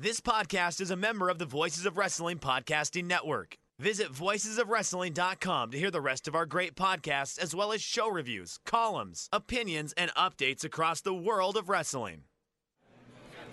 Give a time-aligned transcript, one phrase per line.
[0.00, 3.56] This podcast is a member of the Voices of Wrestling Podcasting Network.
[3.80, 8.60] Visit voicesofwrestling.com to hear the rest of our great podcasts, as well as show reviews,
[8.64, 12.22] columns, opinions, and updates across the world of wrestling.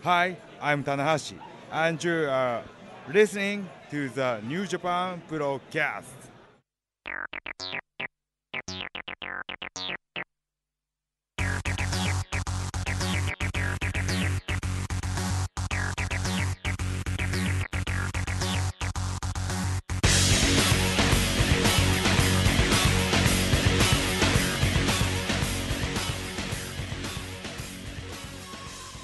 [0.03, 1.39] Hi, I'm Tanahashi,
[1.71, 2.63] and you are uh,
[3.11, 6.03] listening to the New Japan Purocast.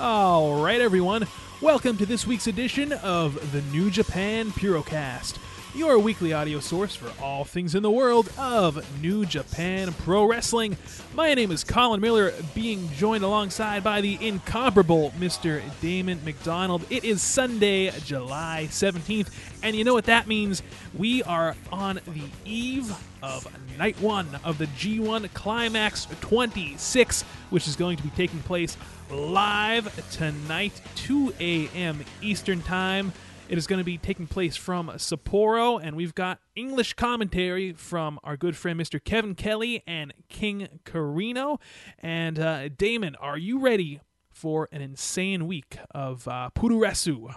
[0.01, 1.27] All right, everyone.
[1.61, 5.37] Welcome to this week's edition of the New Japan Purocast,
[5.75, 10.75] your weekly audio source for all things in the world of New Japan Pro Wrestling.
[11.13, 15.61] My name is Colin Miller, being joined alongside by the incomparable Mr.
[15.81, 16.83] Damon McDonald.
[16.89, 19.29] It is Sunday, July 17th,
[19.61, 20.63] and you know what that means?
[20.97, 22.91] We are on the eve
[23.21, 28.77] of night one of the G1 Climax 26, which is going to be taking place
[29.11, 32.03] live tonight, 2 a.m.
[32.21, 33.11] Eastern Time.
[33.49, 38.19] It is going to be taking place from Sapporo, and we've got English commentary from
[38.23, 39.03] our good friend Mr.
[39.03, 41.59] Kevin Kelly and King Corino.
[41.99, 47.35] And uh, Damon, are you ready for an insane week of uh, Puroresu?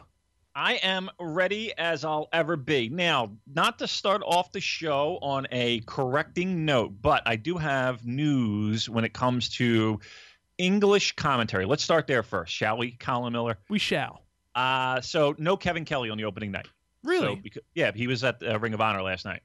[0.54, 2.88] I am ready as I'll ever be.
[2.88, 8.06] Now, not to start off the show on a correcting note, but I do have
[8.06, 9.98] news when it comes to
[10.58, 11.66] English commentary.
[11.66, 13.58] Let's start there first, shall we, Colin Miller?
[13.68, 14.22] We shall.
[14.54, 16.68] Uh, so no Kevin Kelly on the opening night.
[17.02, 17.34] Really?
[17.34, 19.42] So, because, yeah, he was at uh, Ring of Honor last night.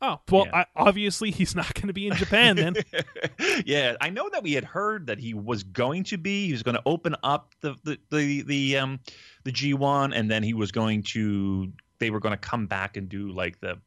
[0.00, 0.58] Oh, well, Yeah.
[0.58, 2.76] I, obviously he's not going to be in Japan then.
[3.66, 6.46] yeah, I know that we had heard that he was going to be.
[6.46, 9.00] He was going to open up the the the, the um
[9.44, 11.72] the G1, and then he was going to.
[11.98, 13.78] They were going to come back and do like the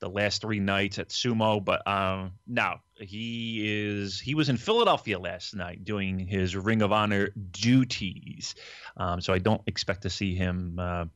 [0.00, 5.18] the last three nights at Sumo, but um no, he is he was in Philadelphia
[5.18, 8.54] last night doing his Ring of Honor duties.
[8.96, 10.78] Um, so I don't expect to see him.
[10.78, 11.06] Uh,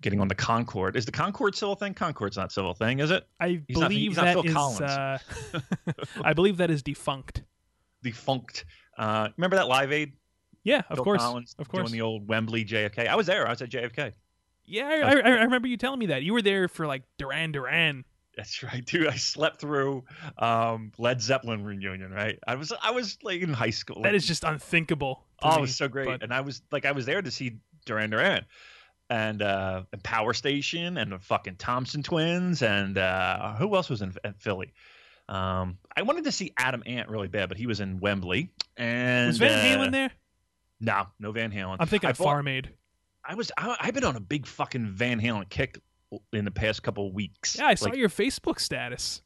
[0.00, 0.96] Getting on the Concorde.
[0.96, 1.94] Is the Concorde still a thing?
[1.94, 3.26] Concorde's not a thing, is it?
[3.40, 4.80] I He's believe not that is.
[4.82, 5.18] Uh,
[6.24, 7.42] I believe that is defunct.
[8.02, 8.66] Defunct.
[8.98, 10.12] Uh, remember that Live Aid?
[10.62, 11.90] Yeah, of course, Collins of course.
[11.90, 13.06] doing the old Wembley JFK.
[13.06, 13.46] I was there.
[13.46, 14.12] I was at JFK.
[14.66, 17.52] Yeah, I, I, I remember you telling me that you were there for like Duran
[17.52, 18.04] Duran.
[18.36, 19.06] That's right, dude.
[19.06, 20.04] I slept through
[20.38, 22.10] um, Led Zeppelin reunion.
[22.12, 22.38] Right.
[22.46, 24.02] I was I was like in high school.
[24.02, 25.24] That is just unthinkable.
[25.42, 26.06] oh, it was so great.
[26.06, 28.44] but- And I was like, I was there to see Duran Duran.
[29.10, 34.00] And uh, and Power Station and the fucking Thompson Twins and uh, who else was
[34.00, 34.72] in, in Philly?
[35.28, 38.50] Um, I wanted to see Adam Ant really bad, but he was in Wembley.
[38.78, 40.10] And was Van uh, Halen there?
[40.80, 41.76] No, no Van Halen.
[41.80, 42.70] I'm thinking I of bought- Farm Aid.
[43.26, 45.80] I was I, I've been on a big fucking Van Halen kick
[46.32, 47.56] in the past couple weeks.
[47.58, 49.22] Yeah, I saw Like, your Facebook status.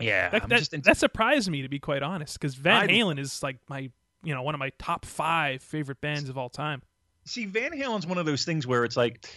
[0.00, 3.18] Yeah, That, that, into, that surprised me to be quite honest, because Van I- Halen
[3.20, 3.90] is like my,
[4.24, 6.82] you know, one of my top five favorite bands of all time.
[7.24, 9.28] see Van Halen's one of those things where it's like,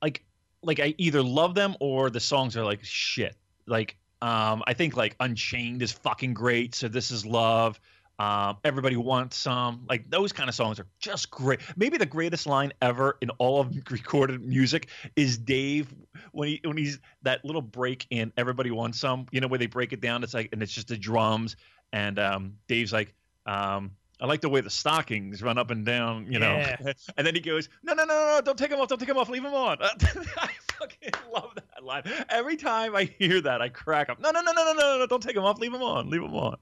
[0.00, 0.24] like,
[0.62, 3.36] like I either love them or the songs are like shit.
[3.66, 6.74] Like, um, I think like Unchained is fucking great.
[6.74, 7.78] So this is love.
[8.18, 9.84] Um, everybody wants some.
[9.88, 11.60] Like those kind of songs are just great.
[11.76, 15.94] Maybe the greatest line ever in all of recorded music is Dave
[16.32, 19.26] when he when he's that little break in Everybody Wants Some.
[19.30, 20.24] You know where they break it down.
[20.24, 21.56] It's like and it's just the drums
[21.92, 23.14] and um, Dave's like.
[23.46, 26.56] Um, I like the way the stockings run up and down, you know.
[26.56, 26.92] Yeah.
[27.16, 28.40] And then he goes, "No, no, no, no!
[28.44, 28.88] Don't take them off!
[28.88, 29.28] Don't take them off!
[29.28, 32.02] Leave them on!" I fucking love that line.
[32.28, 34.18] Every time I hear that, I crack up.
[34.20, 35.06] No, no, no, no, no, no, no!
[35.06, 35.60] Don't take them off!
[35.60, 36.10] Leave them on!
[36.10, 36.56] Leave them on!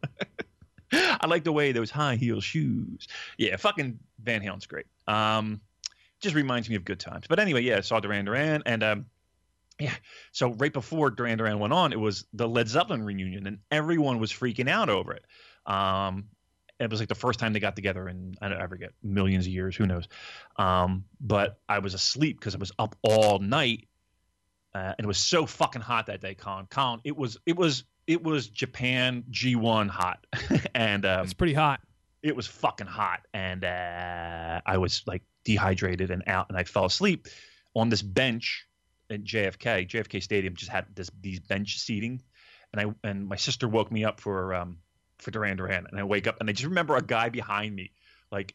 [0.92, 3.08] I like the way those high heel shoes.
[3.38, 4.86] Yeah, fucking Van Halen's great.
[5.06, 5.60] Um,
[6.20, 7.26] just reminds me of good times.
[7.28, 9.06] But anyway, yeah, I saw Duran Duran, and um,
[9.78, 9.94] yeah.
[10.32, 14.18] So right before Duran Duran went on, it was the Led Zeppelin reunion, and everyone
[14.18, 15.24] was freaking out over it.
[15.66, 16.26] Um,
[16.78, 19.46] it was like the first time they got together in I don't ever get millions
[19.46, 20.08] of years, who knows?
[20.56, 23.88] Um, but I was asleep because I was up all night,
[24.74, 26.66] uh, and it was so fucking hot that day, Colin.
[26.66, 30.26] Colin, it was it was it was Japan G1 hot,
[30.74, 31.80] and um, It's pretty hot.
[32.22, 36.84] it was fucking hot, and uh, I was like dehydrated and out, and I fell
[36.84, 37.28] asleep
[37.74, 38.66] on this bench
[39.10, 39.88] at JFK.
[39.88, 42.22] JFK Stadium just had this these bench seating,
[42.72, 44.78] and I and my sister woke me up for um
[45.18, 47.92] for Duran Duran, and I wake up and I just remember a guy behind me,
[48.30, 48.54] like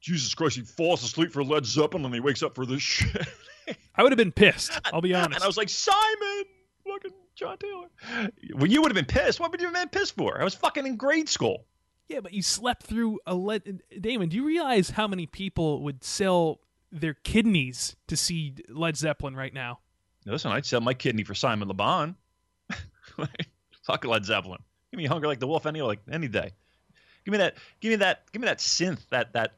[0.00, 3.26] Jesus Christ, he falls asleep for Led Zeppelin and he wakes up for this shit.
[3.94, 4.72] I would have been pissed.
[4.92, 5.36] I'll be honest.
[5.36, 6.44] And I was like, Simon,
[6.86, 8.30] fucking John Taylor.
[8.54, 9.40] Well, you would have been pissed.
[9.40, 10.40] What would you have been pissed for?
[10.40, 11.64] I was fucking in grade school.
[12.08, 13.80] yeah, but you slept through a Led.
[14.00, 19.34] Damon, do you realize how many people would sell their kidneys to see Led Zeppelin
[19.34, 19.78] right now?
[20.26, 22.14] Listen, I'd sell my kidney for Simon Le Bon.
[23.82, 24.60] Fuck Led Zeppelin.
[24.90, 26.52] Give me hunger like the wolf any like any day.
[27.24, 27.56] Give me that.
[27.80, 28.30] Give me that.
[28.32, 29.00] Give me that synth.
[29.10, 29.54] That that.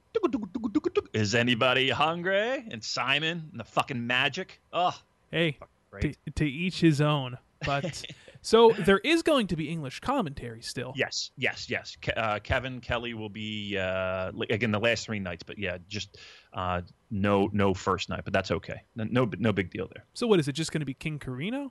[1.12, 2.64] Is anybody hungry?
[2.70, 4.60] And Simon and the fucking magic.
[4.72, 4.96] Oh,
[5.30, 5.58] Hey,
[6.00, 7.38] to, to each his own.
[7.64, 8.04] But
[8.42, 10.92] so there is going to be English commentary still.
[10.96, 11.96] Yes, yes, yes.
[12.00, 16.18] Ke- uh, Kevin Kelly will be uh, again the last three nights, but yeah, just
[16.52, 18.82] uh, no no first night, but that's okay.
[18.96, 20.04] No no, no big deal there.
[20.14, 20.52] So what is it?
[20.52, 21.70] Just going to be King Corino?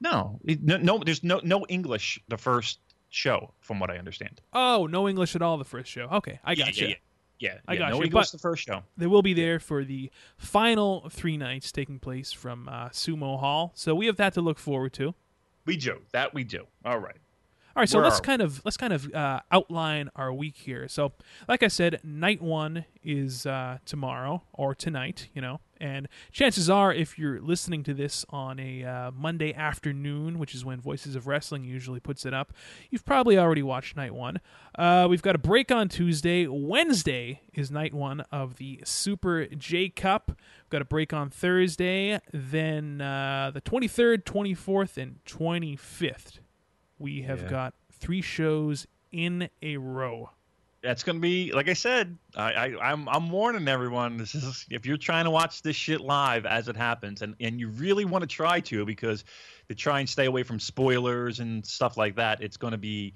[0.00, 0.98] No, no, no.
[0.98, 4.40] There's no no English the first show, from what I understand.
[4.52, 6.06] Oh, no English at all the first show.
[6.12, 6.88] Okay, I got you.
[6.88, 6.96] yeah, yeah.
[7.68, 8.82] I yeah, got no you, but- the first show.
[8.96, 13.72] They will be there for the final three nights taking place from uh, Sumo Hall.
[13.74, 15.14] So we have that to look forward to.
[15.66, 16.32] We do that.
[16.32, 16.66] We do.
[16.84, 17.16] All right.
[17.76, 20.88] All right, so Where let's kind of let's kind of uh, outline our week here.
[20.88, 21.12] So,
[21.46, 26.90] like I said, night one is uh, tomorrow or tonight, you know, and chances are,
[26.90, 31.26] if you're listening to this on a uh, Monday afternoon, which is when Voices of
[31.26, 32.54] Wrestling usually puts it up,
[32.88, 34.40] you've probably already watched night one.
[34.78, 36.46] Uh, we've got a break on Tuesday.
[36.46, 40.28] Wednesday is night one of the Super J Cup.
[40.28, 42.20] We've got a break on Thursday.
[42.32, 46.38] Then uh, the 23rd, 24th, and 25th
[46.98, 47.48] we have Yeah.
[47.48, 50.30] got three shows in a row.
[50.82, 52.16] That's gonna be like I said.
[52.36, 54.18] I, I I'm I'm warning everyone.
[54.18, 57.58] This is if you're trying to watch this shit live as it happens, and and
[57.58, 59.24] you really want to try to because
[59.68, 63.14] to try and stay away from spoilers and stuff like that, it's gonna be.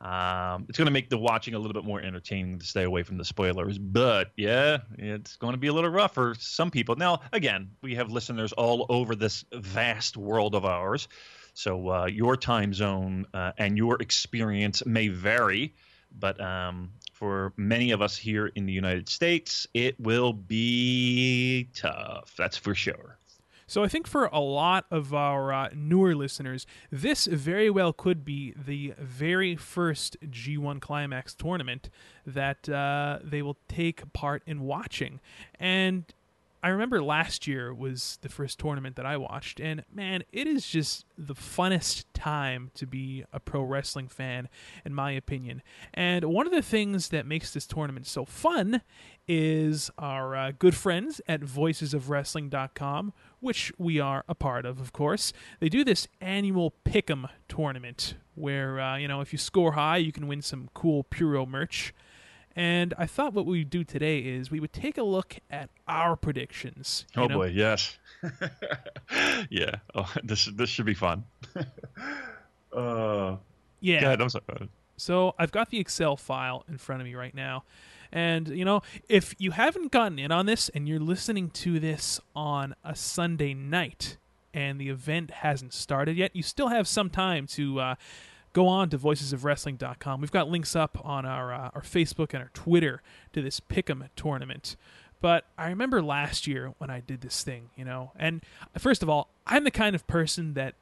[0.00, 3.04] Um, it's going to make the watching a little bit more entertaining to stay away
[3.04, 3.78] from the spoilers.
[3.78, 6.96] But yeah, it's going to be a little rough for some people.
[6.96, 11.08] Now, again, we have listeners all over this vast world of ours.
[11.54, 15.74] So uh, your time zone uh, and your experience may vary.
[16.16, 22.34] But um, for many of us here in the United States, it will be tough.
[22.36, 23.18] That's for sure.
[23.66, 28.24] So I think for a lot of our uh, newer listeners, this very well could
[28.24, 31.88] be the very first G1 Climax tournament
[32.26, 35.18] that uh, they will take part in watching.
[35.58, 36.04] And
[36.64, 40.66] I remember last year was the first tournament that I watched, and man, it is
[40.66, 44.48] just the funnest time to be a pro wrestling fan,
[44.82, 45.62] in my opinion.
[45.92, 48.80] And one of the things that makes this tournament so fun
[49.28, 55.34] is our uh, good friends at voicesofwrestling.com, which we are a part of, of course.
[55.60, 60.12] They do this annual Pick'em tournament where, uh, you know, if you score high, you
[60.12, 61.92] can win some cool Puro merch.
[62.56, 66.14] And I thought what we'd do today is we would take a look at our
[66.14, 67.04] predictions.
[67.16, 67.38] Oh know?
[67.38, 67.98] boy, yes.
[69.50, 69.76] yeah.
[69.94, 71.24] Oh, this this should be fun.
[72.72, 73.36] uh,
[73.80, 74.00] Yeah.
[74.00, 74.68] God, I'm sorry.
[74.96, 77.64] So I've got the Excel file in front of me right now.
[78.12, 82.20] And, you know, if you haven't gotten in on this and you're listening to this
[82.36, 84.18] on a Sunday night
[84.52, 87.94] and the event hasn't started yet, you still have some time to uh,
[88.54, 90.22] go on to voicesofwrestling.com.
[90.22, 93.02] We've got links up on our, uh, our Facebook and our Twitter
[93.34, 94.76] to this Pick'em tournament.
[95.20, 98.42] But I remember last year when I did this thing, you know, and
[98.78, 100.74] first of all, I'm the kind of person that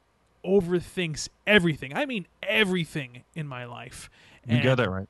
[0.45, 1.95] overthinks everything.
[1.95, 4.09] I mean, everything in my life.
[4.45, 5.07] You got that right.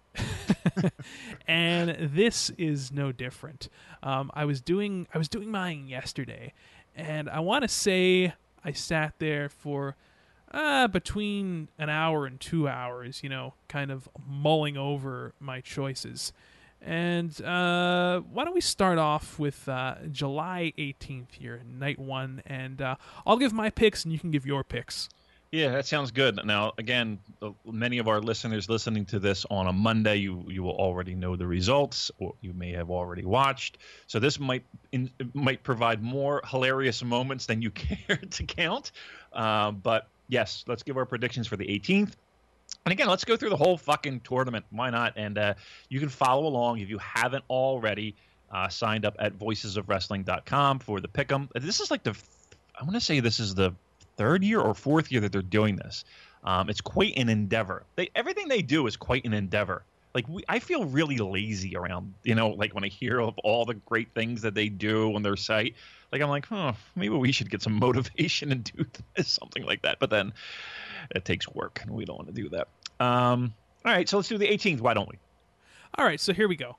[1.48, 3.67] and this is no different.
[4.03, 6.53] Um, I was doing I was doing mine yesterday,
[6.96, 9.96] and I want to say I sat there for
[10.53, 16.31] uh, between an hour and two hours, you know, kind of mulling over my choices.
[16.81, 22.81] And uh, why don't we start off with uh, July 18th here, night one, and
[22.81, 22.95] uh,
[23.25, 25.10] I'll give my picks and you can give your picks.
[25.53, 26.39] Yeah, that sounds good.
[26.43, 27.19] Now, again,
[27.63, 31.36] many of our listeners listening to this on a Monday, you you will already know
[31.36, 33.77] the results, or you may have already watched.
[34.07, 38.93] So this might in, might provide more hilarious moments than you care to count.
[39.31, 42.13] Uh, but yes, let's give our predictions for the 18th.
[42.85, 44.65] And again, let's go through the whole fucking tournament.
[44.71, 45.13] Why not?
[45.15, 45.53] And uh,
[45.89, 48.15] you can follow along if you haven't already
[48.51, 51.49] uh, signed up at voicesofwrestling.com for the pick'em.
[51.53, 52.15] This is like the,
[52.79, 53.73] I want to say this is the
[54.17, 56.03] third year or fourth year that they're doing this.
[56.43, 57.83] Um, it's quite an endeavor.
[57.95, 59.83] They everything they do is quite an endeavor.
[60.13, 63.65] Like we, I feel really lazy around, you know, like when I hear of all
[63.65, 65.75] the great things that they do on their site.
[66.13, 69.82] Like I'm like, oh, maybe we should get some motivation and do this, something like
[69.82, 69.98] that.
[70.00, 70.32] But then
[71.10, 72.67] it takes work, and we don't want to do that.
[73.03, 74.79] Um, all right, so let's do the 18th.
[74.79, 75.17] Why don't we?
[75.98, 76.77] All right, so here we go.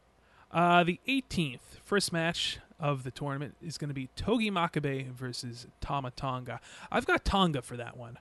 [0.53, 5.67] Uh, the 18th first match of the tournament is going to be Togi Makabe versus
[5.81, 6.61] Tama Tonga.
[6.93, 8.19] I've got Tonga for that one.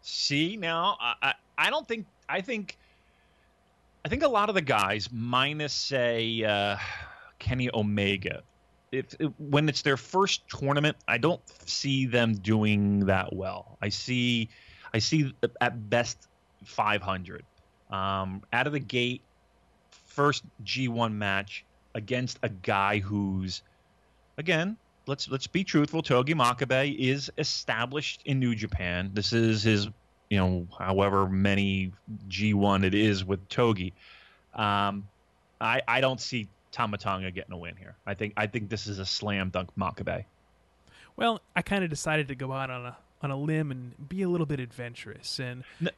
[0.00, 2.78] See now, I, I, I don't think I think
[4.04, 6.76] I think a lot of the guys, minus say uh,
[7.40, 8.42] Kenny Omega,
[8.92, 13.78] if, when it's their first tournament, I don't see them doing that well.
[13.80, 14.50] I see,
[14.94, 16.28] I see at best
[16.64, 17.42] 500.
[17.90, 19.22] Um, out of the gate,
[20.04, 23.62] first G1 match against a guy who's,
[24.38, 26.02] again, let's let's be truthful.
[26.02, 29.10] Togi Makabe is established in New Japan.
[29.12, 29.88] This is his
[30.30, 31.92] you know, however many
[32.28, 33.92] G1 it is with Togi.
[34.54, 35.06] Um,
[35.60, 37.94] I I don't see Tama Tonga getting a win here.
[38.06, 40.24] I think I think this is a slam dunk Makabe.
[41.16, 44.22] Well, I kind of decided to go out on a on a limb and be
[44.22, 45.90] a little bit adventurous, and no,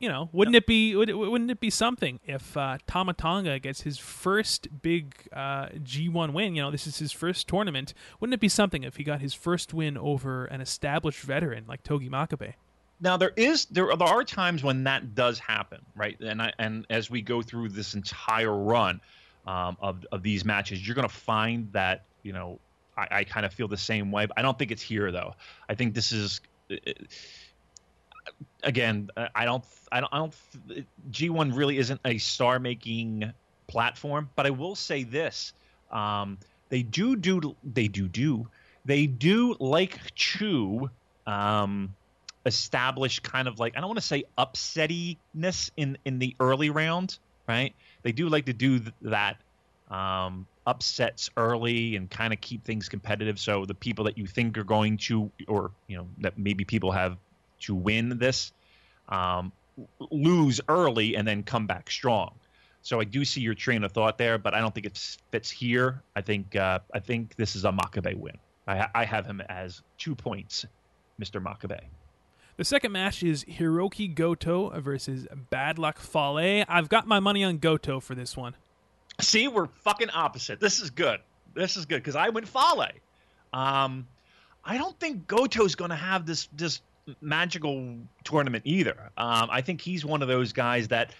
[0.00, 0.58] you know, wouldn't no.
[0.58, 5.14] it be would, wouldn't it be something if uh, Tama Tonga gets his first big
[5.32, 6.56] uh, G1 win?
[6.56, 7.94] You know, this is his first tournament.
[8.18, 11.82] Wouldn't it be something if he got his first win over an established veteran like
[11.82, 12.54] Togi Makabe?
[13.00, 16.18] now there is there there are times when that does happen, right?
[16.20, 19.00] And I, and as we go through this entire run
[19.46, 22.58] um, of of these matches, you're going to find that you know
[22.96, 24.26] I, I kind of feel the same way.
[24.26, 25.34] But I don't think it's here though.
[25.68, 26.40] I think this is.
[28.62, 30.34] again, I don't, I don't, I don't.
[31.10, 33.32] G1 really isn't a star-making
[33.66, 35.52] platform, but I will say this:
[35.90, 38.48] um, they do do, they do do,
[38.84, 40.90] they do like Chu
[41.26, 41.94] um,
[42.46, 47.18] establish kind of like I don't want to say upsettiness in in the early round,
[47.48, 47.74] right?
[48.02, 49.36] They do like to do th- that
[49.90, 53.38] um, upsets early and kind of keep things competitive.
[53.38, 56.92] So the people that you think are going to, or you know, that maybe people
[56.92, 57.16] have
[57.60, 58.52] to win this,
[59.08, 59.52] um,
[60.10, 62.38] lose early and then come back strong.
[62.82, 64.98] So I do see your train of thought there, but I don't think it
[65.30, 66.02] fits here.
[66.16, 68.38] I think uh, I think this is a Makabe win.
[68.66, 70.64] I, I have him as two points,
[71.20, 71.42] Mr.
[71.42, 71.80] Makabe.
[72.60, 76.66] The second match is Hirooki Goto versus Bad Luck Fale.
[76.68, 78.54] I've got my money on Goto for this one.
[79.18, 80.60] See, we're fucking opposite.
[80.60, 81.20] This is good.
[81.54, 82.88] This is good because I went Fale.
[83.54, 84.06] Um,
[84.62, 86.82] I don't think Goto's going to have this this
[87.22, 89.10] magical tournament either.
[89.16, 91.14] Um, I think he's one of those guys that,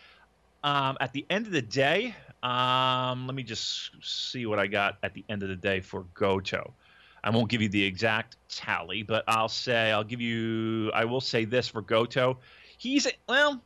[0.63, 4.99] um, at the end of the day, um, let me just see what I got
[5.03, 6.75] at the end of the day for Goto.
[7.23, 10.91] I won't give you the exact tally, but I'll say I'll give you.
[10.93, 12.39] I will say this for Goto,
[12.79, 13.63] he's well,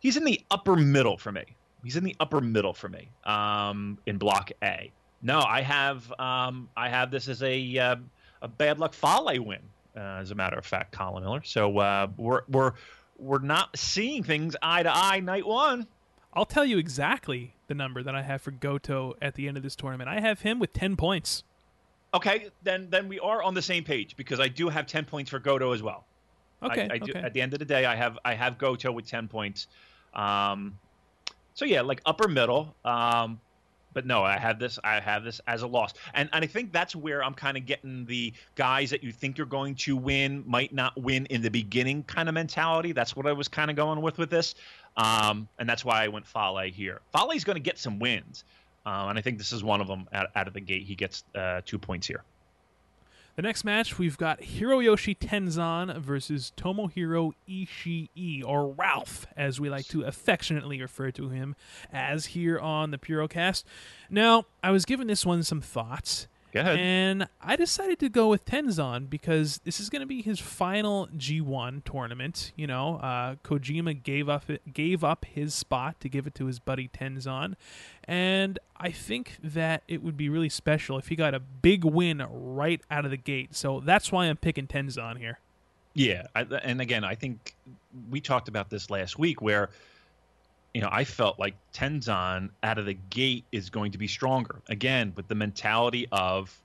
[0.00, 1.44] he's in the upper middle for me.
[1.82, 4.92] He's in the upper middle for me um, in Block A.
[5.22, 7.96] No, I have um, I have this as a uh,
[8.42, 9.60] a bad luck Fale win,
[9.96, 11.42] uh, as a matter of fact, Colin Miller.
[11.44, 12.72] So uh, we're we're
[13.18, 15.86] we're not seeing things eye to eye night one.
[16.34, 19.62] I'll tell you exactly the number that I have for Goto at the end of
[19.62, 20.08] this tournament.
[20.08, 21.44] I have him with ten points.
[22.14, 25.30] Okay, then then we are on the same page because I do have ten points
[25.30, 26.04] for Goto as well.
[26.62, 26.88] Okay.
[26.90, 27.20] I, I do, okay.
[27.20, 29.66] At the end of the day, I have I have Goto with ten points.
[30.14, 30.78] Um,
[31.54, 32.74] so yeah, like upper middle.
[32.84, 33.40] Um,
[33.94, 34.78] but no, I have this.
[34.84, 37.66] I have this as a loss, and and I think that's where I'm kind of
[37.66, 41.50] getting the guys that you think you're going to win might not win in the
[41.50, 42.92] beginning kind of mentality.
[42.92, 44.54] That's what I was kind of going with with this,
[44.96, 47.00] um, and that's why I went Fale here.
[47.12, 48.44] Fale's going to get some wins.
[48.84, 50.84] Um, and I think this is one of them out, out of the gate.
[50.84, 52.24] He gets uh, two points here.
[53.34, 59.86] The next match, we've got Hiroyoshi Tenzan versus Tomohiro Ishii, or Ralph, as we like
[59.88, 61.56] to affectionately refer to him
[61.90, 63.64] as here on the Purocast.
[64.10, 66.78] Now, I was giving this one some thoughts, Go ahead.
[66.78, 71.08] And I decided to go with Tenzan because this is going to be his final
[71.16, 72.52] G1 tournament.
[72.56, 76.58] You know, uh, Kojima gave up gave up his spot to give it to his
[76.58, 77.54] buddy Tenzan,
[78.04, 82.22] and I think that it would be really special if he got a big win
[82.30, 83.54] right out of the gate.
[83.54, 85.38] So that's why I'm picking Tenzan here.
[85.94, 87.54] Yeah, I, and again, I think
[88.10, 89.70] we talked about this last week where
[90.74, 94.62] you know, I felt like Tenzan out of the gate is going to be stronger
[94.68, 96.58] again with the mentality of,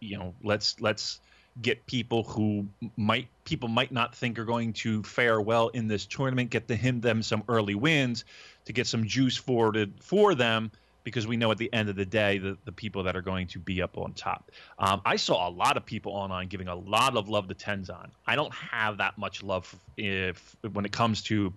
[0.00, 1.20] you know, let's let's
[1.60, 2.66] get people who
[2.96, 6.76] might people might not think are going to fare well in this tournament, get to
[6.76, 8.24] him them some early wins
[8.64, 10.70] to get some juice forwarded for them
[11.04, 13.46] because we know at the end of the day the, the people that are going
[13.48, 14.50] to be up on top.
[14.78, 18.10] Um, I saw a lot of people online giving a lot of love to Tenzan.
[18.26, 21.52] I don't have that much love if when it comes to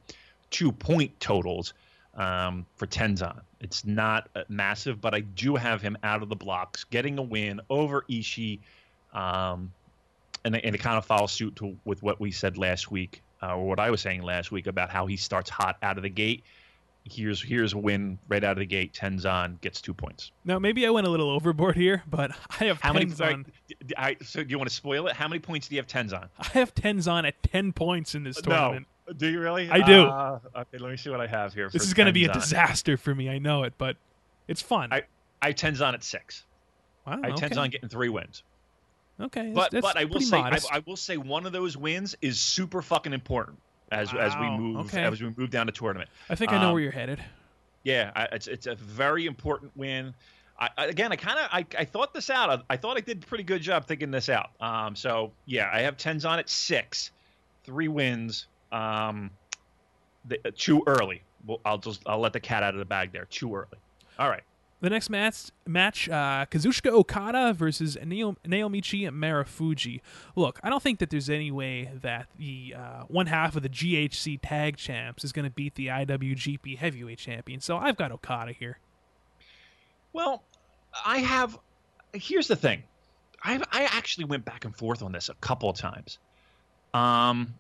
[0.49, 1.73] two point totals
[2.15, 3.39] um, for Tenzan.
[3.60, 7.22] It's not uh, massive, but I do have him out of the blocks, getting a
[7.24, 8.60] win over Ishii.
[9.13, 9.72] Um,
[10.43, 13.55] and, and it kind of follows suit to, with what we said last week, uh,
[13.55, 16.10] or what I was saying last week about how he starts hot out of the
[16.10, 16.43] gate.
[17.07, 18.91] Here's here's a win right out of the gate.
[18.93, 20.31] Tenzan gets two points.
[20.43, 23.05] Now maybe I went a little overboard here, but I have How many?
[23.05, 23.15] Tenzan.
[23.15, 25.15] Sorry, d- d- I- so do you want to spoil it?
[25.15, 26.29] How many points do you have Tenzan?
[26.39, 28.88] I have Tenzan at ten points in this tournament.
[29.07, 29.13] No.
[29.13, 29.69] Do you really?
[29.69, 30.03] I do.
[30.03, 31.69] Uh, okay, let me see what I have here.
[31.69, 33.29] This is going to be a disaster for me.
[33.29, 33.97] I know it, but
[34.47, 34.91] it's fun.
[34.91, 35.03] I-
[35.41, 36.43] I have Tenzan at six.
[37.05, 37.50] wow, I have okay.
[37.50, 38.41] Tenzan getting three wins.
[39.19, 40.59] Okay, But that's, but I will say I.
[40.71, 43.59] I will say one of those wins is super fucking important
[43.91, 45.03] as as we move okay.
[45.03, 46.09] as we move down the tournament.
[46.29, 47.24] I think I know um, where you're headed.
[47.83, 50.13] Yeah, I, it's it's a very important win.
[50.59, 52.50] I, I, again, I kind of I, I thought this out.
[52.50, 54.50] I, I thought I did a pretty good job thinking this out.
[54.59, 57.12] Um, so yeah, I have Tenzan at six,
[57.63, 58.47] three wins.
[58.72, 59.31] Um,
[60.27, 61.24] the, uh, too early.
[61.45, 63.25] Well, I'll just I'll let the cat out of the bag there.
[63.25, 63.77] Too early.
[64.17, 64.43] All right.
[64.81, 70.01] The next match, match uh, Kazuchika Okada versus Naomi Naomichi Marufuji.
[70.36, 73.69] Look, I don't think that there's any way that the uh, one half of the
[73.69, 77.62] GHC Tag Champs is going to beat the IWGP Heavyweight Champion.
[77.62, 78.79] So I've got Okada here.
[80.13, 80.43] Well,
[81.05, 81.57] I have.
[82.13, 82.84] Here's the thing.
[83.43, 86.19] I I actually went back and forth on this a couple of times.
[86.93, 87.55] Um,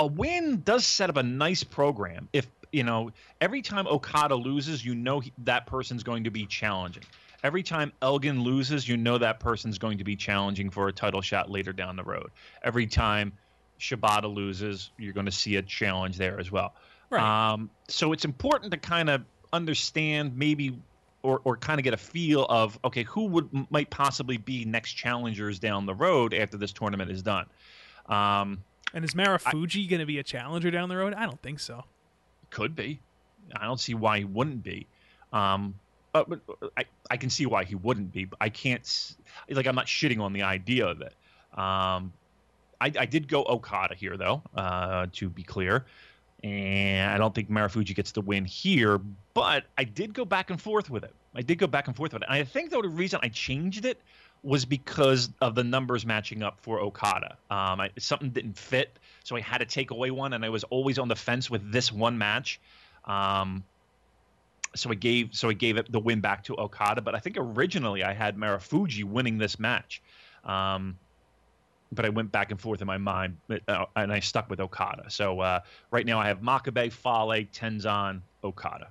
[0.00, 2.28] a win does set up a nice program.
[2.32, 6.46] If you know, every time Okada loses, you know he, that person's going to be
[6.46, 7.02] challenging.
[7.42, 11.20] Every time Elgin loses, you know that person's going to be challenging for a title
[11.20, 12.30] shot later down the road.
[12.62, 13.32] Every time
[13.78, 16.74] Shibata loses, you're going to see a challenge there as well.
[17.10, 17.52] Right.
[17.52, 20.78] Um, so it's important to kind of understand maybe
[21.22, 24.92] or, or kind of get a feel of okay who would might possibly be next
[24.92, 27.46] challengers down the road after this tournament is done.
[28.06, 31.14] Um, And is Marufuji going to be a challenger down the road?
[31.14, 31.84] I don't think so.
[32.50, 33.00] could be.
[33.54, 34.86] I don't see why he wouldn't be.
[35.32, 35.74] Um,
[36.12, 36.40] but, but
[36.76, 38.24] I, I can see why he wouldn't be.
[38.24, 39.14] But I can't
[39.48, 41.14] like I'm not shitting on the idea of it.
[41.56, 42.12] Um,
[42.80, 45.84] I, I did go Okada here though, uh, to be clear,
[46.42, 49.00] and I don't think Marufuji gets the win here.
[49.34, 51.14] But I did go back and forth with it.
[51.34, 52.26] I did go back and forth with it.
[52.28, 54.00] And I think though the reason I changed it
[54.42, 57.36] was because of the numbers matching up for Okada.
[57.50, 60.64] Um, I, something didn't fit, so I had to take away one, and I was
[60.64, 62.60] always on the fence with this one match.
[63.04, 63.64] Um,
[64.74, 67.36] so I gave so I gave it the win back to Okada, but I think
[67.38, 70.00] originally I had Marufuji winning this match.
[70.44, 70.96] Um,
[71.92, 75.10] but I went back and forth in my mind, uh, and I stuck with Okada.
[75.10, 78.88] So uh, right now I have Makabe, Fale, Tenzan, Okada.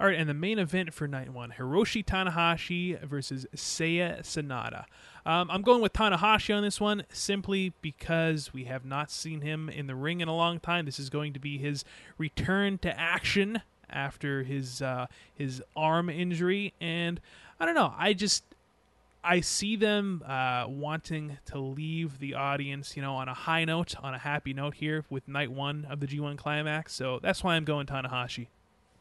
[0.00, 4.86] All right, and the main event for night one Hiroshi Tanahashi versus Seiya Sanada.
[5.26, 9.68] Um, I'm going with Tanahashi on this one simply because we have not seen him
[9.68, 10.86] in the ring in a long time.
[10.86, 11.84] This is going to be his
[12.16, 13.60] return to action
[13.90, 17.20] after his uh, his arm injury, and
[17.60, 17.92] I don't know.
[17.94, 18.42] I just
[19.22, 23.94] I see them uh, wanting to leave the audience, you know, on a high note,
[24.02, 26.94] on a happy note here with night one of the G1 climax.
[26.94, 28.46] So that's why I'm going Tanahashi.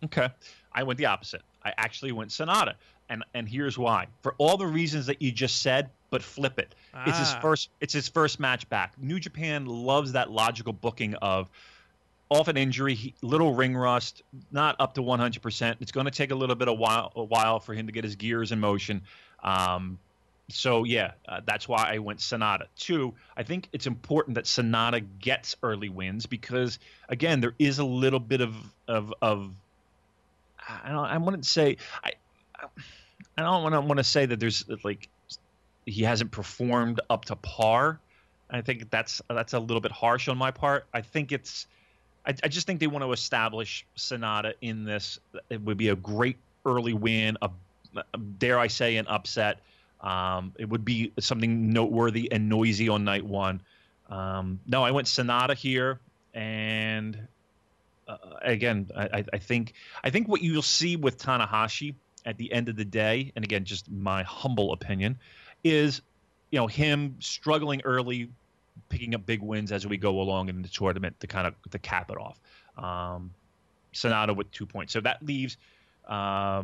[0.03, 0.29] Okay.
[0.71, 1.41] I went the opposite.
[1.63, 2.73] I actually went Sanada.
[3.09, 4.07] And and here's why.
[4.21, 6.75] For all the reasons that you just said, but flip it.
[7.07, 7.39] It's his Ah.
[7.41, 8.93] first it's his first match back.
[8.99, 11.49] New Japan loves that logical booking of
[12.29, 15.77] off an injury, he, little ring rust, not up to 100%.
[15.81, 18.03] It's going to take a little bit of while a while for him to get
[18.03, 19.01] his gears in motion.
[19.43, 19.97] Um,
[20.49, 22.65] so yeah, uh, that's why I went Sanada.
[22.75, 26.77] Two, I think it's important that Sanada gets early wins because
[27.07, 28.55] again, there is a little bit of
[28.87, 29.51] of of
[30.83, 32.11] I don't I wouldn't say I
[33.37, 35.09] I don't want to want to say that there's like
[35.85, 37.99] he hasn't performed up to par.
[38.51, 40.85] I think that's that's a little bit harsh on my part.
[40.93, 41.67] I think it's
[42.25, 45.19] I, I just think they want to establish Sanada in this.
[45.49, 47.49] It would be a great early win, a,
[48.37, 49.59] dare I say an upset.
[50.01, 53.61] Um, it would be something noteworthy and noisy on night one.
[54.09, 55.99] Um, no, I went Sanada here,
[56.33, 57.27] and
[58.09, 61.95] uh, again, I, I- think I think what you'll see with Tanahashi
[62.25, 65.19] at the end of the day, and again, just my humble opinion,
[65.63, 66.01] is
[66.51, 68.29] you know him struggling early,
[68.89, 71.79] picking up big wins as we go along in the tournament to kind of to
[71.79, 72.39] cap it off.
[72.77, 73.31] Um,
[73.93, 75.57] Sanada with two points, so that leaves.
[76.07, 76.63] Uh,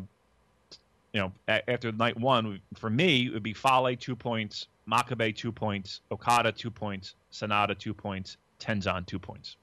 [1.13, 5.51] you know, after night one, for me, it would be Fale two points, Makabe two
[5.51, 9.55] points, Okada two points, Sanada two points, Tenzan two points.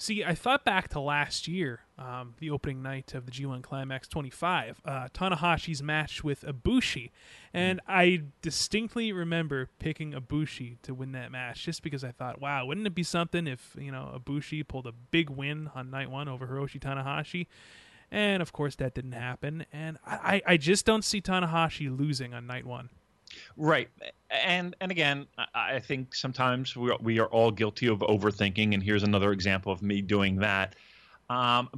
[0.00, 4.06] See, I thought back to last year, um, the opening night of the G1 Climax
[4.06, 7.10] 25, uh, Tanahashi's match with Ibushi,
[7.52, 12.64] and I distinctly remember picking Ibushi to win that match, just because I thought, wow,
[12.64, 16.28] wouldn't it be something if you know Ibushi pulled a big win on night one
[16.28, 17.48] over Hiroshi Tanahashi?
[18.08, 22.46] And of course, that didn't happen, and I, I just don't see Tanahashi losing on
[22.46, 22.90] night one.
[23.60, 23.88] Right,
[24.30, 28.80] and and again, I think sometimes we are, we are all guilty of overthinking, and
[28.80, 30.76] here's another example of me doing that.
[31.28, 31.68] Um,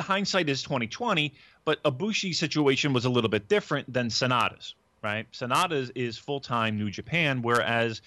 [0.00, 1.32] hindsight is 2020,
[1.64, 4.74] but Ibushi's situation was a little bit different than Sanada's.
[5.00, 8.02] Right, Sanada's is full time New Japan, whereas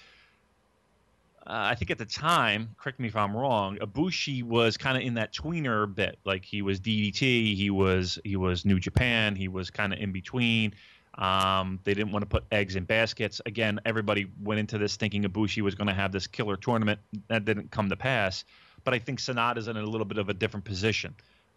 [1.46, 5.02] uh, I think at the time, correct me if I'm wrong, Ibushi was kind of
[5.02, 6.18] in that tweener bit.
[6.24, 10.12] Like he was DDT, he was he was New Japan, he was kind of in
[10.12, 10.74] between.
[11.16, 13.40] Um, they didn't want to put eggs in baskets.
[13.46, 17.00] Again, everybody went into this thinking Ibushi was going to have this killer tournament.
[17.28, 18.44] That didn't come to pass.
[18.82, 21.14] But I think Sanada's in a little bit of a different position.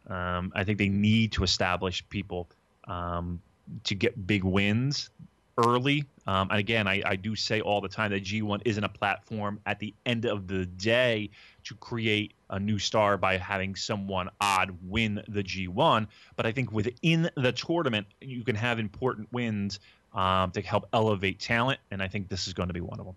[0.08, 2.48] Um, I think they need to establish people
[2.88, 3.42] um,
[3.84, 5.10] to get big wins
[5.58, 6.06] early.
[6.28, 9.60] Um, and again, I, I, do say all the time that G1 isn't a platform
[9.66, 11.30] at the end of the day
[11.68, 16.08] to create a new star by having someone odd win the G1.
[16.36, 19.80] But I think within the tournament, you can have important wins
[20.14, 21.80] um, to help elevate talent.
[21.92, 23.16] And I think this is going to be one of them.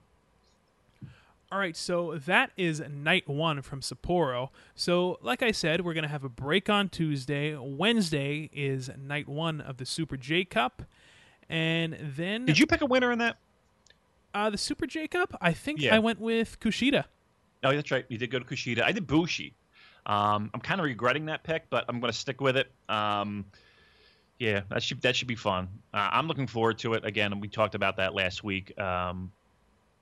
[1.53, 4.51] All right, so that is night one from Sapporo.
[4.77, 7.57] So, like I said, we're going to have a break on Tuesday.
[7.57, 10.85] Wednesday is night one of the Super J Cup.
[11.49, 13.37] And then did you pick a winner in that?
[14.33, 15.37] Uh, the Super J Cup.
[15.41, 15.97] I think yeah.
[15.97, 17.07] I went with Kushida.
[17.63, 18.05] Oh, that's right.
[18.09, 18.83] You did go to Kushida.
[18.83, 19.55] I did Bushi.
[20.07, 22.71] Um, I'm kind of regretting that pick, but I'm going to stick with it.
[22.89, 23.45] Um,
[24.39, 25.69] yeah, that should that should be fun.
[25.93, 27.05] Uh, I'm looking forward to it.
[27.05, 28.79] Again, we talked about that last week.
[28.81, 29.31] Um,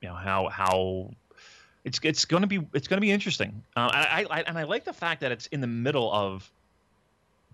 [0.01, 1.11] you know how how
[1.85, 3.63] it's it's going to be it's going to be interesting.
[3.77, 6.49] Uh, I, I, and I like the fact that it's in the middle of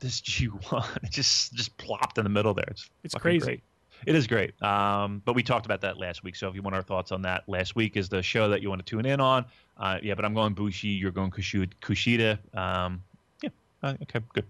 [0.01, 0.87] this G1.
[1.03, 2.69] It just just plopped in the middle there.
[2.69, 3.47] It's it's crazy.
[3.47, 3.63] Great.
[4.07, 4.61] It is great.
[4.63, 6.37] Um, but we talked about that last week.
[6.37, 8.69] So if you want our thoughts on that, last week is the show that you
[8.69, 9.47] want to tune in on.
[9.77, 10.89] Uh, yeah, but I'm going Bushi.
[10.89, 12.39] You're going Kushida.
[12.57, 13.03] Um,
[13.43, 13.51] yeah.
[13.83, 14.21] Uh, okay.
[14.33, 14.47] Good.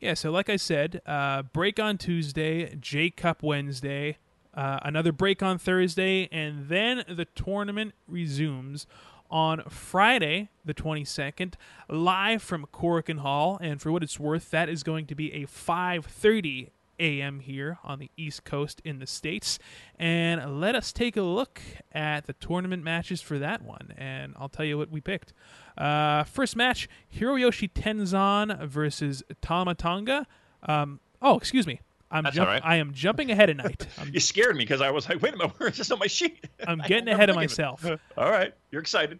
[0.00, 0.14] Yeah.
[0.14, 4.18] So like I said, uh, break on Tuesday, J Cup Wednesday,
[4.54, 8.86] uh, another break on Thursday, and then the tournament resumes
[9.30, 11.54] on Friday, the 22nd,
[11.88, 13.58] live from Korakuen Hall.
[13.62, 16.68] And for what it's worth, that is going to be a 5:30
[17.02, 17.40] a.m.
[17.40, 19.58] here on the East Coast in the States.
[19.98, 21.60] And let us take a look
[21.92, 23.92] at the tournament matches for that one.
[23.98, 25.32] And I'll tell you what we picked.
[25.76, 30.26] Uh, first match Hiroyoshi Tenzan versus Tama Tonga.
[30.62, 31.80] Um, oh, excuse me.
[32.10, 32.62] I'm That's jump- right.
[32.64, 33.86] I am jumping ahead of night.
[34.12, 36.46] you scared me because I was like, wait a minute, where's this on my sheet?
[36.66, 37.84] I'm getting ahead of myself.
[38.16, 38.54] All right.
[38.70, 39.18] You're excited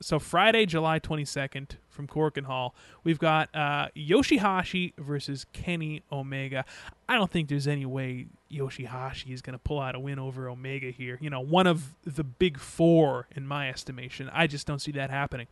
[0.00, 6.64] so Friday, July 22nd from Korakuen Hall, we've got uh, Yoshihashi versus Kenny Omega.
[7.08, 10.48] I don't think there's any way Yoshihashi is going to pull out a win over
[10.48, 11.18] Omega here.
[11.20, 14.30] You know, one of the big four in my estimation.
[14.32, 15.46] I just don't see that happening.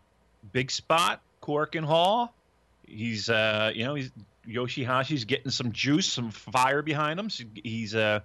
[0.52, 2.34] Big spot, Korakuen Hall.
[2.86, 4.10] He's, uh, you know, he's
[4.48, 7.28] Yoshihashi's getting some juice, some fire behind him.
[7.28, 8.20] So he's, uh,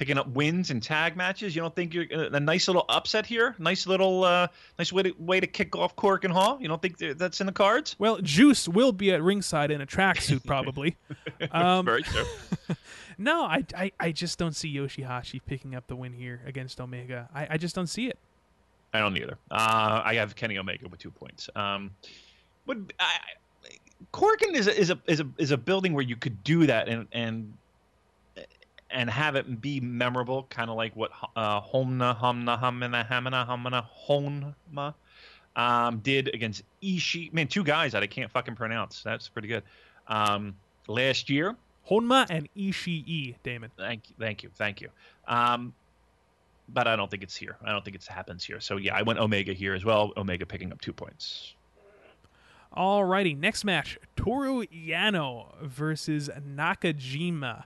[0.00, 1.54] picking up wins in tag matches.
[1.54, 3.54] You don't think you're uh, a nice little upset here?
[3.58, 6.56] Nice little, uh, nice way to way to kick off Korakuen Hall.
[6.58, 7.96] You don't think that's in the cards?
[7.98, 10.96] Well, Juice will be at ringside in a tracksuit, probably.
[11.52, 12.24] um, Very true.
[13.18, 17.28] no, I, I, I just don't see Yoshihashi picking up the win here against Omega.
[17.34, 18.16] I, I just don't see it.
[18.94, 19.36] I don't either.
[19.50, 21.50] Uh, I have Kenny Omega with two points.
[21.54, 21.90] Um,
[22.64, 23.18] but I,
[24.14, 26.88] Korakuen is a, is a is a is a building where you could do that
[26.88, 27.52] and and
[28.92, 33.86] and have it be memorable, kind of like what uh, Homna Hamna Hamina Hamina Hamina
[34.08, 34.94] Honma
[35.56, 37.32] um, did against Ishii.
[37.32, 39.02] Man, two guys that I can't fucking pronounce.
[39.02, 39.62] That's pretty good.
[40.08, 40.56] Um,
[40.88, 41.56] last year,
[41.88, 43.70] Honma and Ishii, Damon.
[43.76, 44.88] Thank you, thank you, thank you.
[45.26, 45.72] Um,
[46.68, 47.56] but I don't think it's here.
[47.64, 48.60] I don't think it happens here.
[48.60, 50.12] So yeah, I went Omega here as well.
[50.16, 51.54] Omega picking up two points.
[52.76, 57.64] Alrighty, next match: Toru Yano versus Nakajima.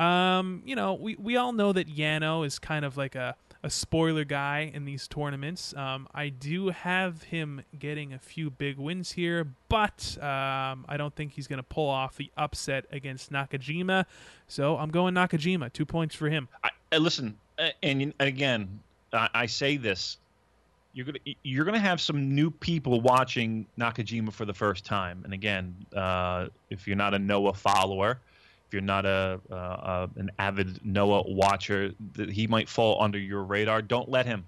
[0.00, 3.68] Um, you know, we, we all know that Yano is kind of like a, a
[3.68, 5.76] spoiler guy in these tournaments.
[5.76, 11.14] Um, I do have him getting a few big wins here, but um, I don't
[11.14, 14.06] think he's going to pull off the upset against Nakajima.
[14.48, 15.70] So I'm going Nakajima.
[15.70, 16.48] Two points for him.
[16.64, 17.36] I, I listen,
[17.82, 18.80] and again,
[19.12, 20.16] I, say this
[20.92, 25.20] you're gonna you're gonna have some new people watching Nakajima for the first time.
[25.24, 28.18] And again, uh, if you're not a Noah follower,
[28.72, 33.82] you're not a, uh, an avid Noah watcher, that he might fall under your radar.
[33.82, 34.44] Don't let him.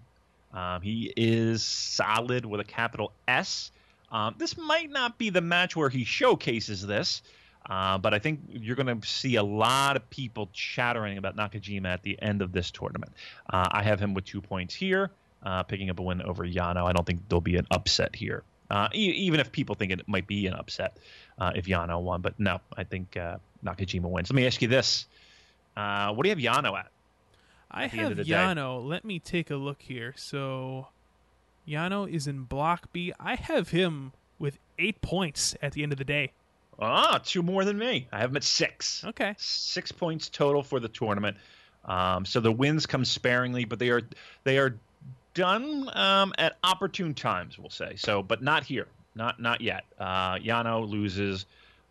[0.53, 3.71] Um, he is solid with a capital S.
[4.11, 7.23] Um, this might not be the match where he showcases this,
[7.65, 11.87] uh, but I think you're going to see a lot of people chattering about Nakajima
[11.87, 13.13] at the end of this tournament.
[13.49, 15.11] Uh, I have him with two points here,
[15.43, 16.85] uh, picking up a win over Yano.
[16.85, 20.27] I don't think there'll be an upset here, uh, even if people think it might
[20.27, 20.99] be an upset
[21.39, 22.21] uh, if Yano won.
[22.21, 24.31] But no, I think uh, Nakajima wins.
[24.31, 25.07] Let me ask you this:
[25.75, 26.89] What do you have Yano at?
[27.71, 28.33] I end have the day.
[28.33, 28.87] Yano.
[28.87, 30.13] Let me take a look here.
[30.17, 30.89] So,
[31.67, 33.13] Yano is in Block B.
[33.19, 36.33] I have him with eight points at the end of the day.
[36.79, 38.09] Ah, two more than me.
[38.13, 39.05] I have him at six.
[39.05, 39.35] Okay.
[39.39, 41.37] Six points total for the tournament.
[41.85, 44.03] Um, so the wins come sparingly, but they are
[44.45, 44.77] they are
[45.35, 47.95] done um, at opportune times, we'll say.
[47.97, 49.85] So, but not here, not not yet.
[49.99, 51.47] Uh, Yano loses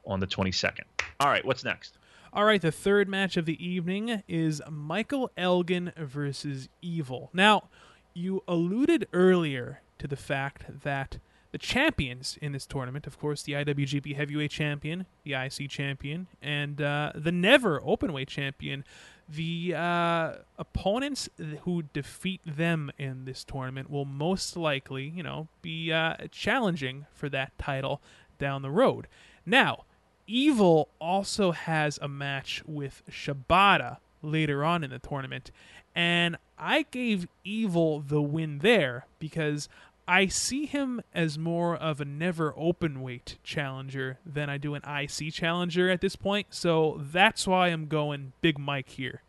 [0.05, 0.85] on the twenty second.
[1.19, 1.97] All right, what's next?
[2.33, 7.29] All right, the third match of the evening is Michael Elgin versus Evil.
[7.33, 7.69] Now,
[8.13, 11.19] you alluded earlier to the fact that
[11.51, 16.81] the champions in this tournament, of course, the IWGP Heavyweight Champion, the IC Champion, and
[16.81, 18.85] uh, the Never Openweight Champion,
[19.27, 21.29] the uh, opponents
[21.63, 27.29] who defeat them in this tournament will most likely, you know, be uh, challenging for
[27.29, 28.01] that title
[28.39, 29.07] down the road.
[29.45, 29.83] Now,
[30.31, 35.51] Evil also has a match with Shibata later on in the tournament,
[35.93, 39.67] and I gave Evil the win there because
[40.07, 44.83] I see him as more of a never open weight challenger than I do an
[44.87, 49.23] IC challenger at this point, so that's why I'm going Big Mike here.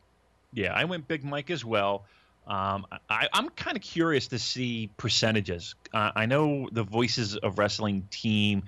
[0.52, 2.04] Yeah, I went Big Mike as well.
[2.46, 5.74] Um, I, I'm kind of curious to see percentages.
[5.92, 8.64] Uh, I know the Voices of Wrestling team.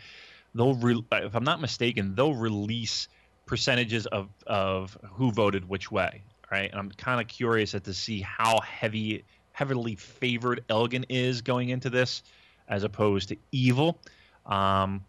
[0.55, 3.09] They'll, re- if I'm not mistaken, they'll release
[3.47, 6.23] percentages of of who voted which way.
[6.51, 11.41] Right, and I'm kind of curious as to see how heavy, heavily favored Elgin is
[11.41, 12.23] going into this,
[12.69, 13.99] as opposed to Evil.
[14.47, 15.05] Um,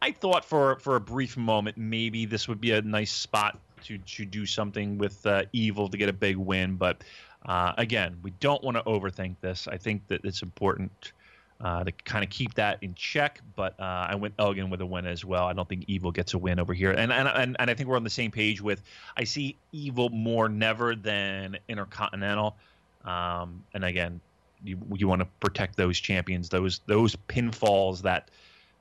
[0.00, 3.98] I thought for for a brief moment maybe this would be a nice spot to
[3.98, 7.02] to do something with uh, Evil to get a big win, but
[7.46, 9.66] uh, again, we don't want to overthink this.
[9.66, 11.12] I think that it's important
[11.60, 13.40] uh, to kind of keep that in check.
[13.54, 15.46] But uh, I went Elgin with a win as well.
[15.46, 17.88] I don't think Evil gets a win over here, and and and, and I think
[17.88, 18.82] we're on the same page with.
[19.16, 22.56] I see Evil more never than Intercontinental,
[23.04, 24.20] um, and again,
[24.64, 28.30] you you want to protect those champions, those those pinfalls that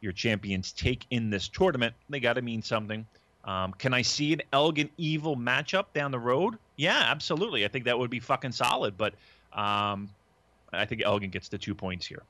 [0.02, 1.94] your champions take in this tournament.
[2.10, 3.06] They got to mean something.
[3.46, 6.58] Um, can I see an Elgin Evil matchup down the road?
[6.76, 7.66] Yeah, absolutely.
[7.66, 8.98] I think that would be fucking solid.
[8.98, 9.14] But
[9.54, 10.10] um,
[10.72, 12.24] I think Elgin gets the two points here.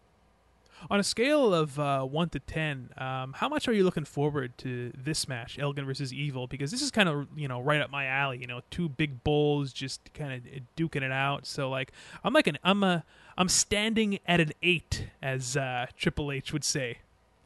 [0.89, 4.57] On a scale of uh, one to ten, um, how much are you looking forward
[4.59, 6.47] to this match, Elgin versus Evil?
[6.47, 8.39] Because this is kind of you know right up my alley.
[8.39, 10.43] You know, two big bulls just kind of
[10.77, 11.45] duking it out.
[11.45, 11.91] So like,
[12.23, 13.03] I'm like an I'm a
[13.37, 16.99] I'm standing at an eight, as uh, Triple H would say.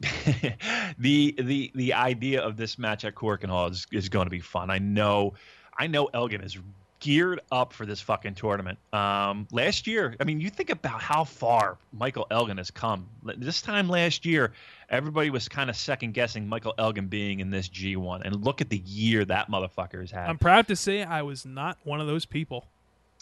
[0.98, 4.40] the the the idea of this match at Korakuen Hall is, is going to be
[4.40, 4.70] fun.
[4.70, 5.34] I know,
[5.78, 6.58] I know Elgin is
[7.04, 8.78] geared up for this fucking tournament.
[8.90, 13.06] Um, last year, I mean, you think about how far Michael Elgin has come.
[13.36, 14.54] This time last year,
[14.88, 18.70] everybody was kind of second guessing Michael Elgin being in this G1, and look at
[18.70, 20.30] the year that motherfucker has had.
[20.30, 22.64] I'm proud to say I was not one of those people.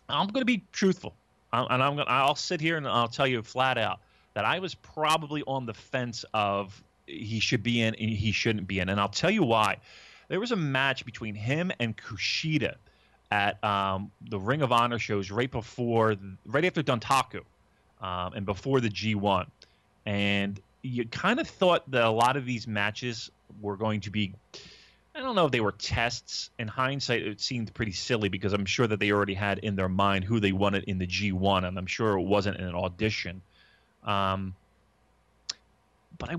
[0.09, 1.17] I'm going to be truthful,
[1.53, 2.13] I'm, and I'm going to.
[2.13, 3.99] I'll sit here and I'll tell you flat out
[4.35, 8.69] that I was probably on the fence of he should be in and he shouldn't
[8.69, 8.91] be in.
[8.91, 9.79] And I'll tell you why.
[10.29, 12.77] There was a match between him and Kushida
[13.33, 17.41] at um, the Ring of Honor shows right before, right after Dontaku
[18.03, 19.47] um, and before the G1.
[20.05, 23.31] And you kind of thought that a lot of these matches
[23.63, 24.35] were going to be.
[25.15, 26.51] I don't know if they were tests.
[26.59, 29.89] In hindsight, it seemed pretty silly because I'm sure that they already had in their
[29.89, 33.41] mind who they wanted in the G1, and I'm sure it wasn't an audition.
[34.05, 34.55] Um,
[36.19, 36.37] but I,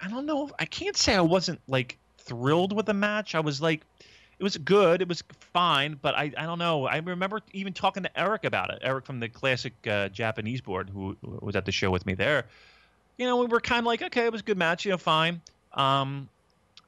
[0.00, 0.50] I don't know.
[0.58, 3.36] I can't say I wasn't like thrilled with the match.
[3.36, 3.82] I was like,
[4.38, 5.02] it was good.
[5.02, 6.86] It was fine, but I, I don't know.
[6.86, 8.80] I remember even talking to Eric about it.
[8.82, 12.14] Eric from the classic uh, Japanese board, who, who was at the show with me
[12.14, 12.46] there.
[13.18, 14.84] You know, we were kind of like, okay, it was a good match.
[14.84, 15.40] You know, fine.
[15.74, 16.28] Um,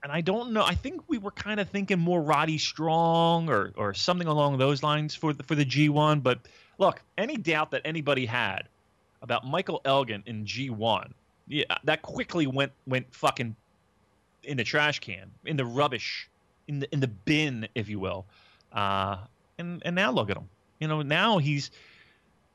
[0.03, 0.63] and I don't know.
[0.63, 4.83] I think we were kind of thinking more Roddy Strong or or something along those
[4.83, 6.23] lines for the, for the G1.
[6.23, 6.41] But
[6.79, 8.65] look, any doubt that anybody had
[9.23, 11.11] about Michael Elgin in G1,
[11.49, 13.57] yeah, that quickly went went fucking
[14.43, 16.29] in the trash can, in the rubbish,
[16.69, 18.27] in the in the bin, if you will.
[18.73, 19.19] Uh,
[19.59, 20.49] and and now look at him.
[20.81, 21.71] You know, now he's,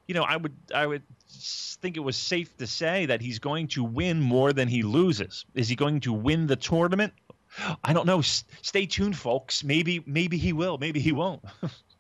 [0.08, 1.04] you know, I would I would
[1.82, 5.46] think it was safe to say that he's going to win more than he loses.
[5.56, 7.14] Is he going to win the tournament?
[7.84, 8.20] I don't know.
[8.20, 9.64] S- stay tuned, folks.
[9.64, 10.78] Maybe maybe he will.
[10.78, 11.44] Maybe he won't.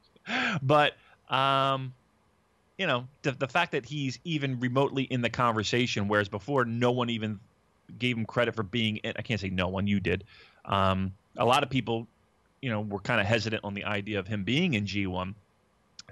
[0.61, 0.93] but
[1.29, 1.93] um,
[2.77, 6.91] you know, the, the fact that he's even remotely in the conversation, whereas before no
[6.91, 7.39] one even
[7.97, 8.97] gave him credit for being.
[8.97, 9.87] In, I can't say no one.
[9.87, 10.23] You did.
[10.65, 12.07] Um, a lot of people,
[12.61, 15.33] you know, were kind of hesitant on the idea of him being in G1.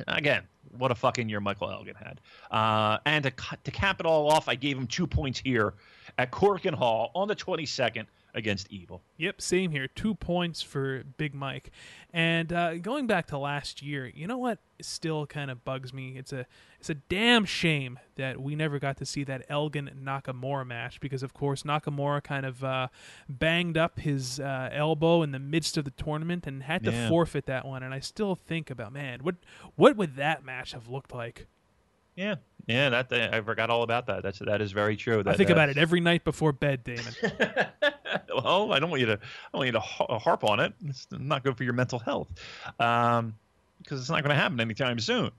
[0.07, 0.43] Again,
[0.77, 2.21] what a fucking year Michael Elgin had.
[2.51, 3.31] Uh, and to
[3.63, 5.73] to cap it all off, I gave him two points here
[6.17, 8.05] at Korakuen Hall on the 22nd
[8.37, 9.01] against Evil.
[9.17, 9.87] Yep, same here.
[9.87, 11.71] Two points for Big Mike.
[12.13, 16.17] And uh, going back to last year, you know what still kind of bugs me?
[16.17, 16.45] It's a
[16.79, 21.23] it's a damn shame that we never got to see that Elgin Nakamura match because,
[21.23, 22.87] of course, Nakamura kind of uh,
[23.27, 27.09] banged up his uh, elbow in the midst of the tournament and had to Yeah.
[27.09, 27.81] forfeit that one.
[27.83, 29.35] And I still think about man, what
[29.75, 31.47] what would that match have looked like?
[32.17, 34.23] Yeah, yeah, that I forgot all about that.
[34.23, 35.23] That's that is very true.
[35.23, 37.13] That, I think uh, about it every night before bed, Damon.
[38.43, 39.17] well, I don't want you to I
[39.53, 40.73] don't want you to harp on it.
[40.85, 42.27] It's not good for your mental health,
[42.79, 43.35] um,
[43.81, 45.31] because it's not going to happen anytime soon.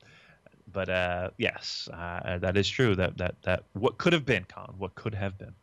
[0.73, 2.95] But uh, yes, uh, that is true.
[2.95, 4.79] That that that what could have been, Colin.
[4.79, 5.55] What could have been.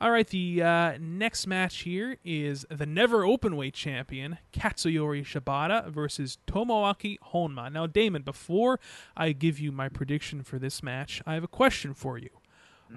[0.00, 6.38] All right, the uh, next match here is the never openweight champion Katsuyori Shibata versus
[6.46, 7.70] Tomoaki Honma.
[7.70, 8.80] Now, Damon, before
[9.14, 12.30] I give you my prediction for this match, I have a question for you.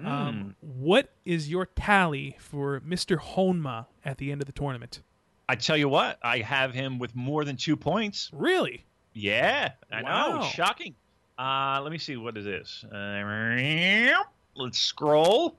[0.02, 3.18] Um, what is your tally for Mr.
[3.18, 5.02] Honma at the end of the tournament?
[5.48, 8.30] I tell you what, I have him with more than two points.
[8.32, 8.86] Really?
[9.12, 10.38] Yeah, I know.
[10.38, 10.42] Wow.
[10.42, 10.94] Shocking.
[11.38, 12.16] Uh, let me see.
[12.16, 12.84] What is this?
[12.90, 14.24] Uh,
[14.56, 15.58] let's scroll.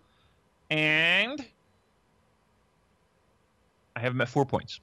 [0.70, 1.46] And
[3.96, 4.80] I have him at four points.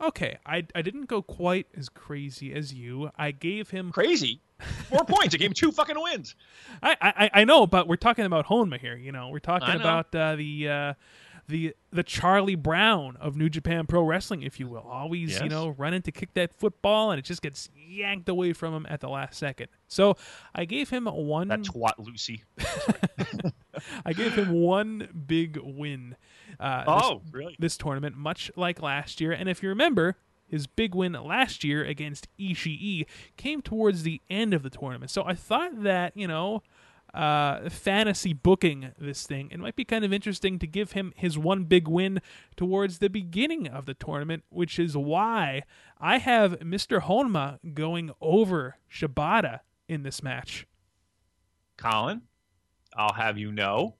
[0.00, 3.10] Okay, I, I didn't go quite as crazy as you.
[3.16, 4.40] I gave him Crazy.
[4.88, 5.34] Four points.
[5.34, 6.34] I gave him two fucking wins.
[6.82, 8.96] I, I I know, but we're talking about Honma here.
[8.96, 10.94] You know, we're talking about uh, the uh,
[11.48, 14.86] the the Charlie Brown of New Japan Pro Wrestling, if you will.
[14.88, 18.74] Always, you know, running to kick that football, and it just gets yanked away from
[18.74, 19.68] him at the last second.
[19.88, 20.16] So
[20.54, 21.48] I gave him one.
[21.48, 22.44] That twat Lucy.
[24.04, 26.16] I gave him one big win.
[26.60, 27.56] Uh, this- Oh, really?
[27.58, 29.32] this tournament, much like last year.
[29.32, 30.16] And if you remember,
[30.46, 35.10] his big win last year against Ishii came towards the end of the tournament.
[35.10, 36.62] So I thought that, you know,
[37.12, 41.38] uh, fantasy booking this thing, it might be kind of interesting to give him his
[41.38, 42.20] one big win
[42.56, 45.62] towards the beginning of the tournament, which is why
[46.00, 47.00] I have Mr.
[47.00, 50.66] Honma going over Shibata in this match.
[51.76, 52.22] Colin,
[52.96, 53.94] I'll have you know,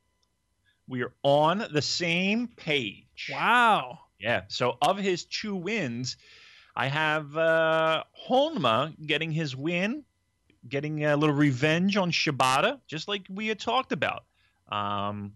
[0.88, 3.30] we are on the same page.
[3.32, 4.00] Wow.
[4.18, 4.42] Yeah.
[4.48, 6.16] So of his two wins,
[6.76, 10.04] I have uh, Honma getting his win,
[10.68, 14.24] getting a little revenge on Shibata, just like we had talked about
[14.70, 15.32] um,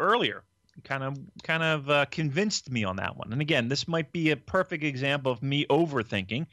[0.00, 0.42] earlier.
[0.84, 3.32] Kind of, kind of uh, convinced me on that one.
[3.32, 6.46] And again, this might be a perfect example of me overthinking,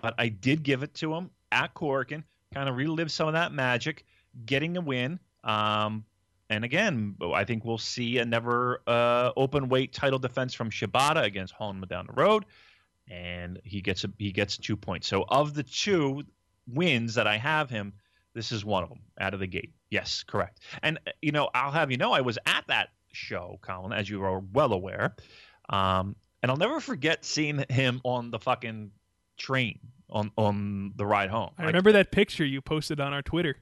[0.00, 2.22] but I did give it to him at Korakuen,
[2.54, 4.04] kind of relive some of that magic,
[4.44, 5.18] getting a win.
[5.46, 6.04] Um,
[6.50, 11.24] and again, I think we'll see a never uh, open weight title defense from Shibata
[11.24, 12.44] against Honma down the road,
[13.08, 15.08] and he gets a, he gets two points.
[15.08, 16.22] So of the two
[16.68, 17.94] wins that I have him,
[18.34, 19.72] this is one of them out of the gate.
[19.90, 20.60] Yes, correct.
[20.82, 24.08] And uh, you know, I'll have you know, I was at that show, Colin, as
[24.08, 25.16] you are well aware,
[25.68, 28.92] um, and I'll never forget seeing him on the fucking
[29.36, 29.80] train
[30.10, 31.50] on on the ride home.
[31.58, 33.56] I Like, remember that picture you posted on our Twitter.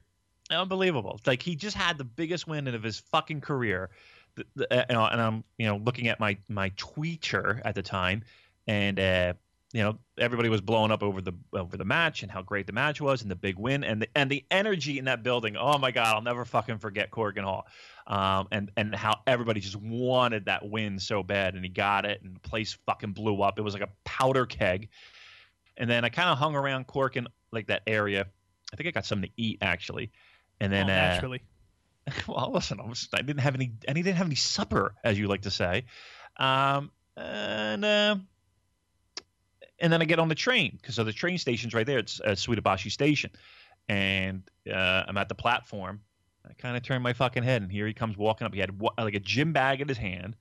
[0.51, 1.19] Unbelievable.
[1.25, 3.89] Like he just had the biggest win of his fucking career.
[4.35, 8.23] The, the, and I'm you know looking at my my tweeter at the time,
[8.67, 9.33] and uh,
[9.73, 12.73] you know everybody was blowing up over the over the match and how great the
[12.73, 15.57] match was and the big win and the and the energy in that building.
[15.57, 17.65] Oh my god, I'll never fucking forget Korakuen Hall,
[18.05, 22.21] um, and and how everybody just wanted that win so bad, and he got it,
[22.21, 23.57] and the place fucking blew up.
[23.57, 24.89] It was like a powder keg.
[25.77, 28.27] And then I kind of hung around Korakuen like that area.
[28.71, 30.11] I think I got something to eat actually.
[30.59, 31.37] And then oh, uh,
[32.27, 35.17] well, listen, I, was, I didn't have any, and he didn't have any supper, as
[35.17, 35.85] you like to say.
[36.37, 38.15] Um, and uh,
[39.79, 41.99] and then I get on the train because so the train station's right there.
[41.99, 43.31] It's uh, Suidobashi Station,
[43.89, 46.01] and uh, I'm at the platform.
[46.47, 48.53] I kind of turn my fucking head, and here he comes walking up.
[48.53, 50.35] He had like a gym bag in his hand,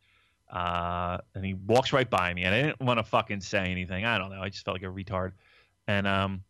[0.50, 2.44] uh, and he walks right by me.
[2.44, 4.04] And I didn't want to fucking say anything.
[4.04, 4.42] I don't know.
[4.42, 5.32] I just felt like a retard.
[5.86, 6.42] And um,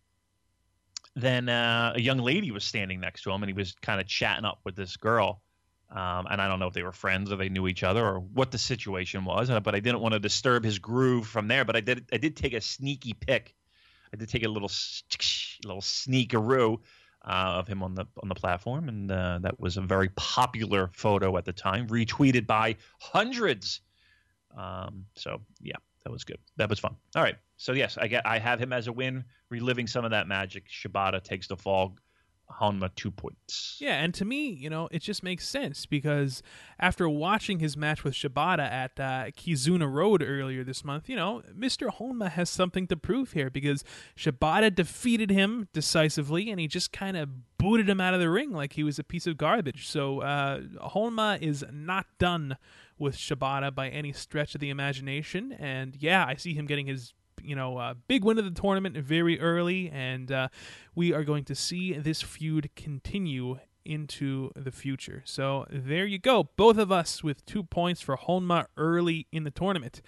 [1.17, 4.07] then uh, a young lady was standing next to him, and he was kind of
[4.07, 5.43] chatting up with this girl.
[5.91, 8.19] Um, and I don't know if they were friends or they knew each other or
[8.19, 11.65] what the situation was, uh, but I didn't want to disturb his groove from there.
[11.65, 13.55] But I did, I did take a sneaky pic.
[14.13, 14.71] I did take a little,
[15.65, 16.79] little sneakeroo
[17.25, 20.91] uh, of him on the on the platform, and uh, that was a very popular
[20.93, 23.81] photo at the time, retweeted by hundreds.
[24.57, 26.39] Um, so yeah, that was good.
[26.57, 26.97] That was fun.
[27.17, 27.37] All right.
[27.57, 30.69] So yes, I get I have him as a win, reliving some of that magic.
[30.69, 31.97] Shibata takes the fall
[32.51, 33.79] Honma two points.
[33.81, 36.43] Yeah, and to me, you know, it just makes sense because
[36.79, 41.43] after watching his match with Shibata at uh, Kizuna Road earlier this month, you know,
[41.57, 41.89] Mr.
[41.89, 43.83] Honma has something to prove here because
[44.17, 47.29] Shibata defeated him decisively and he just kind of
[47.59, 49.89] booted him out of the ring like he was a piece of garbage.
[49.89, 52.57] So uh, Honma is not done
[52.99, 55.53] with Shibata by any stretch of the imagination.
[55.53, 58.97] And yeah, I see him getting his you know, uh, big win of the tournament
[58.97, 60.49] very early, and uh,
[60.95, 65.23] we are going to see this feud continue into the future.
[65.25, 66.49] So there you go.
[66.57, 70.01] Both of us with two points for Honma early in the tournament.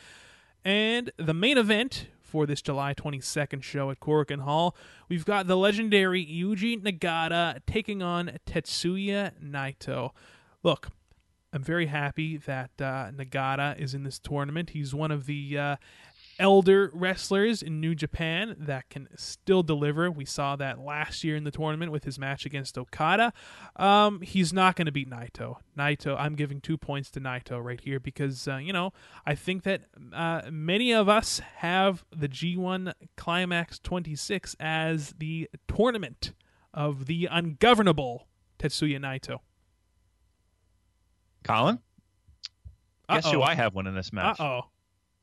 [0.64, 4.76] And the main event for this July 22nd show at Korakuen Hall,
[5.08, 10.10] we've got the legendary Yuji Nagata taking on Tetsuya Naito.
[10.62, 10.88] Look,
[11.52, 14.70] I'm very happy that uh, Nagata is in this tournament.
[14.70, 15.76] He's one of the uh,
[16.38, 20.10] elder wrestlers in New Japan that can still deliver.
[20.10, 23.32] We saw that last year in the tournament with his match against Okada.
[23.76, 25.56] Um, he's not going to beat Naito.
[25.76, 28.92] Naito, I'm giving two points to Naito right here because, uh, you know,
[29.24, 29.82] I think that
[30.12, 36.32] uh, many of us have the G1 Climax 26 as the tournament
[36.74, 38.28] of the ungovernable
[38.58, 39.38] Tetsuya Naito.
[41.44, 41.78] Colin?
[43.08, 43.32] Guess Uh-oh.
[43.32, 44.40] who I have one in this match?
[44.40, 44.60] Uh oh.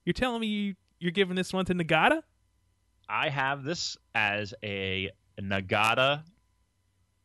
[0.06, 2.22] You're telling me you, you're giving this one to Nagata?
[3.10, 6.24] I have this as a Nagata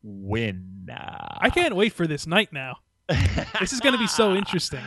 [0.03, 0.87] win.
[0.91, 2.77] I can't wait for this night now.
[3.59, 4.81] This is going to be so interesting.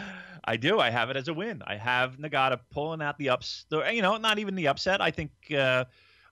[0.44, 0.78] I do.
[0.80, 1.62] I have it as a win.
[1.66, 3.66] I have Nagata pulling out the ups.
[3.70, 5.00] You know, not even the upset.
[5.00, 5.30] I think.
[5.50, 5.84] Uh,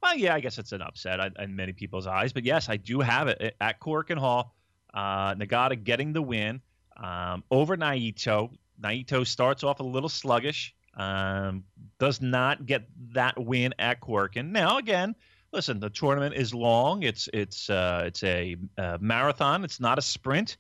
[0.03, 2.33] well, yeah, I guess it's an upset in- in many people's eyes.
[2.33, 4.55] But yes, I do have it at Korakuen Hall.
[4.95, 6.61] Uh, Nagata getting the win
[6.97, 8.51] um, over Naito.
[8.81, 10.75] Naito starts off a little sluggish.
[10.95, 11.65] Um,
[11.99, 14.51] does not get that win at Korakuen.
[14.51, 15.15] Now, again,
[15.53, 17.03] listen, the tournament is long.
[17.03, 19.65] It's it's uh, it's a, uh marathon.
[19.65, 20.57] It's not a sprint.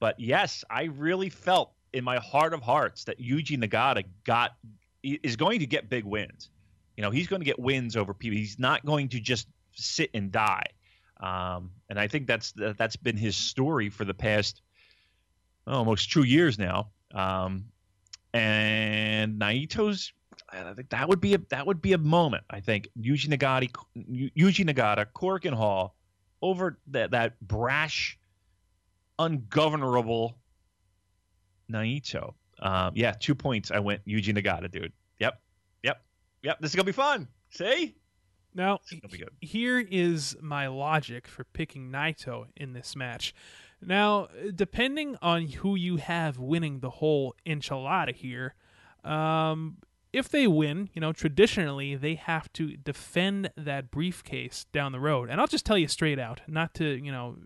[0.00, 4.52] But yes, I really felt in my heart of hearts that Yuji Nagata got
[5.02, 6.50] is going to get big wins.
[6.96, 8.38] You know, he's going to get wins over people.
[8.38, 10.66] He's not going to just sit and die.
[11.20, 14.62] Um, and I think that's that's been his story for the past
[15.66, 16.90] almost two years now.
[17.14, 17.66] Um,
[18.32, 20.12] and Naito's,
[20.50, 22.44] I think that would be a that would be a moment.
[22.50, 25.96] I think Yuji Nagata, Yuji Nagata, Korakuen Hall,
[26.42, 28.18] over that that brash,
[29.18, 30.36] ungovernable
[31.70, 32.34] Naito.
[32.60, 33.70] Um, yeah, two points.
[33.70, 34.92] I went Yuji Nagata, dude.
[35.18, 35.40] Yep,
[35.82, 36.02] yep,
[36.42, 36.58] yep.
[36.60, 37.28] This is gonna be fun.
[37.50, 37.94] See,
[38.54, 39.30] Now, this is be good.
[39.40, 43.34] here is my logic for picking Naito in this match.
[43.86, 48.54] Now, depending on who you have winning the whole enchilada here,
[49.04, 49.78] um,
[50.12, 55.30] if they win, you know, traditionally they have to defend that briefcase down the road.
[55.30, 57.36] And I'll just tell you straight out, not to, you know,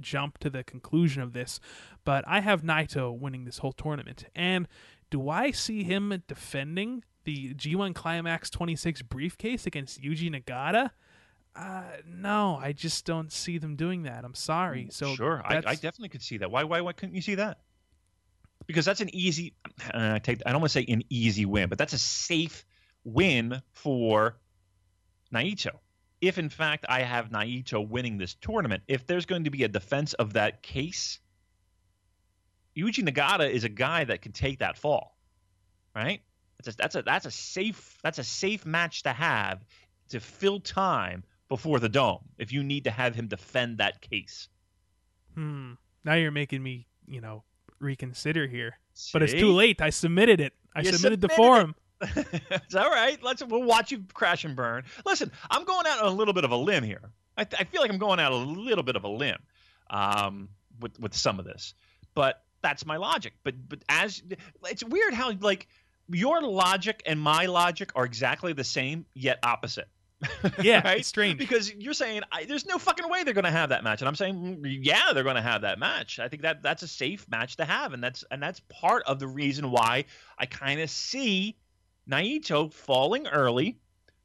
[0.00, 1.58] jump to the conclusion of this,
[2.04, 4.26] but I have Naito winning this whole tournament.
[4.34, 4.68] And
[5.10, 10.90] do I see him defending the G1 Climax 26 briefcase against Yuji Nagata?
[11.56, 14.24] Uh, no, I just don't see them doing that.
[14.24, 14.88] I'm sorry.
[14.90, 16.50] So sure, I, I definitely could see that.
[16.50, 17.58] Why, why, why couldn't you see that?
[18.66, 19.54] Because that's an easy.
[19.92, 20.40] Uh, I take.
[20.46, 22.64] I don't want to say an easy win, but that's a safe
[23.04, 24.36] win for
[25.32, 25.78] Naito.
[26.20, 29.68] If in fact I have Naito winning this tournament, if there's going to be a
[29.68, 31.20] defense of that case,
[32.76, 35.16] Yuji Nagata is a guy that can take that fall,
[35.94, 36.22] right?
[36.56, 39.64] That's a, that's a that's a safe that's a safe match to have
[40.08, 41.22] to fill time
[41.54, 44.48] before the dome if you need to have him defend that case.
[45.36, 45.74] Hmm.
[46.04, 47.44] Now you're making me, you know,
[47.78, 48.76] reconsider here.
[49.12, 49.80] But it's too late.
[49.80, 50.52] I submitted it.
[50.74, 51.36] I You submitted the submitted it.
[51.36, 51.74] forum.
[52.50, 53.22] it's all right.
[53.22, 54.82] Let's we'll watch you crash and burn.
[55.06, 57.12] Listen, I'm going out on a little bit of a limb here.
[57.38, 59.38] I, I feel like I'm going out a little bit of a limb
[59.90, 60.48] um,
[60.80, 61.74] with with some of this,
[62.16, 63.34] but that's my logic.
[63.44, 64.24] But but as
[64.66, 65.68] it's weird how like
[66.08, 69.88] your logic and my logic are exactly the same yet opposite.
[70.62, 70.98] Yeah, right?
[70.98, 71.38] it's strange.
[71.38, 74.08] because you're saying I, there's no fucking way they're going to have that match, and
[74.08, 76.18] I'm saying mm, yeah, they're going to have that match.
[76.18, 79.18] I think that that's a safe match to have, and that's and that's part of
[79.18, 80.04] the reason why
[80.38, 81.56] I kind of see
[82.08, 83.78] Naito falling early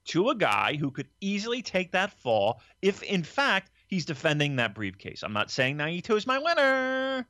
[0.05, 4.73] to a guy who could easily take that fall if, in fact, he's defending that
[4.73, 5.23] briefcase.
[5.23, 7.27] I'm not saying Naito is my winner,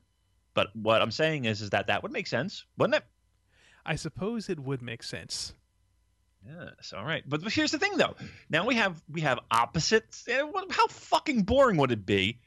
[0.54, 3.04] but what I'm saying is is that that would make sense, wouldn't it?
[3.84, 5.54] I suppose it would make sense.
[6.46, 7.22] Yes, all right.
[7.26, 8.16] But here's the thing, though.
[8.48, 10.26] Now we have we have opposites.
[10.28, 12.40] Eh, How fucking boring would it be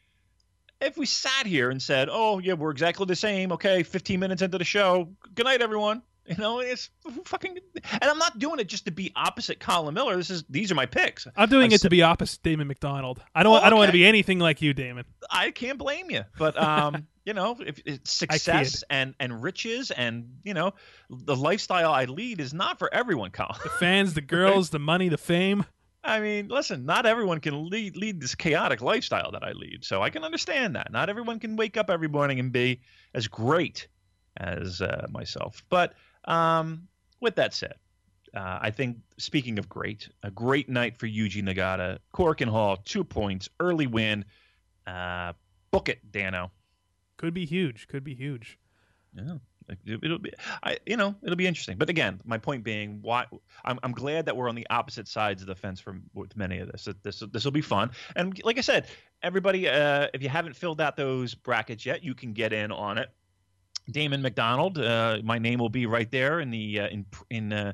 [0.81, 4.41] if we sat here and said, "Oh, yeah, we're exactly the same." Okay, 15 minutes
[4.41, 5.09] into the show.
[5.35, 6.01] Good night, everyone.
[6.25, 6.89] You know, it's
[7.25, 10.15] fucking, and I'm not doing it just to be opposite Colin Miller.
[10.15, 11.27] This is these are my picks.
[11.35, 13.21] I'm doing I it to be opposite Damon McDonald.
[13.35, 13.53] I don't.
[13.53, 15.03] Oh, I don't want to be anything like you, Damon.
[15.29, 20.37] I can't blame you, but um, you know, if it's success and and riches and
[20.43, 20.73] you know,
[21.09, 23.59] the lifestyle I lead is not for everyone, Colin.
[23.61, 25.65] The fans, the girls, the money, the fame.
[26.05, 30.01] I mean, listen, not everyone can lead lead this chaotic lifestyle that I lead, so
[30.01, 30.89] I can understand that.
[30.91, 32.79] Not everyone can wake up every morning and be
[33.13, 33.89] as great
[34.37, 35.63] as uh, myself.
[35.69, 35.93] But
[36.25, 36.87] um,
[37.19, 37.75] with that said,
[38.35, 43.03] uh, I think speaking of great, a great night for Yuji Nagata, Korakuen Hall, two
[43.03, 44.25] points, early win.
[44.87, 45.33] Uh,
[45.71, 46.51] book it, Dano.
[47.17, 47.87] Could be huge.
[47.87, 48.57] Could be huge.
[49.15, 49.35] Yeah,
[49.69, 51.77] it- it'll be, I, you know, it'll be interesting.
[51.77, 53.25] But again, my point being, why
[53.63, 56.57] I'm, I'm glad that we're on the opposite sides of the fence from with many
[56.59, 56.87] of this.
[57.03, 57.91] This this will be fun.
[58.15, 58.87] And like I said,
[59.21, 62.97] everybody, uh, if you haven't filled out those brackets yet, you can get in on
[62.97, 63.09] it.
[63.91, 67.73] Damon McDonald, uh, my name will be right there in the uh, in in uh,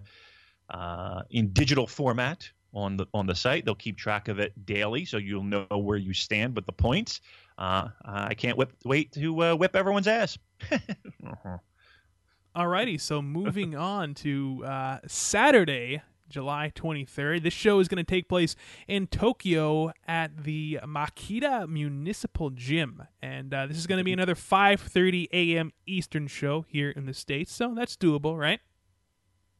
[0.70, 3.66] uh, in digital format on the on the site.
[3.66, 7.22] They'll keep track of it daily, so you'll know where you stand with the points.
[7.58, 10.38] Uh, I can't whip, wait to uh, whip everyone's ass.
[12.56, 17.44] Alrighty, so moving on to uh, Saturday, July 23rd.
[17.44, 18.56] This show is going to take place
[18.88, 24.36] in Tokyo at the Machida Municipal Gym, and uh, this is going to be another
[24.36, 25.72] 5:30 a.m.
[25.86, 27.54] Eastern show here in the states.
[27.54, 28.60] So that's doable, right?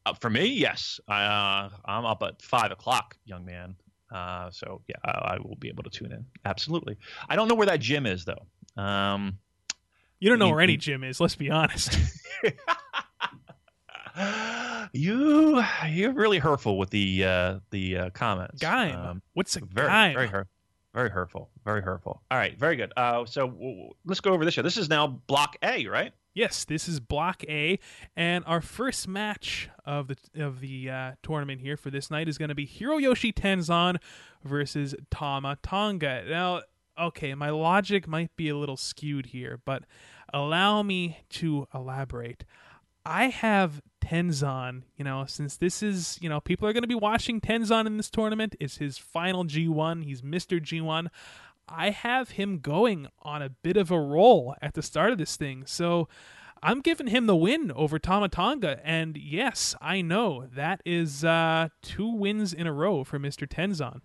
[0.06, 0.98] Uh, for me, yes.
[1.08, 3.76] I, uh, I'm up at five o'clock, young man.
[4.10, 6.24] Uh, so yeah, I, I will be able to tune in.
[6.44, 6.96] Absolutely.
[7.28, 8.82] I don't know where that gym is though.
[8.82, 9.38] Um,
[10.18, 11.20] You don't know where any gym is.
[11.20, 11.98] Let's be honest.
[14.92, 18.60] you you're really hurtful with the uh, the uh, comments.
[18.60, 20.14] Guy, Um, What's a very gaim?
[20.14, 20.48] very hurt.
[20.94, 21.50] Very hurtful.
[21.64, 22.20] Very hurtful.
[22.30, 22.92] All right, very good.
[22.96, 24.62] Uh, so w- w- let's go over this show.
[24.62, 26.12] This is now Block A, right?
[26.34, 27.78] Yes, this is Block A,
[28.16, 32.38] and our first match of the of the uh, tournament here for this night is
[32.38, 33.98] going to be Hiroyoshi Tenzan
[34.44, 36.24] versus Tama Tonga.
[36.28, 36.62] Now,
[36.98, 39.84] okay, my logic might be a little skewed here, but
[40.34, 42.44] allow me to elaborate.
[43.04, 46.94] I have Tenzan, you know, since this is, you know, people are going to be
[46.94, 48.56] watching Tenzan in this tournament.
[48.58, 50.04] It's his final G1.
[50.04, 50.60] He's Mr.
[50.60, 51.08] G1.
[51.68, 55.36] I have him going on a bit of a roll at the start of this
[55.36, 55.64] thing.
[55.66, 56.08] So
[56.62, 58.80] I'm giving him the win over Tama Tonga.
[58.84, 63.48] And yes, I know that is uh, two wins in a row for Mr.
[63.48, 64.00] Tenzan.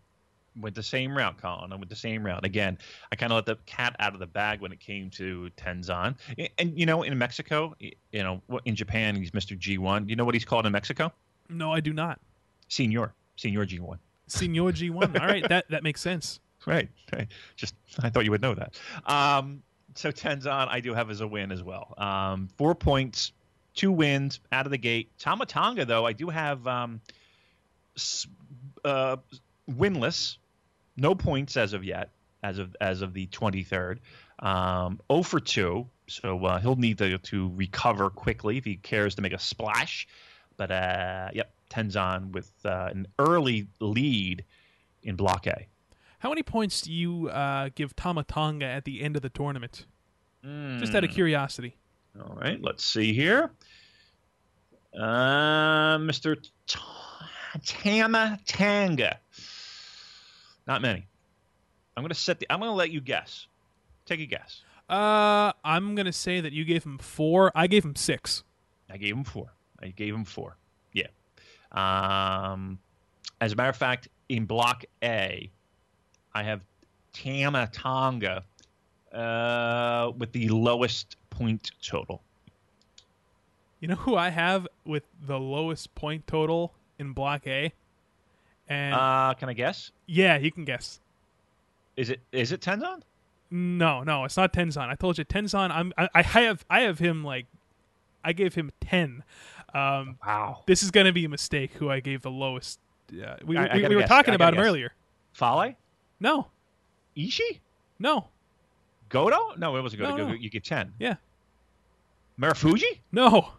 [0.59, 1.73] Went the same route, Colin.
[1.73, 2.45] I went the same route.
[2.45, 2.77] Again,
[3.11, 6.15] I kind of let the cat out of the bag when it came to Tenzan.
[6.37, 9.57] And, and, you know, in Mexico, you know, in Japan, he's Mr.
[9.59, 10.09] G1.
[10.09, 11.11] You know what he's called in Mexico?
[11.49, 12.19] No, I do not.
[12.69, 13.13] Senor.
[13.35, 13.97] Senor G1.
[14.27, 15.19] Senor G1.
[15.19, 16.39] All right, that, that makes sense.
[16.67, 16.89] Right.
[17.13, 17.27] right.
[17.55, 18.79] Just I thought you would know that.
[19.05, 19.61] Um,
[19.93, 21.93] so Tenzan, I do have as a win as well.
[21.97, 23.33] Um, four points,
[23.75, 25.11] two wins out of the gate.
[25.19, 27.01] Tamatanga, though, I do have um,
[28.83, 29.17] uh,
[29.69, 30.37] winless,
[30.97, 32.09] no points as of yet,
[32.43, 33.99] as of as of the twenty third.
[34.39, 39.15] Um, 0 for two, so uh, he'll need to, to recover quickly if he cares
[39.15, 40.07] to make a splash.
[40.57, 44.43] But uh, yep, Tenzan with uh, an early lead
[45.03, 45.67] in Block A.
[46.19, 49.85] How many points do you uh, give Tamatanga at the end of the tournament?
[50.43, 51.15] Just out of Hmm.
[51.15, 51.75] curiosity.
[52.19, 53.51] All right, let's see here.
[54.93, 56.35] Uh, Mr.
[56.67, 56.79] T-
[57.65, 59.19] Tama Tanga.
[60.67, 61.07] Not many.
[61.95, 62.47] I'm gonna set the.
[62.51, 63.47] I'm gonna let you guess.
[64.05, 64.61] Take a guess.
[64.89, 67.51] Uh, I'm gonna say that you gave him four.
[67.55, 68.43] I gave him six.
[68.89, 69.53] I gave him four.
[69.81, 70.57] I gave him four.
[70.93, 71.07] Yeah.
[71.71, 72.79] Um,
[73.41, 75.49] as a matter of fact, in Block A,
[76.33, 76.65] I have
[77.13, 78.43] Tama Tonga
[79.11, 82.21] uh, with the lowest point total.
[83.79, 87.71] You know who I have with the lowest point total in Block A?
[88.67, 89.91] And Uh, can I guess?
[90.07, 90.99] yeah, you can guess.
[91.95, 93.01] Is it is it Tenzan?
[93.51, 94.89] No, no, it's not Tenzan.
[94.89, 95.71] I told you Tenzan.
[95.71, 97.45] I'm I, I have I have him like
[98.23, 99.23] I gave him ten.
[99.73, 100.63] Um, Wow.
[100.65, 101.71] this is gonna be a mistake.
[101.73, 102.79] Who I gave the lowest?
[103.11, 104.65] Uh, we I- I we, gotta we were talking I about him guess.
[104.67, 104.93] earlier.
[105.33, 105.75] Fale?
[106.19, 106.47] No,
[107.15, 107.59] Ishii?
[107.99, 108.29] no,
[109.09, 109.53] Goto?
[109.57, 110.17] No, it wasn't Goto.
[110.17, 110.33] No, no.
[110.33, 110.93] You get 10.
[110.97, 111.15] yeah,
[112.39, 112.99] Marufuji?
[113.11, 113.51] no,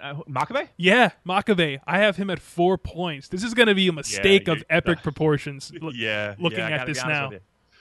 [0.00, 0.68] Uh, uh, Makabe?
[0.76, 1.10] yeah.
[1.26, 1.80] Makabe.
[1.86, 3.28] I have him at four points.
[3.28, 5.72] This is gonna be a mistake you- of epic proportions.
[5.80, 6.34] Look, Yeah.
[6.38, 7.30] looking yeah, at this now.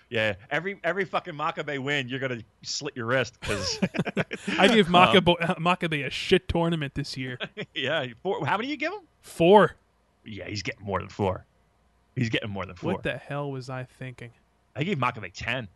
[0.09, 3.79] Yeah, every every fucking Makabe win, you're gonna slit your wrist because
[4.59, 7.39] I gave Um, Makabe, Makabe a shit tournament this year.
[7.73, 8.05] yeah.
[8.21, 8.99] Four, how many you give him?
[9.21, 9.75] Four.
[10.25, 11.45] Yeah, he's getting more than four.
[12.15, 12.91] He's getting more than four.
[12.93, 14.31] What the hell was I thinking?
[14.75, 15.69] I gave Makabe ten.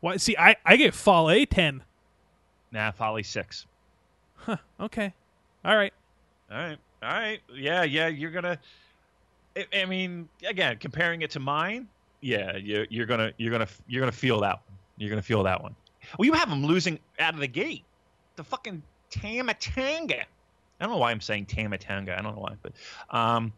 [0.00, 0.16] Why?
[0.16, 1.82] See, I I gave Fale ten.
[2.72, 3.66] Nah, Fale six.
[4.36, 4.56] Huh.
[4.80, 5.12] Okay.
[5.64, 5.92] All right.
[6.50, 6.78] All right.
[7.02, 7.40] All right.
[7.54, 7.82] Yeah.
[7.82, 8.08] Yeah.
[8.08, 8.58] You're gonna.
[9.56, 11.88] I, I mean, again, comparing it to mine,
[12.20, 14.78] yeah, you're, you're gonna you're gonna you're gonna feel that one.
[14.96, 15.74] You're gonna feel that one.
[16.18, 17.84] Well, you have them losing out of the gate.
[18.36, 20.20] The fucking Tamatanga.
[20.20, 22.18] I don't know why I'm saying Tamatanga.
[22.18, 22.72] I don't know why, but
[23.10, 23.52] um,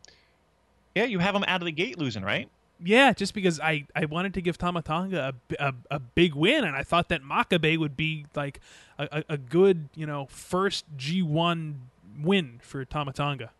[0.94, 2.48] yeah, you have them out of the gate losing, right?
[2.82, 6.74] Yeah, just because I, I wanted to give Tamatanga a, a, a big win, and
[6.74, 8.60] I thought that Makabe would be like
[8.98, 11.74] a, a, good, you know, first G1
[12.22, 13.50] win for Tamatanga.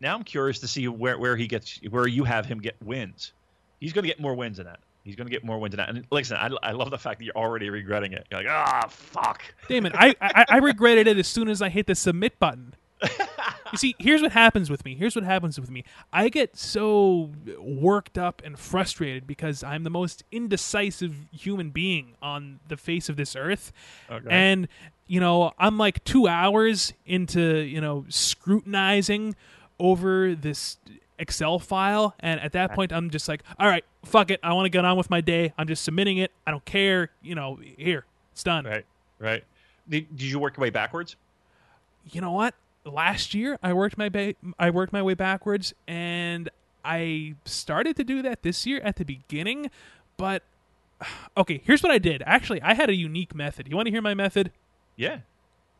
[0.00, 3.32] Now I'm curious to see where, where he gets where you have him get wins.
[3.80, 4.80] He's going to get more wins than that.
[5.04, 5.88] He's going to get more wins than that.
[5.88, 8.26] And listen, I, I love the fact that you're already regretting it.
[8.30, 9.42] You're like, ah, fuck.
[9.68, 12.74] Damon, I, I I regretted it as soon as I hit the submit button.
[13.72, 14.94] you see, here's what happens with me.
[14.94, 15.84] Here's what happens with me.
[16.12, 22.60] I get so worked up and frustrated because I'm the most indecisive human being on
[22.68, 23.72] the face of this earth.
[24.10, 24.28] Okay.
[24.30, 24.68] And,
[25.06, 29.36] you know, I'm like two hours into, you know, scrutinizing
[29.78, 30.78] over this
[31.18, 32.14] Excel file.
[32.20, 34.40] And at that point, I'm just like, all right, fuck it.
[34.42, 35.52] I want to get on with my day.
[35.58, 36.32] I'm just submitting it.
[36.46, 37.10] I don't care.
[37.22, 38.64] You know, here, it's done.
[38.64, 38.86] Right,
[39.18, 39.44] right.
[39.88, 41.16] Did, did you work your way backwards?
[42.12, 42.54] you know what?
[42.88, 46.48] Last year I worked my ba- I worked my way backwards, and
[46.84, 49.70] I started to do that this year at the beginning.
[50.16, 50.42] But
[51.36, 52.22] okay, here's what I did.
[52.26, 53.68] Actually, I had a unique method.
[53.68, 54.52] You want to hear my method?
[54.96, 55.18] Yeah.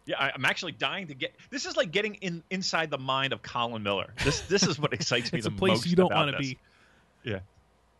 [0.06, 1.34] Yeah, I, I'm actually dying to get.
[1.50, 4.14] This is like getting in inside the mind of Colin Miller.
[4.24, 5.54] This this is what excites me the most.
[5.54, 6.58] it's a place you don't want want to be.
[7.24, 7.40] Yeah.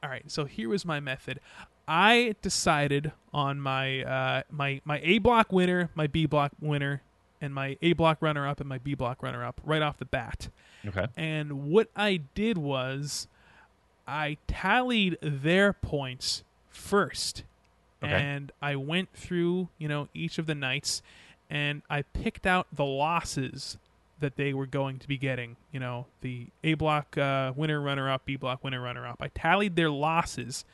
[0.03, 1.41] All right, so here was my method.
[1.87, 7.03] I decided on my uh, my my A block winner, my B block winner,
[7.41, 10.05] and my A block runner up and my B block runner up right off the
[10.05, 10.49] bat.
[10.87, 11.07] Okay.
[11.17, 13.29] And what I did was
[14.07, 17.45] I tallied their points first.
[18.03, 18.13] Okay.
[18.13, 21.03] And I went through, you know, each of the nights
[21.51, 23.77] and I picked out the losses
[24.21, 25.57] that they were going to be getting.
[25.73, 29.19] You know, the A block uh, winner runner up, B block winner runner up.
[29.21, 30.65] I tallied their losses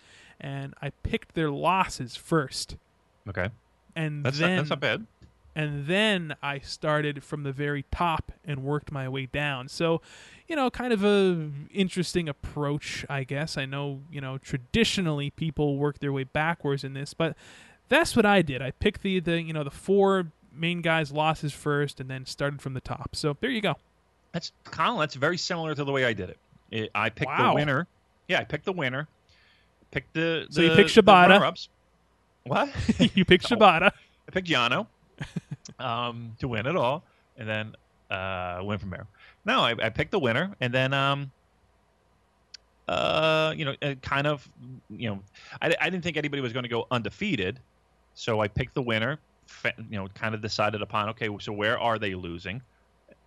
[0.41, 2.77] and I picked their losses first.
[3.29, 3.49] Okay.
[3.97, 5.07] And That's then not, that's not bad.
[5.55, 9.69] And then I started from the very top and worked my way down.
[9.69, 10.03] So,
[10.49, 13.57] you know, kind of a interesting approach, I guess.
[13.57, 17.37] I know, you know, traditionally people work their way backwards in this, but
[17.89, 18.63] that's what I did.
[18.63, 22.61] I picked the the you know the four main guys' losses first, and then started
[22.61, 23.15] from the top.
[23.15, 23.75] So there you go.
[24.33, 25.01] That's Colin.
[25.01, 26.39] That's very similar to the way I did it.
[26.71, 27.51] it I picked Wow.
[27.51, 27.87] the winner.
[28.27, 29.07] Yeah, I picked the winner.
[29.93, 30.47] Picked the.
[30.51, 31.69] So you picked the Shibata.
[32.43, 32.71] What?
[33.15, 33.45] you picked.
[33.49, 33.93] Shibata.
[34.27, 34.89] I picked Yano
[35.79, 37.05] um, to win it all,
[37.37, 37.75] and then
[38.11, 39.07] uh, win from there.
[39.45, 41.31] No, I, I picked the winner, and then um,
[42.89, 44.49] uh, you know, kind of,
[44.91, 45.21] you know,
[45.61, 47.59] I, I didn't think anybody was going to go undefeated,
[48.15, 49.19] so I picked the winner.
[49.67, 52.63] You know, kind of decided upon okay, so where are they losing?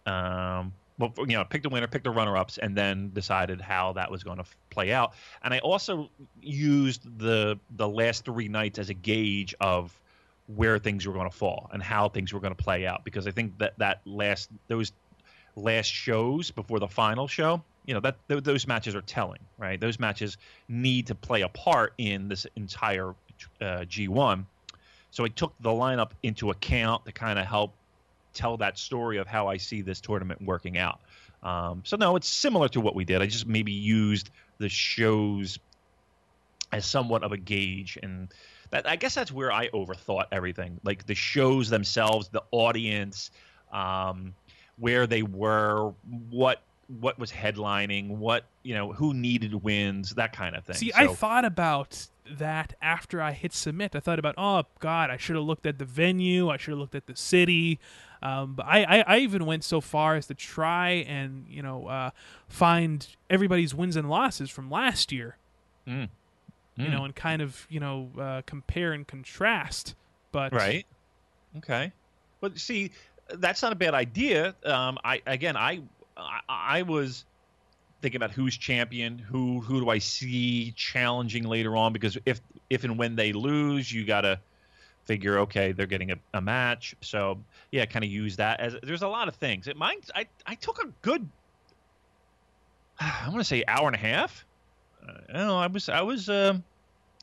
[0.08, 4.10] Um, well, you know, picked the winner, picked the runner-ups, and then decided how that
[4.10, 5.14] was going to play out.
[5.44, 6.10] And I also
[6.42, 9.98] used the the last three nights as a gauge of
[10.48, 13.28] where things were going to fall and how things were going to play out because
[13.28, 14.92] I think that that last those
[15.56, 19.80] last shows before the final show, you know, that th- those matches are telling, right?
[19.80, 20.38] Those matches
[20.70, 23.10] need to play a part in this entire
[23.60, 24.46] uh, G1.
[25.12, 27.74] So I took the lineup into account to kind of help
[28.34, 31.00] tell that story of how I see this tournament working out.
[31.44, 33.22] Um, so no, it's similar to what we did.
[33.22, 34.30] I just maybe used
[34.60, 35.60] the shows
[36.72, 38.32] as somewhat of a gauge and
[38.70, 40.80] that I guess that's where I overthought everything.
[40.84, 43.32] Like the shows themselves, the audience,
[43.72, 44.34] um,
[44.78, 45.94] where they were,
[46.30, 46.62] what
[47.00, 50.76] what was headlining, what you know, who needed wins, that kind of thing.
[50.76, 53.96] See, So- I thought about that after I hit submit.
[53.96, 56.50] I thought about, oh God, I should have looked at the venue.
[56.50, 57.80] I should have looked at the city.
[58.22, 61.88] Um, but I, I, I even went so far as to try and you know
[61.88, 62.10] uh,
[62.48, 65.38] find everybody's wins and losses from last year.
[65.88, 66.10] Mm.
[66.78, 66.92] You Mm.
[66.92, 69.96] know, and kind of you know uh, compare and contrast.
[70.32, 70.86] But Right.
[71.58, 71.92] Okay.
[72.42, 72.92] But see,
[73.30, 74.56] that's not a bad idea.
[74.64, 75.82] Um, I again, I,
[76.16, 77.26] I I was
[78.02, 81.94] thinking about who's champion, who who do I see challenging later on?
[81.94, 84.40] Because if if and when they lose, you got to
[85.06, 86.94] figure okay, they're getting a, a match.
[87.02, 89.68] So yeah, kind of use that as there's a lot of things.
[89.68, 91.28] It mine I I took a good
[93.00, 94.47] I want to say hour and a half.
[95.08, 95.58] I don't know.
[95.58, 96.64] I was I was um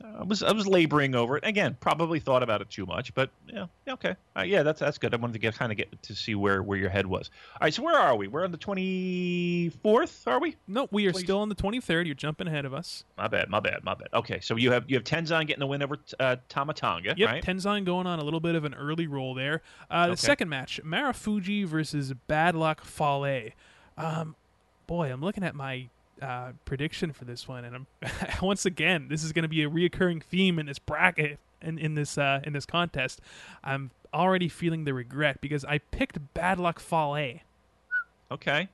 [0.03, 1.77] I was I was laboring over it again.
[1.81, 5.15] Probably thought about it too much, but yeah, okay, uh, yeah, that's that's good.
[5.15, 7.31] I wanted to get kind of get to see where where your head was.
[7.55, 8.27] All right, so where are we?
[8.27, 10.57] We're on the twenty fourth, are we?
[10.67, 11.23] No, we are Please.
[11.23, 12.07] still on the 23rd.
[12.07, 13.05] You're jumping ahead of us.
[13.17, 14.09] My bad, my bad, my bad.
[14.13, 17.45] Okay, so you have you have Tenzan getting the win over uh, Tamatanga, Yep, right?
[17.45, 19.63] Tenzan going on a little bit of an early roll there.
[19.89, 20.21] Uh, the Okay.
[20.21, 23.51] second match, Marufuji versus Bad Luck Fale.
[23.97, 24.35] Um,
[24.89, 25.89] boy, I'm looking at my
[26.23, 27.87] uh, prediction for this one, and I'm
[28.43, 31.95] once again, this is going to be a reoccurring theme in this bracket and in,
[31.95, 33.21] this uh, in this contest.
[33.63, 37.41] I'm already feeling the regret because I picked Bad Luck Fale.
[38.31, 38.69] Okay.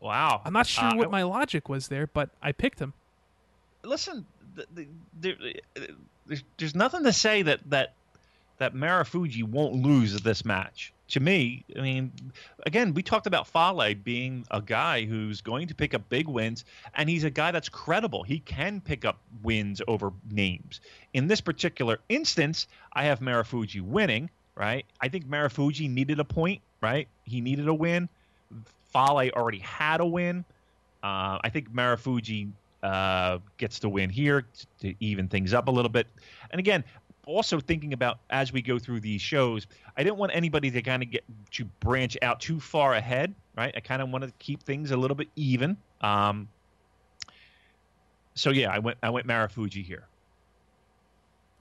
[0.00, 0.42] Wow.
[0.44, 2.92] I'm not sure Uh, what I- my logic was there, but I picked him.
[3.82, 4.88] listen, th th
[5.18, 5.36] there,
[6.26, 7.94] there's, there's nothing to say that that
[8.60, 10.92] that Marufuji won't lose this match.
[11.08, 12.12] To me, I mean,
[12.66, 16.64] again, we talked about Fale being a guy who's going to pick up big wins,
[16.94, 18.22] and he's a guy that's credible.
[18.22, 20.80] He can pick up wins over names.
[21.14, 24.30] In this particular instance, I have Marufuji winning.
[24.54, 24.84] Right?
[25.00, 26.60] I think Marufuji needed a point.
[26.82, 27.08] Right?
[27.24, 28.08] He needed a win.
[28.92, 30.44] Fale already had a win.
[31.02, 32.50] Uh, I think Marufuji
[32.82, 34.46] uh, gets the win here
[34.80, 36.06] to even things up a little bit.
[36.50, 36.84] And again,
[37.26, 39.66] also thinking about as we go through these shows,
[39.96, 43.72] I didn't want anybody to kind of get to branch out too far ahead, right?
[43.76, 45.76] I kind of wanted to keep things a little bit even.
[46.00, 46.48] Um,
[48.34, 50.04] so yeah, I went I went Marufuji here.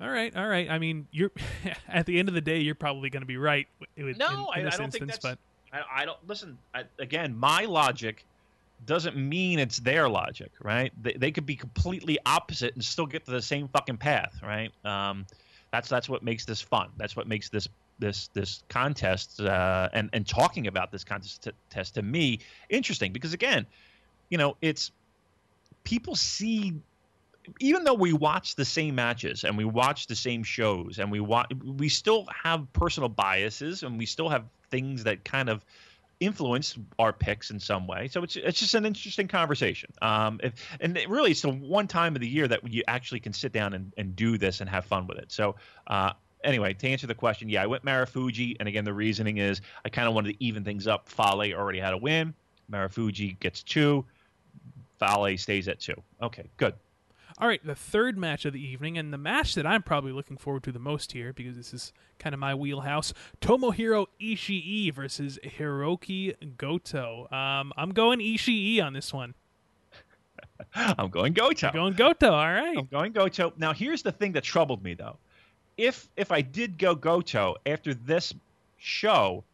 [0.01, 0.69] All right, all right.
[0.69, 1.31] I mean, you're
[1.89, 3.67] at the end of the day, you're probably going to be right.
[3.97, 5.37] with- No, in, in I- I this don't think instance, that's-
[5.71, 6.57] but I, I don't listen.
[6.73, 8.25] I, again, my logic
[8.85, 10.93] doesn't mean it's their logic, right?
[11.03, 14.71] They, they could be completely opposite and still get to the same fucking path, right?
[14.85, 15.25] Um,
[15.71, 16.89] that's that's what makes this fun.
[16.97, 17.67] That's what makes this
[17.99, 22.39] this this contest uh, and and talking about this contest t- test to me
[22.69, 23.65] interesting because again,
[24.29, 24.91] you know, it's
[25.83, 26.73] people see
[27.59, 31.19] even though we watch the same matches and we watch the same shows and we
[31.19, 35.63] watch we still have personal biases and we still have things that kind of
[36.19, 38.07] influence our picks in some way.
[38.09, 39.91] So it's it's just an interesting conversation.
[40.01, 43.21] Um if, and it really it's the one time of the year that you actually
[43.21, 45.31] can sit down and, and do this and have fun with it.
[45.31, 45.55] So
[45.87, 46.13] uh
[46.43, 48.57] anyway to answer the question yeah i went Marufuji.
[48.59, 51.09] And again the reasoning is i kind of wanted to even things up.
[51.09, 52.33] Fale already had a win.
[52.71, 54.05] Marufuji gets two.
[54.99, 55.95] Fale stays at two.
[56.21, 56.73] Okay good
[57.39, 60.35] All right, the third match of the evening, and the match that I'm probably looking
[60.35, 65.39] forward to the most here because this is kind of my wheelhouse Tomohiro Ishii versus
[65.43, 67.31] Hirooki Goto.
[67.31, 69.35] Um, I'm going Ishii on this one.
[70.75, 71.67] I'm going Goto.
[71.67, 72.77] I'm going Goto, all right.
[72.77, 73.53] I'm going Goto.
[73.55, 75.15] Now, here's the thing that troubled me, though.
[75.77, 78.33] If if I did go Goto after this
[78.77, 79.45] show,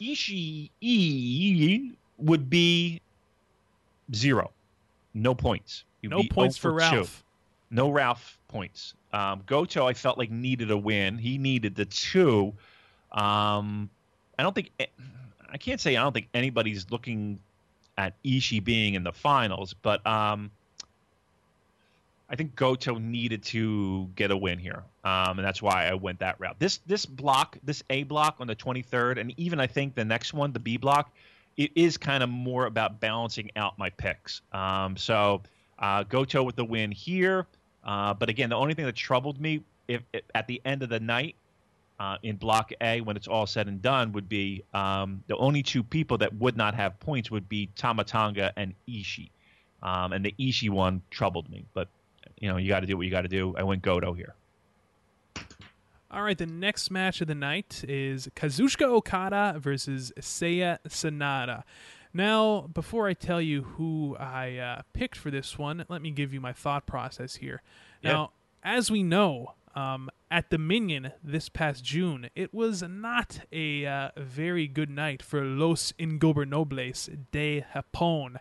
[0.00, 0.70] Ishii
[2.18, 3.00] would be
[4.14, 4.52] zero,
[5.14, 5.82] no points.
[6.04, 6.96] He'd No points 0 for two.
[6.96, 7.23] Ralph.
[7.70, 8.94] No Ralph points.
[9.12, 11.18] Um, Goto, I felt like needed a win.
[11.18, 12.52] He needed the two.
[13.12, 13.90] Um,
[14.38, 14.72] I don't think
[15.50, 17.38] I can't say I don't think anybody's looking
[17.96, 20.50] at Ishii being in the finals, but um,
[22.28, 26.18] I think Goto needed to get a win here, um, and that's why I went
[26.18, 26.56] that route.
[26.58, 30.34] This this block, this A block on the 23rd, and even I think the next
[30.34, 31.12] one, the B block,
[31.56, 34.42] it is kind of more about balancing out my picks.
[34.52, 35.42] Um, so
[35.78, 37.46] uh, Goto with the win here,
[37.84, 40.88] uh, but again, the only thing that troubled me if, if at the end of
[40.88, 41.36] the night.
[42.00, 45.62] Uh, in Block A, when it's all said and done, would be um, the only
[45.62, 49.30] two people that would not have points would be Tamatanga and Ishii,
[49.80, 51.64] um, and the Ishii one troubled me.
[51.72, 51.86] But
[52.40, 53.54] you know, you got to do what you got to do.
[53.56, 54.34] I went Goto here.
[56.10, 61.64] All right, the next match of the night is Kazuchika Okada versus Seiya Sanada.
[62.16, 66.32] Now, before I tell you who I uh, picked for this one, let me give
[66.32, 67.60] you my thought process here.
[68.02, 68.12] Yeah.
[68.12, 68.30] Now,
[68.62, 74.68] as we know, um, at Dominion this past June, it was not a uh, very
[74.68, 78.36] good night for Los Ingobernables de Japón.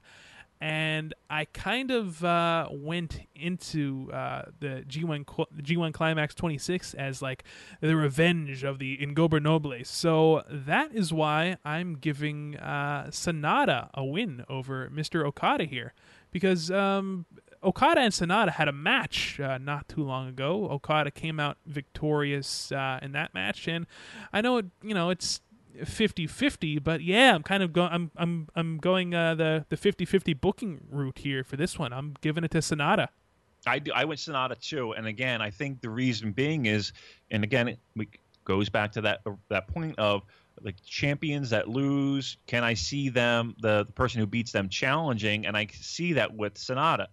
[0.64, 7.22] And I kind of uh, went into uh, the G1 cl- G1 Climax 26 as
[7.22, 7.44] like
[7.82, 9.88] the revenge of the Ingobernables.
[9.88, 15.26] So that is why I'm giving uh, Sanada a win over Mr.
[15.26, 15.94] Okada here,
[16.32, 17.26] because um,
[17.62, 20.70] Okada and Sanada had a match uh, not too long ago.
[20.70, 23.86] Okada came out victorious uh, in that match, and
[24.32, 25.42] I know it, you know it's
[25.80, 27.90] 50-50, but yeah, I'm kind of going.
[27.92, 31.94] I'm I'm I'm going uh, the the 50-50 booking route here for this one.
[31.94, 33.08] I'm giving it to Sanada.
[33.66, 36.92] I do, I went Sanada too, and again, I think the reason being is,
[37.32, 37.80] and again, it
[38.44, 40.24] goes back to that that point of
[40.62, 42.38] like champions that lose.
[42.48, 45.46] Can I see them, the, the person who beats them, challenging?
[45.46, 47.08] And I see that with Sanada.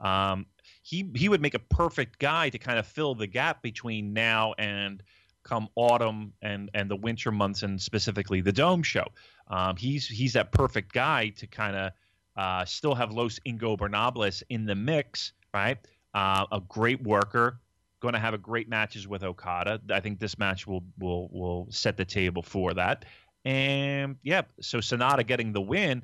[0.00, 0.46] Um,
[0.82, 4.54] he he would make a perfect guy to kind of fill the gap between now
[4.58, 5.02] and
[5.46, 9.06] come autumn and and the winter months and specifically the dome show.
[9.48, 11.92] Um, he's he's that perfect guy to kind of
[12.36, 15.78] uh, still have Los Ingobernables in the mix, right?
[16.12, 17.60] Uh, a great worker,
[18.00, 19.80] going to have a great matches with Okada.
[19.90, 23.04] I think this match will will will set the table for that.
[23.44, 26.02] And yeah, so Sanada getting the win,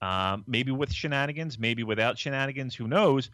[0.00, 3.30] um, maybe with shenanigans, maybe without shenanigans, who knows?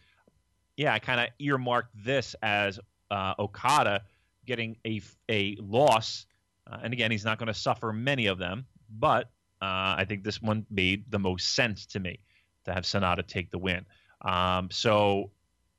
[0.79, 2.81] Yeah, I kind of earmarked this as
[3.11, 4.05] uh, Okada
[4.47, 6.27] getting a a loss,
[6.71, 9.31] uh, and again, he's not going to suffer many of them, but
[9.61, 12.19] uh, I think this one made the most sense to me
[12.65, 13.85] to have Sanada take the win.
[14.23, 15.31] Um, so,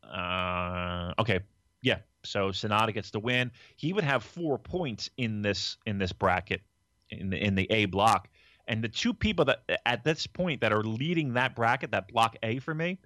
[0.03, 1.41] uh, okay,
[1.81, 1.99] yeah.
[2.23, 3.51] So Sanada gets the win.
[3.75, 6.61] He would have four points in this in this bracket
[7.09, 8.29] in the in the A block.
[8.67, 12.37] And the two people that at this point that are leading that bracket, that block
[12.43, 12.99] A for me,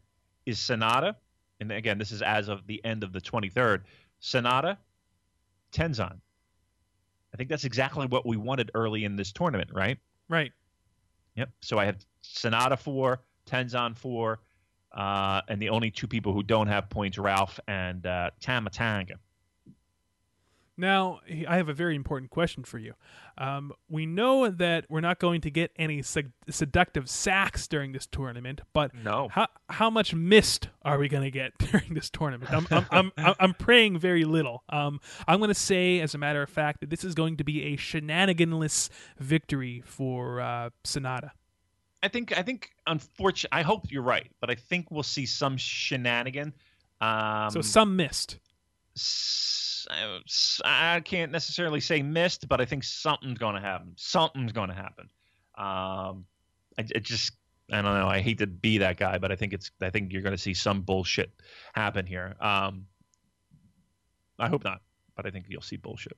[0.46, 1.16] is Sanada.
[1.60, 3.82] And again, this is as of the end of the 23rd.
[4.22, 4.78] Sanada,
[5.72, 6.20] Tenzan.
[7.34, 9.98] I think that's exactly what we wanted early in this tournament, right?
[10.30, 10.52] Right.
[11.36, 11.50] Yep.
[11.62, 14.40] So I have Sanada four, Tenzan four,
[14.92, 19.16] uh, and the only two people who don't have points, Ralph and uh, Tama Tonga.
[20.80, 22.94] Now, I have a very important question for you.
[23.38, 28.06] Um, we know that we're not going to get any sed- seductive sacks during this
[28.06, 29.28] tournament, but No.
[29.32, 32.52] how how much mist are we going to get during this tournament?
[32.54, 34.64] I'm I'm, I'm, I'm, I'm praying very little.
[34.70, 37.44] Um, I'm going to say, as a matter of fact, that this is going to
[37.44, 41.32] be a shenaniganless victory for uh, Sanada.
[42.04, 45.58] I think I think unfortunately I hope you're right, but I think we'll see some
[45.58, 46.54] shenanigan.
[47.02, 48.38] Um, so some mist.
[50.66, 53.94] I can't necessarily say missed, but I think something's going to happen.
[53.96, 55.10] Something's going to happen.
[55.58, 56.26] Um,
[56.78, 57.34] I, it just
[57.72, 58.08] I don't know.
[58.08, 60.42] I hate to be that guy, but I think it's I think you're going to
[60.42, 61.32] see some bullshit
[61.74, 62.36] happen here.
[62.40, 62.86] Um,
[64.40, 64.82] I hope not,
[65.16, 66.18] but I think you'll see bullshit.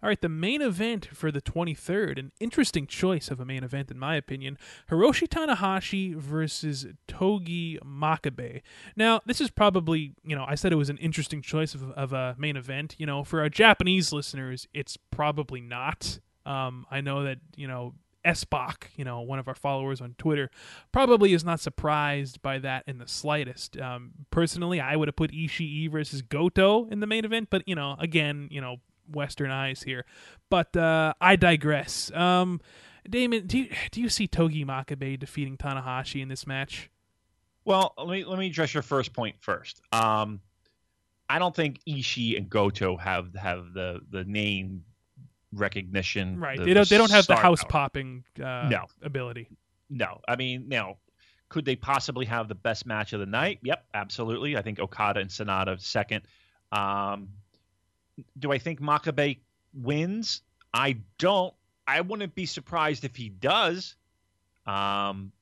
[0.00, 3.90] All right, the main event for the 23rd, an interesting choice of a main event,
[3.90, 4.56] in my opinion
[4.90, 8.62] Hiroshi Tanahashi versus Togi Makabe.
[8.94, 12.12] Now, this is probably, you know, I said it was an interesting choice of, of
[12.12, 12.94] a main event.
[12.98, 16.20] You know, for our Japanese listeners, it's probably not.
[16.46, 17.94] Um, I know that, you know,
[18.24, 20.50] Esbach, you know, one of our followers on Twitter,
[20.92, 23.78] probably is not surprised by that in the slightest.
[23.78, 27.74] Um, personally, I would have put Ishii versus Goto in the main event, but you
[27.74, 28.76] know, again, you know,
[29.10, 30.04] Western eyes here.
[30.50, 32.10] But uh, I digress.
[32.12, 32.60] Um,
[33.08, 36.90] Damon, do you, do you see Togi Makabe defeating Tanahashi in this match?
[37.64, 39.80] Well, let me let me address your first point first.
[39.92, 40.40] Um,
[41.28, 44.84] I don't think Ishii and Goto have have the the name
[45.52, 46.38] recognition.
[46.40, 46.58] Right.
[46.58, 46.88] the- they don't.
[46.88, 47.70] They don't have the house power.
[47.70, 48.86] popping uh, No.
[49.02, 49.48] ability.
[49.90, 50.98] No, I mean, now,
[51.48, 53.58] could they possibly have the best match of the night?
[53.62, 54.56] Yep, absolutely.
[54.56, 56.22] I think Okada and Sanada second.
[56.72, 57.28] Um,
[58.38, 59.38] do I think Makabe
[59.74, 60.42] wins?
[60.74, 61.54] I don't.
[61.86, 63.96] I wouldn't be surprised if he does.
[64.66, 65.32] Um,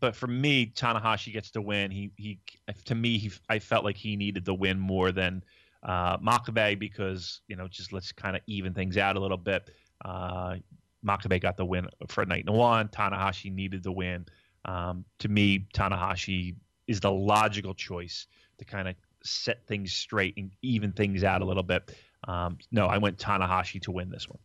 [0.00, 1.90] but for me, Tanahashi gets the win.
[1.90, 2.40] He he
[2.86, 5.44] to me, he I felt like he needed the win more than
[5.82, 9.70] uh, Makabe because you know just let's kind of even things out a little bit.
[10.04, 10.56] Uh,
[11.04, 12.88] Makabe got the win for night one.
[12.88, 14.24] Tanahashi needed the win.
[14.64, 16.56] Um, to me, Tanahashi
[16.86, 18.26] is the logical choice
[18.58, 18.94] to kind of
[19.24, 21.96] set things straight and even things out a little bit.
[22.26, 24.38] Um, no, I went Tanahashi to win this one.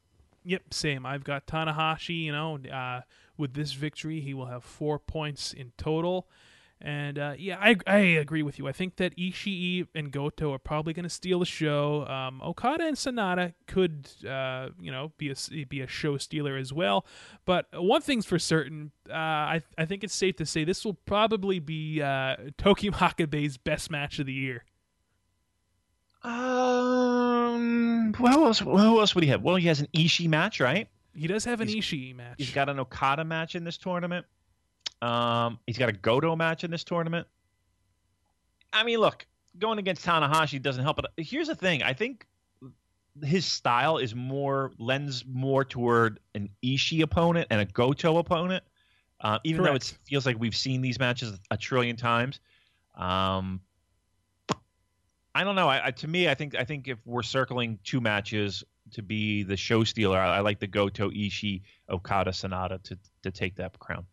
[0.46, 1.06] Yep, same.
[1.06, 2.24] I've got Tanahashi.
[2.24, 3.02] You know, uh,
[3.38, 6.28] with this victory, he will have four points in total.
[6.82, 8.66] And uh, yeah, I I agree with you.
[8.68, 12.06] I think that Ishii and Goto are probably going to steal the show.
[12.08, 16.72] Um, Okada and Sanada could, uh, you know, be a be a show stealer as
[16.72, 17.06] well.
[17.44, 20.94] But one thing's for certain, uh, I I think it's safe to say this will
[20.94, 24.64] probably be uh, Togi Makabe's best match of the year.
[26.22, 28.60] Um, who else?
[28.60, 29.42] Who else would he have?
[29.42, 30.88] Well, he has an Ishii match, right?
[31.16, 32.36] He does have an He's- Ishii match.
[32.38, 34.26] He's got an Okada match in this tournament.
[35.02, 37.28] Um, he's got a Goto match in this tournament.
[38.74, 39.26] I mean, look,
[39.58, 40.98] going against Tanahashi doesn't help.
[40.98, 42.28] But here's the thing: I think
[43.24, 48.64] his style is more lends more toward an Ishii opponent and a Goto opponent.
[49.22, 52.40] Uh, even though it feels like we've seen these matches a trillion times.
[52.96, 53.60] Um,
[55.40, 55.70] I don't know.
[55.70, 58.62] I, I, to me, I think I think if we're circling two matches
[58.92, 63.32] to be the show stealer, I, I like the Goto Ishii Okada Sanada to to
[63.32, 64.06] take that crown.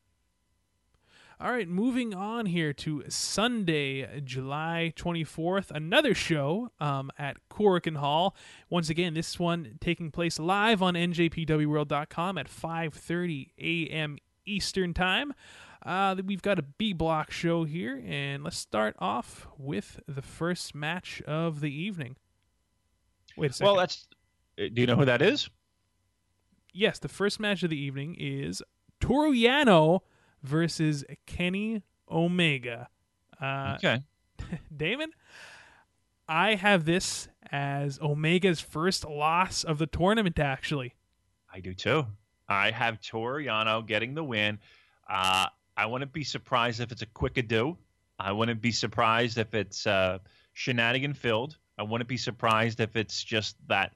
[1.40, 8.36] All right, moving on here to Sunday, July 24th, another show um, at Korakuen Hall.
[8.70, 14.18] Once again, this one taking place live on NJPWWorld.com at 5:30 a.m.
[14.46, 15.34] Eastern Time.
[15.86, 20.74] Uh, we've got a B block show here, and let's start off with the first
[20.74, 22.16] match of the evening.
[23.36, 23.66] Wait a second.
[23.66, 24.08] Well, that's.
[24.58, 25.48] uh, Do you know who that is?
[26.72, 28.62] yes, the first match of the evening is
[29.00, 30.00] Toru Yano
[30.42, 32.88] versus Kenny Omega.
[33.40, 34.02] Uh, okay.
[34.76, 35.12] Damon,
[36.28, 40.94] I have this as Omega's first loss of the tournament, actually.
[41.52, 42.06] I do too.
[42.48, 44.58] I have Toru Yano getting the win.
[45.08, 45.46] Uh,
[45.76, 47.76] I wouldn't be surprised if it's a quick ado.
[48.18, 50.18] I wouldn't be surprised if it's uh,
[50.54, 51.58] shenanigan filled.
[51.78, 53.94] I wouldn't be surprised if it's just that,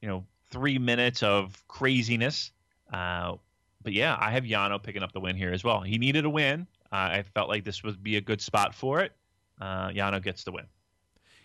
[0.00, 2.52] you know, three minutes of craziness.
[2.92, 3.34] Uh,
[3.82, 5.80] but yeah, I have Yano picking up the win here as well.
[5.80, 6.66] He needed a win.
[6.92, 9.12] Uh, I felt like this would be a good spot for it.
[9.60, 10.66] Uh, Yano gets the win.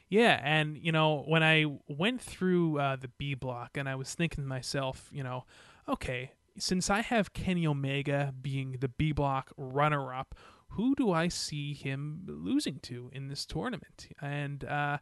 [0.09, 4.13] Yeah, and you know when I went through uh, the B block, and I was
[4.13, 5.45] thinking to myself, you know,
[5.87, 10.35] okay, since I have Kenny Omega being the B block runner-up,
[10.69, 14.07] who do I see him losing to in this tournament?
[14.21, 14.97] And uh,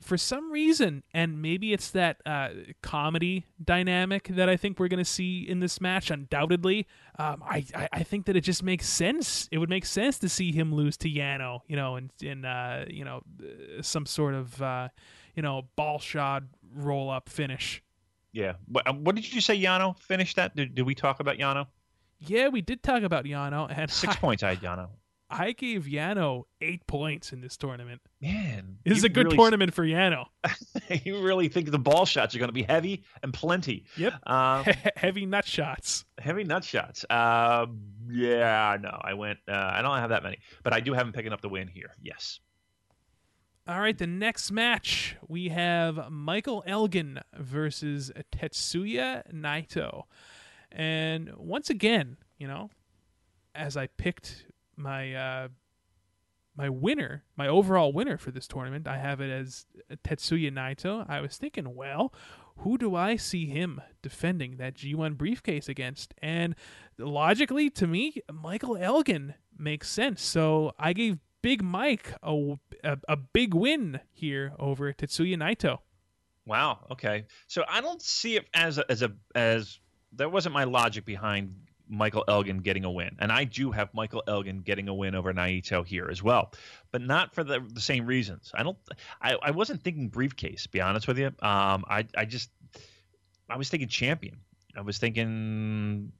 [0.00, 2.48] for some reason, and maybe it's that uh,
[2.82, 6.10] comedy dynamic that I think we're going to see in this match.
[6.10, 6.86] Undoubtedly,
[7.18, 9.48] um, I, I I think that it just makes sense.
[9.50, 12.84] It would make sense to see him lose to Yano, you know, in in uh,
[12.88, 14.88] you know uh, some sort of uh,
[15.34, 16.42] you know ball shot
[16.74, 17.82] roll up finish.
[18.36, 18.52] Yeah.
[18.68, 19.98] What, um, what did you say, Yano?
[19.98, 20.54] Finish that?
[20.54, 21.68] Did, did we talk about Yano?
[22.18, 24.88] Yeah, we did talk about Yano, and Six I, points I had Yano.
[25.30, 28.02] I gave Yano eight points in this tournament.
[28.20, 28.76] Man.
[28.84, 30.26] This is a good really- tournament for Yano.
[31.04, 33.84] you really think the ball shots are going to be heavy and plenty.
[33.96, 34.12] Yep.
[34.26, 34.64] Uh,
[34.96, 36.04] Heavy nut shots.
[36.18, 37.06] heavy nut shots.
[37.08, 37.66] Uh,
[38.10, 39.38] yeah, no, I went.
[39.48, 41.68] Uh, I don't have that many, but I do have him picking up the win
[41.68, 41.94] here.
[42.02, 42.40] Yes.
[43.68, 50.04] All right, the next match we have Michael Elgin versus Tetsuya Naito.
[50.70, 52.70] And once again, you know,
[53.56, 54.46] as I picked
[54.76, 55.48] my uh
[56.56, 59.66] my winner, my overall winner for this tournament, I have it as
[60.04, 61.04] Tetsuya Naito.
[61.10, 62.14] I was thinking, well,
[62.58, 66.14] who do I see him defending that G1 briefcase against?
[66.22, 66.54] And
[66.98, 70.22] logically, to me, Michael Elgin makes sense.
[70.22, 75.78] So I gave Big Mike a, a, a big win here over Tetsuya Naito.
[76.46, 76.86] Wow.
[76.92, 77.26] Okay.
[77.48, 79.78] So I don't see it as a, as a as
[80.12, 81.54] that wasn't my logic behind
[81.88, 85.32] Michael Elgin getting a win, and I do have Michael Elgin getting a win over
[85.32, 86.52] Naito here as well,
[86.90, 88.50] but not for the, the same reasons.
[88.54, 88.78] I don't.
[89.20, 90.66] I, I wasn't thinking briefcase.
[90.66, 92.50] Be honest with you, um, I I just
[93.48, 94.38] I was thinking champion.
[94.76, 96.12] I was thinking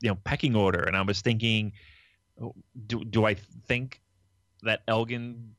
[0.00, 1.72] you know pecking order, and I was thinking
[2.86, 3.34] do do I
[3.66, 4.00] think
[4.62, 5.54] that Elgin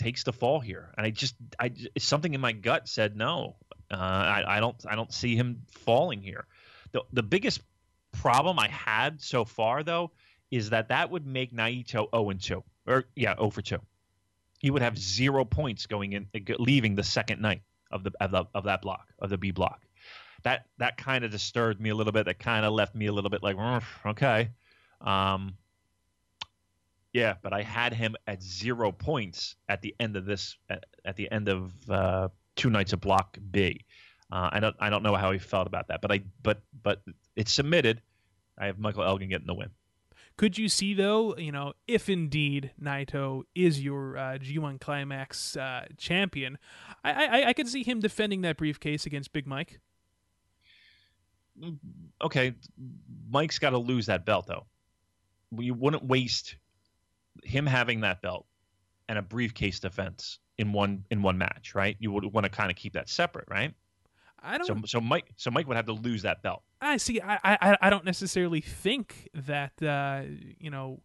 [0.00, 3.56] takes the fall here, and I just I something in my gut said no.
[3.90, 6.46] Uh, I, I don't I don't see him falling here.
[6.92, 7.60] The the biggest
[8.12, 10.10] problem I had so far though
[10.50, 13.78] is that that would make Naito 0 and 2 or yeah 0 for 2.
[14.58, 16.26] He would have zero points going in
[16.58, 19.82] leaving the second night of the of, the, of that block of the B block.
[20.44, 22.24] That that kind of disturbed me a little bit.
[22.24, 24.50] That kind of left me a little bit like "Mm, okay.
[25.02, 25.56] Um,
[27.12, 31.16] yeah, but I had him at zero points at the end of this at, at
[31.16, 33.84] the end of uh, two nights of block B.
[34.30, 37.02] Uh, I don't I don't know how he felt about that, but I but but
[37.34, 38.00] it's submitted.
[38.56, 39.70] I have Michael Elgin getting the win.
[40.36, 45.86] Could you see though, you know, if indeed Naito is your uh, G1 Climax uh,
[45.98, 46.58] champion,
[47.02, 49.80] I, I I could see him defending that briefcase against Big Mike.
[52.22, 52.54] Okay,
[53.28, 54.66] Mike's got to lose that belt though.
[55.58, 56.54] You wouldn't waste
[57.44, 58.46] him having that belt
[59.08, 61.96] and a briefcase defense in one in one match, right?
[61.98, 63.74] You would want to kind of keep that separate, right?
[64.42, 64.66] I don't.
[64.66, 66.62] So so Mike so Mike would have to lose that belt.
[66.80, 67.20] I see.
[67.20, 70.22] I, I I don't necessarily think that uh,
[70.58, 71.00] you know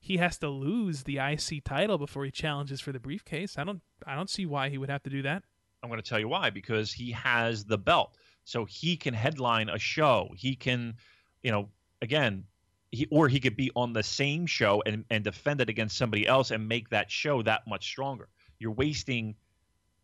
[0.00, 3.58] he has to lose the IC title before he challenges for the briefcase.
[3.58, 3.80] I don't.
[4.06, 5.42] I don't see why he would have to do that.
[5.82, 9.68] I'm going to tell you why because he has the belt, so he can headline
[9.68, 10.30] a show.
[10.36, 10.94] He can,
[11.42, 11.68] you know,
[12.02, 12.44] again,
[12.90, 16.26] he or he could be on the same show and and defend it against somebody
[16.26, 18.28] else and make that show that much stronger.
[18.58, 19.36] You're wasting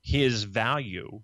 [0.02, 1.22] his value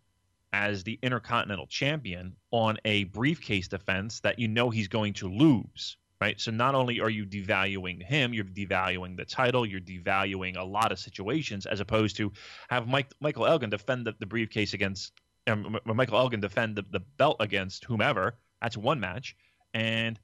[0.53, 5.97] as the Intercontinental Champion on a briefcase defense that you know he's going to lose.
[6.21, 6.39] Right.
[6.39, 10.93] So not only are you devaluing him, you're devaluing the title, you're devaluing a lot
[10.93, 12.33] of situations, as opposed to
[12.69, 15.13] have Mike Michael Elgin defend the, the briefcase against
[15.47, 18.37] um, Michael Elgin defend the, the belt against whomever.
[18.61, 19.35] That's one match,
[19.73, 20.21] and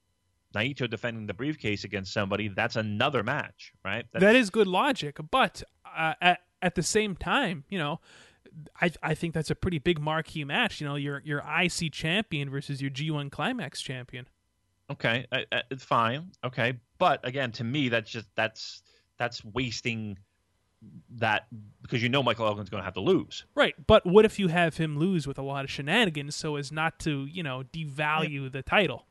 [0.55, 2.49] Naito defending the briefcase against somebody.
[2.49, 4.05] That's another match, right?
[4.13, 5.63] That's, that is good logic, but
[5.97, 8.01] uh, at at the same time, you know.
[8.81, 10.81] I I think that's a pretty big marquee match.
[10.81, 14.29] You know, your your IC champion versus your G1 Climax champion.
[14.91, 16.31] Okay, uh, uh, fine.
[16.45, 18.83] Okay, But again, to me, that's just that's
[19.19, 20.17] that's wasting
[21.17, 21.47] that
[21.83, 23.45] because you know Michael Elgin's going to have to lose.
[23.55, 26.71] Right, but what if you have him lose with a lot of shenanigans so as
[26.71, 29.06] not to, you know, devalue the title?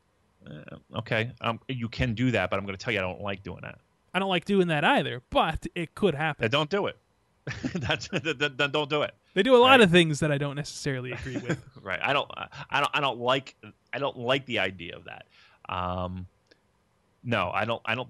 [0.49, 3.21] Uh, okay, um, you can do that, but I'm going to tell you I don't
[3.21, 3.79] like doing that.
[4.13, 6.43] I don't like doing that either, but it could happen.
[6.43, 6.97] Then don't do it.
[7.75, 9.13] that's then don't do it.
[9.33, 9.81] They do a lot Right.
[9.81, 11.61] of things that I don't necessarily agree with.
[11.83, 12.27] right i don't
[12.71, 13.55] i don't i don't like
[13.93, 15.25] i don't like the idea of that
[15.69, 16.25] um
[17.23, 18.09] no i don't i don't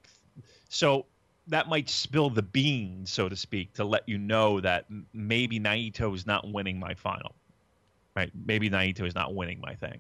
[0.70, 1.06] so
[1.48, 6.16] that might spill the beans so to speak to let you know that maybe naito
[6.16, 7.36] is not winning my final
[8.16, 10.00] right maybe naito is not winning my thing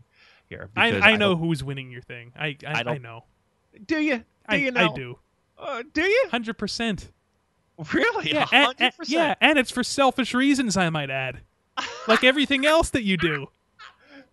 [0.50, 2.32] here I, I know don't- who's winning your thing.
[2.38, 3.24] I I, I know.
[3.86, 5.20] do you do I, you know I do.
[5.58, 7.12] uh, do you Hundred percent.
[7.93, 10.78] really Yeah, A and, hundred and- yeah, and it's for selfish reasons.
[10.78, 11.41] I might add,
[12.08, 13.48] like everything else that you do.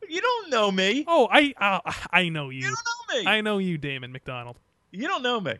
[0.08, 2.62] you don't know me Oh, I uh, I know you you.
[2.64, 2.72] don't
[3.16, 4.58] know me I know you, Damon McDonald.
[4.90, 5.54] you don't know me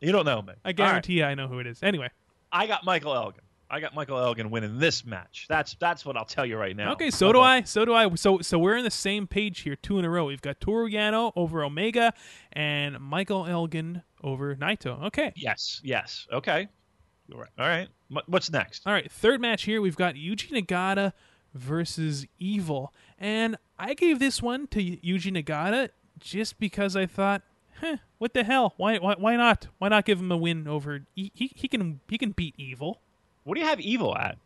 [0.00, 0.76] you don't know me I right.
[0.76, 1.82] guarantee you, I know who it is.
[1.82, 2.10] Anyway,
[2.52, 3.40] I got Michael Elgin.
[3.68, 5.46] I got Michael Elgin winning this match.
[5.48, 6.92] That's that's what I'll tell you right now.
[6.92, 7.62] okay, so do I.
[7.62, 8.14] So do I.
[8.14, 10.26] So so we're in the same page here, two in a row.
[10.26, 12.12] We've got Toru Yano over Omega,
[12.52, 15.02] and Michael Elgin over Naito.
[15.06, 15.32] Okay.
[15.36, 16.26] Yes, yes.
[16.32, 16.68] Okay.
[17.32, 17.50] All right.
[17.58, 17.88] All right.
[18.26, 18.86] What's next?
[18.86, 19.80] All right, third match here.
[19.80, 21.12] We've got Yuji Nagata
[21.54, 25.88] versus Evil, and I gave this one to Yuji Nagata
[26.20, 27.42] just because I thought,
[27.80, 28.74] huh, what the hell?
[28.76, 29.66] Why why, why not?
[29.78, 31.00] Why not give him a win over?
[31.16, 33.00] He, he he can he can beat Evil.
[33.46, 34.36] What do you have Evil at?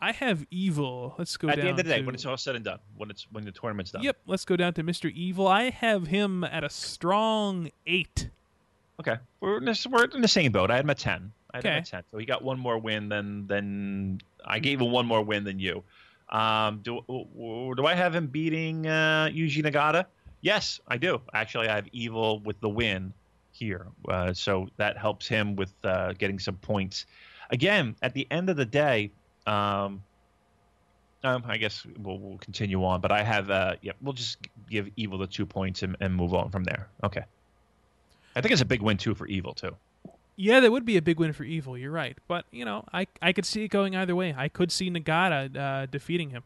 [0.00, 1.14] I have Evil.
[1.16, 2.80] Let's go at the end of the day, to- when it's all said and done,
[2.96, 4.02] when it's when the tournament's done.
[4.02, 5.10] Yep, let's go down to Mr.
[5.12, 5.46] Evil.
[5.46, 8.28] I have him at a strong eight.
[9.00, 9.16] Okay.
[9.40, 10.70] We're in, this, we're in the same boat.
[10.70, 11.32] I had him at ten.
[11.54, 12.02] I had him at ten.
[12.10, 15.60] So he got one more win than than I gave him one more win than
[15.60, 15.84] you.
[16.28, 20.06] Um, do do I have him beating uh, Yuji Nagata?
[20.40, 21.20] Yes, I do.
[21.32, 23.12] Actually, I have Evil with the win
[23.52, 27.06] here, uh, so that helps him with uh, getting some points.
[27.50, 29.10] Again, at the end of the day,
[29.46, 30.02] um,
[31.24, 33.00] um, I guess we'll, we'll continue on.
[33.00, 34.38] But I have, uh, yeah, we'll just
[34.70, 36.88] give Evil the two points and, and move on from there.
[37.02, 37.22] Okay.
[38.34, 39.74] I think it's a big win too for Evil too.
[40.36, 41.78] Yeah, that would be a big win for Evil.
[41.78, 44.34] You're right, but you know, I I could see it going either way.
[44.36, 46.42] I could see Nagata uh, defeating him.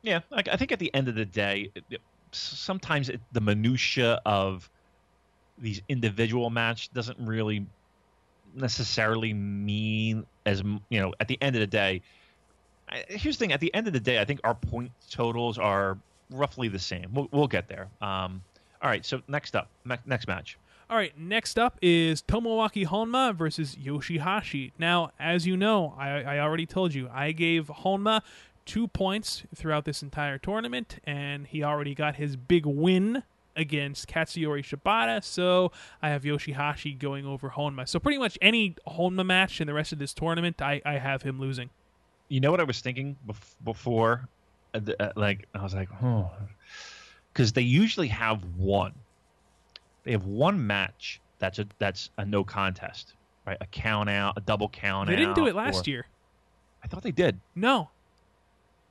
[0.00, 2.00] Yeah, I, I think at the end of the day, it, it-
[2.32, 4.68] sometimes it, the minutia of
[5.58, 7.66] these individual match doesn't really
[8.54, 11.14] necessarily mean as you know.
[11.20, 12.02] At the end of the day,
[13.08, 15.98] here's the thing: at the end of the day, I think our point totals are
[16.30, 17.08] roughly the same.
[17.12, 17.88] We'll, we'll get there.
[18.00, 18.42] Um,
[18.82, 19.68] all right, so next up,
[20.06, 20.58] next match.
[20.90, 24.72] All right, next up is Tomoaki Honma versus Yoshihashi.
[24.78, 28.22] Now, as you know, I, I already told you, I gave Honma
[28.64, 33.22] two points throughout this entire tournament, and he already got his big win
[33.58, 37.86] against Katsuyori Shibata, so I have Yoshihashi going over Honma.
[37.88, 41.22] So pretty much any Honma match in the rest of this tournament, I, I have
[41.22, 41.68] him losing.
[42.28, 44.28] You know what I was thinking bef- before?
[44.74, 46.30] Uh, the- uh, like I was like, oh,
[47.32, 48.94] because they usually have one.
[50.04, 53.14] They have one match that's a that's a no contest,
[53.46, 53.56] right?
[53.60, 55.16] A count out, a double count They out.
[55.16, 56.06] They didn't do it last or- year.
[56.82, 57.40] I thought they did.
[57.56, 57.90] No,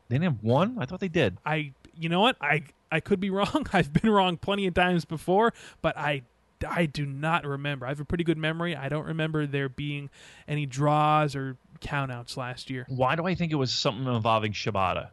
[0.09, 0.77] They didn't have one.
[0.77, 1.37] I thought they did.
[1.45, 3.67] I you know what I I could be wrong.
[3.73, 6.23] I've been wrong plenty of times before, but I
[6.67, 7.85] I do not remember.
[7.85, 8.75] I have a pretty good memory.
[8.75, 10.09] I don't remember there being
[10.47, 12.85] any draws or countouts last year.
[12.89, 15.09] Why do I think it was something involving Shibata?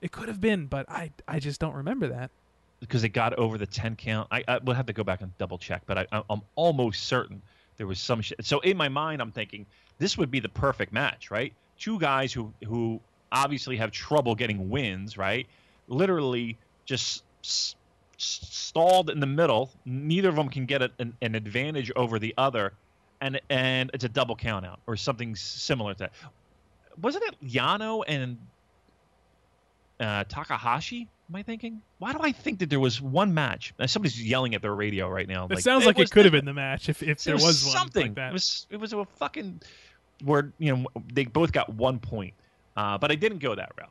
[0.00, 2.30] It could have been, but I I just don't remember that.
[2.80, 4.26] Because it got over the ten count.
[4.32, 7.04] I, I will have to go back and double check, but I, I- I'm almost
[7.04, 7.40] certain
[7.76, 8.44] there was some shit.
[8.44, 9.66] So in my mind, I'm thinking
[9.98, 11.54] this would be the perfect match, right?
[11.78, 15.46] Two guys who who obviously have trouble getting wins, right?
[15.88, 17.76] Literally just s-
[18.16, 19.70] stalled in the middle.
[19.84, 22.72] Neither of them can get a, an, an advantage over the other,
[23.20, 26.12] and and it's a double count out or something similar to that.
[27.00, 28.38] Wasn't it Yano and
[30.00, 31.08] uh, Takahashi?
[31.30, 31.80] Am I thinking?
[31.98, 33.72] Why do I think that there was one match?
[33.78, 35.46] Uh, Somebody's yelling at their radio right now.
[35.50, 37.74] It sounds like it was could have been the match if, if there was, one
[37.74, 38.02] something.
[38.02, 38.30] like that.
[38.30, 39.62] It was it was a fucking
[40.24, 42.34] where you know they both got one point,
[42.76, 43.90] uh, but I didn't go that route.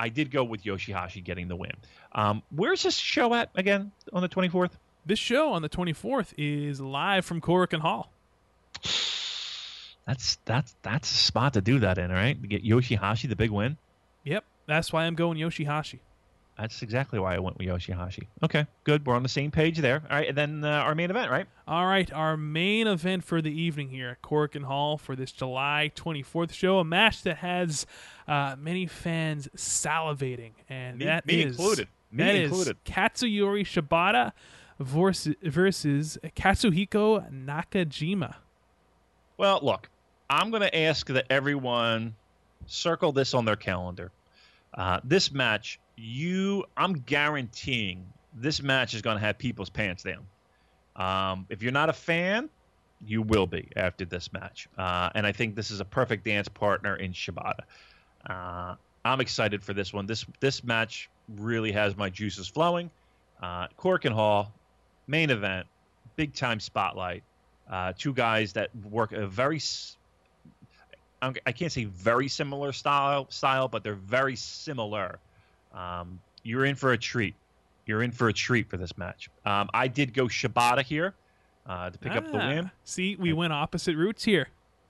[0.00, 1.72] I did go with Yoshihashi getting the win.
[2.12, 4.76] Um, where's this show at again on the twenty fourth?
[5.06, 8.12] This show on the 24th is live from Korakuen Hall.
[10.06, 12.40] That's that's that's a spot to do that in, right?
[12.40, 13.76] To get Yoshihashi the big win.
[14.24, 16.00] Yep, that's why I'm going Yoshihashi.
[16.60, 18.26] That's exactly why I went with Yoshihashi.
[18.42, 19.06] Okay, good.
[19.06, 20.02] We're on the same page there.
[20.10, 21.46] All right, and then uh, our main event, right?
[21.66, 25.90] All right, our main event for the evening here at Korakuen Hall for this July
[25.96, 27.86] 24th show, a match that has
[28.28, 31.88] uh, many fans salivating, and Me- that me is- included.
[32.12, 32.76] Me that is included.
[32.84, 34.32] Katsuyori Shibata
[34.78, 38.34] versus, versus Katsuhiko Nakajima.
[39.38, 39.88] Well, look,
[40.28, 42.14] I'm going to ask that everyone
[42.66, 44.10] circle this on their calendar.
[44.74, 50.26] Uh, this match, you, I'm guaranteeing this match is going to have people's pants down.
[50.96, 52.48] Um, if you're not a fan,
[53.06, 54.68] you will be after this match.
[54.76, 57.62] Uh, and I think this is a perfect dance partner in Shibata.
[58.28, 58.74] Uh,
[59.04, 60.06] I'm excited for this one.
[60.06, 62.90] This this match really has my juices flowing.
[63.42, 64.52] Uh, Korakuen Hall,
[65.06, 65.66] main event,
[66.16, 67.22] big time spotlight.
[67.70, 69.60] Uh, two guys that work a very
[71.22, 75.18] I can't say very similar style style, but they're very similar.
[75.74, 77.34] Um, you're in for a treat.
[77.86, 79.30] You're in for a treat for this match.
[79.44, 81.14] Um, I did go Shibata here
[81.66, 82.70] uh, to pick ah, up the ah, win.
[82.84, 84.48] See, we went opposite routes here.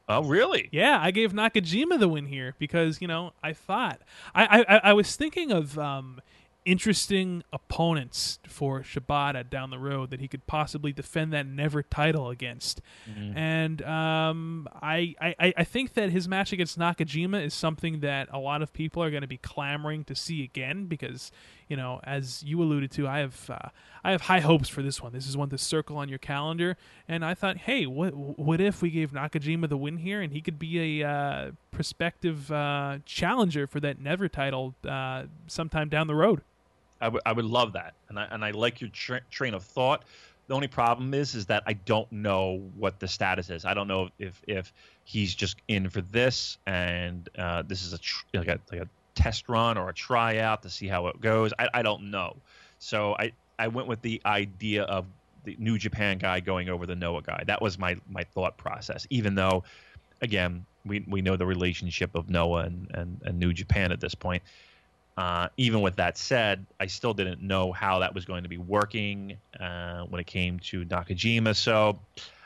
[0.09, 0.69] Oh, really?
[0.73, 4.01] Yeah, I gave Nakajima the win here because you know I thought
[4.35, 6.21] I I, I was thinking of um,
[6.65, 12.29] interesting opponents for Shibata down the road that he could possibly defend that NEVER title
[12.29, 12.83] against.
[13.09, 13.37] Mm-hmm.
[13.37, 18.39] And um, I, I, I think that his match against Nakajima is something that a
[18.39, 21.33] lot of people are going to be clamoring to see again because,
[21.69, 23.69] you know, as you alluded to, I have uh,
[24.05, 25.13] I have high hopes for this one.
[25.13, 26.77] This is one to circle on your calendar.
[27.09, 30.41] And I thought, hey, what what if we gave Nakajima the win here and he
[30.41, 36.15] could be a uh, prospective uh, challenger for that NEVER title uh, sometime down the
[36.15, 36.43] road?
[37.01, 39.65] I would I would love that, and I and I like your tra- train of
[39.65, 40.05] thought.
[40.49, 43.65] The only problem is is that I don't know what the status is.
[43.65, 44.73] I don't know if if
[45.05, 48.89] he's just in for this and uh, this is a tr- like a like a
[49.15, 51.53] test run or a tryout to see how it goes.
[51.59, 52.37] I, I don't know.
[52.79, 55.07] So I I went with the idea of
[55.45, 57.45] the New Japan guy going over the Noah guy.
[57.47, 59.07] That was my my thought process.
[59.11, 59.65] Even though,
[60.21, 64.15] again, we we know the relationship of Noah and and, and New Japan at this
[64.15, 64.43] point.
[65.21, 68.57] Uh, even with that said, I still didn't know how that was going to be
[68.57, 71.55] working uh, when it came to Nakajima.
[71.55, 71.99] So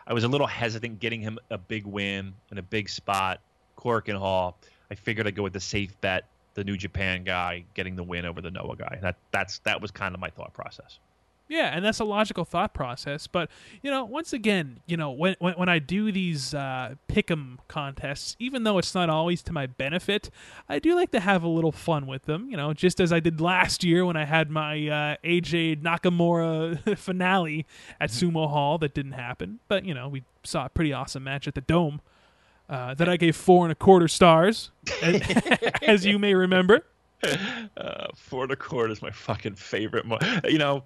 [0.08, 3.38] I was a little hesitant getting him a big win in a big spot,
[3.78, 4.58] Korakuen Hall.
[4.90, 6.24] I figured I'd go with the safe bet,
[6.54, 8.98] the New Japan guy getting the win over the Noah guy.
[9.00, 10.98] That that's that was kind of my thought process.
[11.46, 13.26] Yeah, and that's a logical thought process.
[13.26, 13.50] But
[13.82, 18.34] you know, once again, you know, when when, when I do these uh, pick'em contests,
[18.38, 20.30] even though it's not always to my benefit,
[20.68, 22.48] I do like to have a little fun with them.
[22.50, 26.96] You know, just as I did last year when I had my uh, AJ Nakamura
[26.98, 27.66] finale
[28.00, 28.36] at mm-hmm.
[28.36, 29.60] Sumo Hall that didn't happen.
[29.68, 32.00] But you know, we saw a pretty awesome match at the Dome
[32.68, 34.70] uh, that I gave four and a quarter stars,
[35.02, 35.20] as,
[35.82, 36.84] as you may remember.
[37.78, 40.04] Uh, four and a quarter is my fucking favorite.
[40.04, 40.84] Mo- you know,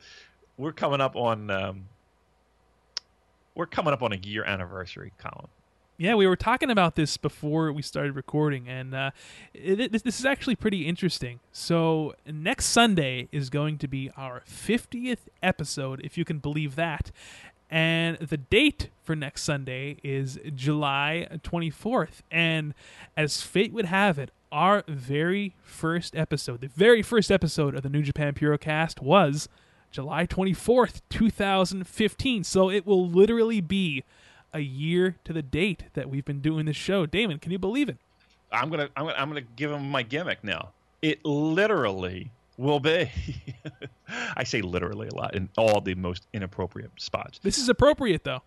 [0.59, 1.89] we're coming up on um,
[3.55, 5.49] we're coming up on a year anniversary, Colin.
[6.01, 9.11] Yeah, we were talking about this before we started recording, and uh,
[9.53, 11.41] it, this, this is actually pretty interesting.
[11.51, 17.11] So next Sunday is going to be our 50th episode, if you can believe that.
[17.69, 22.21] And the date for next Sunday is July 24th.
[22.31, 22.75] And
[23.17, 27.91] as fate would have it, our very first episode, the very first episode of the
[27.91, 29.49] New Japan Purocast was
[29.91, 32.45] July 24th, 2015.
[32.45, 34.05] So it will literally be
[34.53, 37.07] a year to the date that we've been doing this show.
[37.07, 37.99] Damon, can you believe it?
[38.51, 40.71] I'm gonna I'm gonna I'm gonna give him my gimmick now.
[41.03, 43.11] It literally will be.
[44.37, 47.39] I say literally a lot in all the most inappropriate spots.
[47.43, 48.43] This is appropriate though.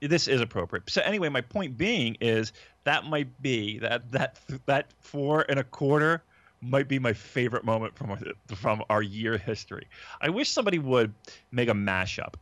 [0.00, 0.90] This is appropriate.
[0.90, 2.52] So anyway, my point being is
[2.84, 6.22] that might be that that that four and a quarter
[6.64, 8.18] might be my favorite moment from our,
[8.54, 9.86] from our year history.
[10.20, 11.12] I wish somebody would
[11.52, 12.34] make a mashup.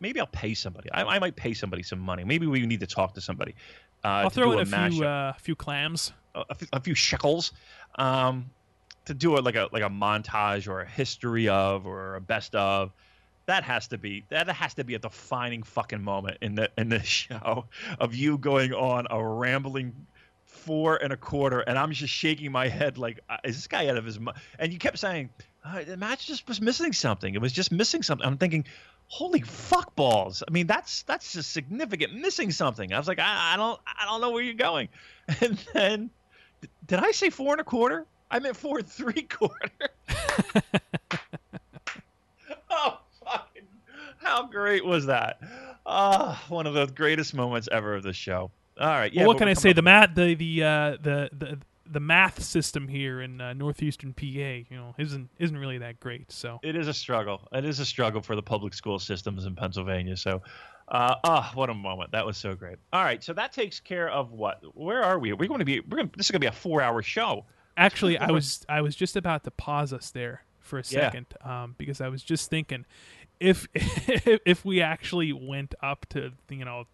[0.00, 0.90] Maybe I'll pay somebody.
[0.92, 2.24] I, I might pay somebody some money.
[2.24, 3.54] Maybe we need to talk to somebody.
[4.02, 7.52] Uh, I'll throw in a, a few uh, few clams, a, a few shekels,
[7.96, 8.48] um,
[9.04, 12.54] to do it like a like a montage or a history of or a best
[12.54, 12.92] of.
[13.44, 16.88] That has to be that has to be a defining fucking moment in the in
[16.88, 17.66] this show
[17.98, 19.94] of you going on a rambling
[20.60, 23.88] four and a quarter, and I'm just shaking my head like, uh, is this guy
[23.88, 24.38] out of his mind?
[24.58, 25.30] And you kept saying,
[25.64, 27.34] uh, the match just was missing something.
[27.34, 28.26] It was just missing something.
[28.26, 28.64] I'm thinking,
[29.08, 30.42] holy fuck balls!
[30.46, 32.92] I mean, that's that's just significant missing something.
[32.92, 34.88] I was like, I, I don't I don't know where you're going.
[35.40, 36.10] And then,
[36.88, 38.04] did I say four and a quarter?
[38.32, 39.70] I meant four and three quarter.
[42.70, 43.66] oh fucking!
[44.18, 45.38] How great was that?
[45.86, 48.50] Ah, oh, one of the greatest moments ever of the show.
[48.80, 49.12] All right.
[49.12, 49.22] Yeah.
[49.22, 49.72] Well, what can I say?
[49.72, 51.58] The math, the the uh, the the
[51.90, 56.30] the math system here in uh, northeastern PA, you know, isn't isn't really that great.
[56.32, 57.46] So it is a struggle.
[57.52, 60.16] It is a struggle for the public school systems in Pennsylvania.
[60.16, 60.40] So,
[60.88, 62.12] uh, oh, what a moment!
[62.12, 62.78] That was so great.
[62.92, 64.62] All right, so that takes care of what?
[64.74, 65.32] Where are we?
[65.32, 65.80] We're going to be.
[65.80, 66.10] We're going.
[66.16, 67.44] This is going to be a four-hour show.
[67.76, 71.64] Actually, I was I was just about to pause us there for a second yeah.
[71.64, 72.86] um, because I was just thinking
[73.40, 76.84] if if we actually went up to you know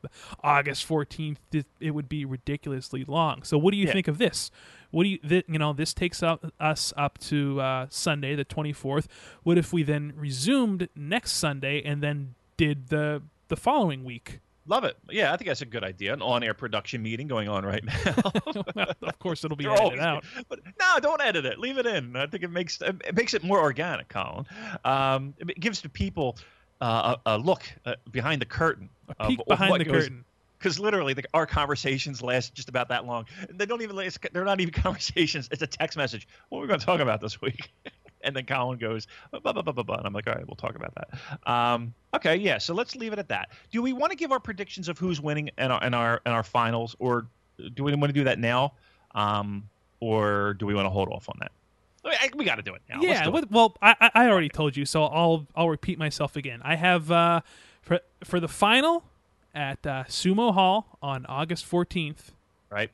[0.43, 1.37] August 14th,
[1.81, 3.43] it, would be ridiculously long.
[3.43, 3.93] So what do you Yeah.
[3.93, 4.51] think of this?
[4.93, 8.45] What do you th- you know this takes up, us up to uh, Sunday the
[8.45, 9.07] 24th.
[9.43, 14.41] What if we then resumed next Sunday and then did the the following week?
[14.69, 14.97] Love it.
[15.11, 16.13] Yeah, I think that's a good idea.
[16.13, 18.15] An on-air production meeting going on right now.
[18.75, 20.25] well, of course it'll be edited out.
[20.49, 21.59] But no, don't edit it.
[21.59, 22.17] Leave it in.
[22.17, 24.47] I think it makes it makes it more organic, Colin.
[24.85, 26.37] Um, it gives the people
[26.81, 28.91] uh, a, a look uh, behind the curtain.
[29.19, 30.25] A peek behind the curtain.
[30.59, 33.27] Because literally, the, our conversations last just about that long.
[33.51, 33.97] They don't even.
[34.33, 35.49] They're not even conversations.
[35.53, 36.27] It's a text message.
[36.49, 37.71] What are we going to talk about this week?
[38.27, 39.97] And then Colin goes, blah, blah, blah, blah, blah.
[39.97, 41.51] and I'm like, all right, we'll talk about that.
[41.51, 42.59] Um, okay, yeah.
[42.59, 43.51] So let's leave it at that.
[43.71, 46.35] Do we want to give our predictions of who's winning and our and our and
[46.35, 47.27] our finals, or
[47.75, 48.73] do we want to do that now,
[49.15, 49.69] um,
[50.01, 51.53] or do we want to hold off on that?
[52.05, 53.01] I we got to do it now.
[53.01, 53.51] Yeah, do it.
[53.51, 56.61] well, I, I I already told you, so I'll I'll repeat myself again.
[56.63, 57.41] I have uh,
[57.83, 59.05] for for the final
[59.55, 62.33] at uh, Sumo Hall on August fourteenth.
[62.71, 62.91] right.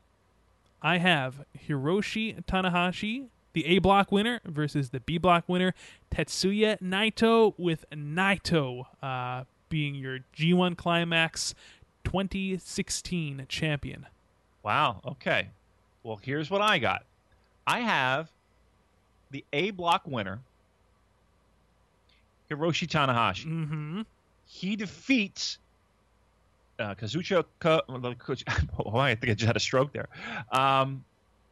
[0.84, 5.74] I have Hiroshi Tanahashi, the A block winner, versus the B block winner,
[6.10, 11.54] Tetsuya Naito, with Naito uh, being your G1 Climax
[12.04, 14.06] 2016 champion.
[14.62, 15.00] Wow.
[15.06, 15.48] Okay.
[16.02, 17.04] Well, here's what I got.
[17.66, 18.30] I have
[19.30, 20.40] the A block winner,
[22.50, 23.46] Hiroshi Tanahashi.
[23.46, 24.02] Mm-hmm.
[24.46, 25.58] He defeats
[26.78, 27.82] uh, Kazuchika.
[28.84, 30.08] Oh, I think I just had a stroke there.
[30.50, 31.04] Um,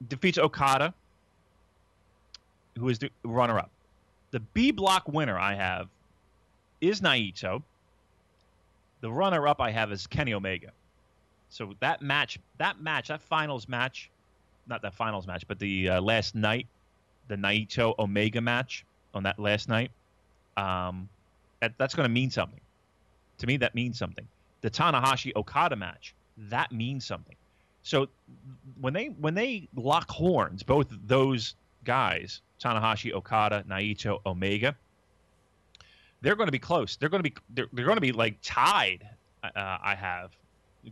[0.08, 0.94] defeats Okada,
[2.78, 3.70] who is the runner-up.
[4.30, 5.88] The B block winner I have
[6.80, 7.62] is Naito.
[9.00, 10.70] The runner-up I have is Kenny Omega.
[11.48, 14.10] So that match, that match, that finals match,
[14.66, 16.66] not that finals match, but the uh, last night,
[17.28, 18.84] the Naito Omega match
[19.14, 19.90] on that last night,
[20.56, 21.08] um,
[21.60, 22.60] that, that's going to mean something.
[23.38, 24.26] To me, that means something.
[24.60, 27.36] The Tanahashi Okada match, that means something.
[27.82, 28.08] So
[28.80, 34.76] when they when they lock horns, both those guys, Tanahashi, Okada, Naito, Omega,
[36.20, 36.96] they're going to be close.
[36.96, 39.08] They're going to be they're, they're going to be like tied.
[39.42, 40.32] Uh, I have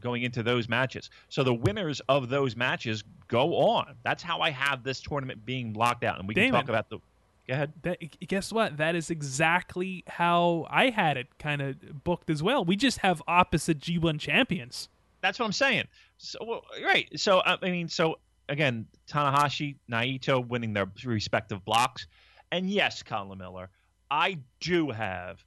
[0.01, 1.11] going into those matches.
[1.29, 3.95] So the winners of those matches go on.
[4.05, 6.99] That's how I have this tournament being locked out, and we can talk about the.
[7.47, 7.73] Go ahead.
[7.83, 8.77] That, guess what?
[8.77, 12.63] That is exactly how I had it kind of booked as well.
[12.63, 14.91] We just have opposite G1 champions.
[15.23, 15.87] That's what I'm saying.
[16.19, 17.09] So well, right.
[17.19, 18.19] So I mean, so
[18.49, 22.07] again, Tanahashi, Naito winning their respective blocks,
[22.51, 23.71] and yes, Colin Miller,
[24.11, 25.45] I do have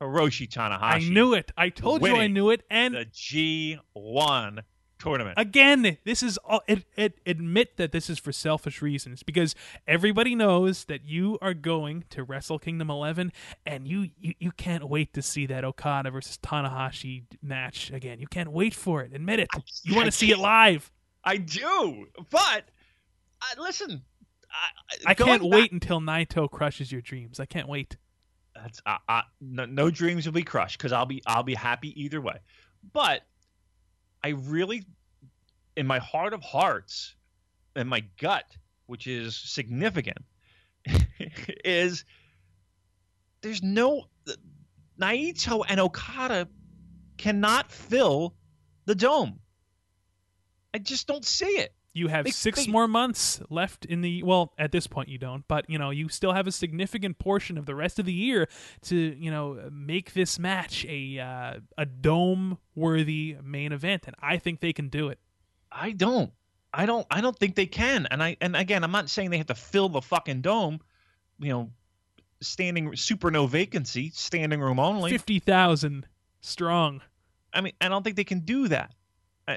[0.00, 0.80] Hiroshi Tanahashi.
[0.80, 1.52] I knew it.
[1.56, 2.62] I told you I knew it.
[2.70, 4.62] And the G1
[4.98, 5.38] tournament.
[5.38, 6.62] again, this is all.
[6.66, 9.54] It, it, admit that this is for selfish reasons because
[9.86, 13.32] everybody knows that you are going to Wrestle Kingdom 11,
[13.66, 18.20] and you, you you can't wait to see that Okada versus Tanahashi match again.
[18.20, 19.12] You can't wait for it.
[19.12, 19.48] Admit it.
[19.82, 20.90] You want to see it live.
[21.24, 22.64] I do, but
[23.42, 24.02] uh, listen,
[24.50, 27.40] I, I can't back- wait until Naito crushes your dreams.
[27.40, 27.96] I can't wait.
[28.54, 32.02] That's uh, uh, no, no dreams will be crushed because I'll be I'll be happy
[32.02, 32.38] either way.
[32.92, 33.22] But
[34.22, 34.84] I really,
[35.76, 37.14] in my heart of hearts,
[37.74, 38.44] and my gut,
[38.86, 40.18] which is significant,
[41.64, 42.04] is
[43.40, 44.04] there's no
[45.00, 46.48] Naito and Okada
[47.16, 48.34] cannot fill
[48.84, 49.40] the dome.
[50.74, 51.74] I just don't see it.
[51.94, 54.54] You have They- six they- more months left in the well.
[54.56, 57.66] At this point, you don't, but you know you still have a significant portion of
[57.66, 58.48] the rest of the year
[58.82, 64.38] to you know make this match a uh, a dome worthy main event, and I
[64.38, 65.18] think they can do it.
[65.70, 66.32] I don't.
[66.72, 67.06] I don't.
[67.10, 68.06] I don't think they can.
[68.10, 70.80] And I and again, I'm not saying they have to fill the fucking dome.
[71.38, 71.70] You know,
[72.40, 75.10] standing super no vacancy, standing room only.
[75.10, 76.06] Fifty thousand
[76.40, 77.02] strong.
[77.52, 78.94] I mean, I don't think they can do that.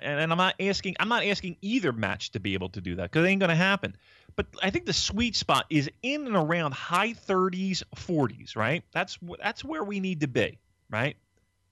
[0.04, 0.96] And, I'm not asking.
[1.00, 3.50] I'm not asking either match to be able to do that because it ain't going
[3.50, 3.96] to happen.
[4.36, 8.56] But I think the sweet spot is in and around high 30s, 40s.
[8.56, 8.84] Right.
[8.92, 10.60] That's that's where we need to be.
[10.90, 11.16] Right.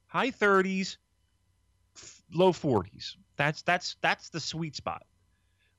[0.07, 0.97] High 30s,
[2.33, 3.15] low 40s.
[3.35, 5.03] That's that's that's the sweet spot.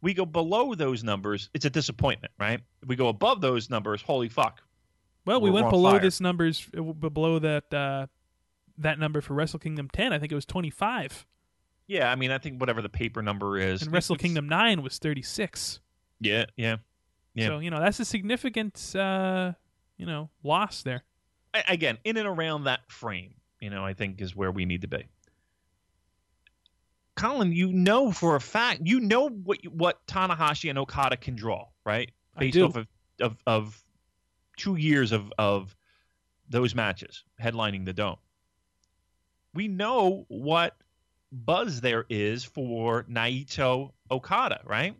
[0.00, 2.60] We go below those numbers, it's a disappointment, right?
[2.82, 4.60] If we go above those numbers, holy fuck.
[5.24, 6.00] Well, we went below fire.
[6.00, 8.06] this numbers uh, below that uh,
[8.78, 10.12] that number for Wrestle Kingdom ten.
[10.12, 11.24] I think it was twenty five,
[11.86, 13.82] Yeah, I mean, I think whatever the paper number is.
[13.82, 15.80] and Wrestle Kingdom nine was thirty six.
[16.20, 16.76] Yeah, yeah.
[17.34, 17.48] Yeah.
[17.48, 19.52] So you know that's a significant uh,
[19.96, 21.02] you know loss there.
[21.52, 24.80] I- again, in and around that frame, you know, I think is where we need
[24.82, 25.04] to be.
[27.16, 31.66] Colin, you know for a fact, you know what what Tanahashi and Okada can draw,
[31.84, 32.10] right?
[32.36, 32.64] I Based do.
[32.66, 32.86] off of,
[33.20, 33.84] of of
[34.56, 35.76] two years of of
[36.48, 38.16] those matches, headlining the dome.
[39.54, 40.76] We know what
[41.34, 44.94] buzz there is for Naito Okada, right?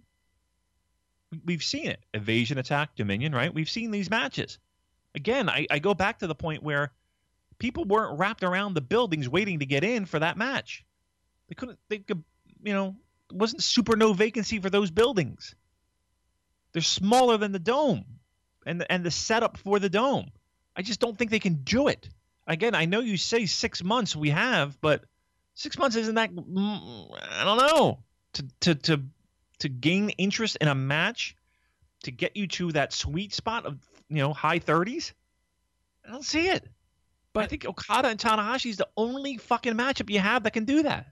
[1.44, 2.00] We've seen it.
[2.12, 3.52] Invasion Attack, Dominion, right?
[3.52, 4.58] We've seen these matches.
[5.14, 6.92] Again, I, I go back to the point where
[7.58, 10.84] people weren't wrapped around the buildings waiting to get in for that match.
[11.48, 12.24] They couldn't they could
[12.64, 12.96] you know,
[13.30, 15.54] wasn't super no vacancy for those buildings.
[16.72, 18.04] They're smaller than the dome
[18.66, 20.30] and and the setup for the dome.
[20.74, 22.08] I just don't think they can do it.
[22.46, 25.04] Again, I know you say six months we have, but
[25.54, 26.30] six months isn't that.
[26.30, 27.98] I don't know
[28.34, 29.02] to to to
[29.60, 31.36] to gain interest in a match
[32.02, 33.78] to get you to that sweet spot of
[34.08, 35.14] you know high thirties.
[36.06, 36.68] I don't see it.
[37.32, 40.64] But I think Okada and Tanahashi is the only fucking matchup you have that can
[40.64, 41.06] do that.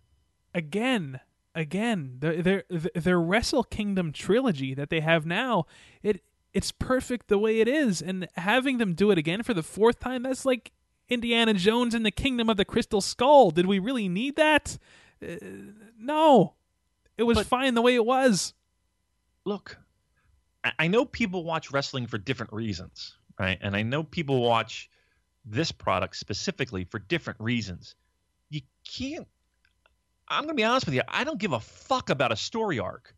[0.55, 1.19] Again,
[1.55, 2.65] again, their their
[2.95, 5.67] their Wrestle Kingdom trilogy that they have now,
[6.03, 9.63] it it's perfect the way it is, and having them do it again for the
[9.63, 10.73] fourth time, that's like
[11.13, 13.51] Indiana Jones in the Kingdom of the Crystal Skull.
[13.51, 14.79] Did we really need that?
[15.23, 15.37] Uh,
[15.99, 16.55] no,
[17.17, 18.55] it was but, fine the way it was.
[19.45, 19.77] Look,
[20.79, 23.59] I know people watch wrestling for different reasons, right?
[23.61, 24.89] And I know people watch
[25.45, 27.95] this product specifically for different reasons.
[28.49, 29.27] You can't.
[30.29, 31.03] I'm going to be honest with you.
[31.09, 33.15] I don't give a fuck about a story arc.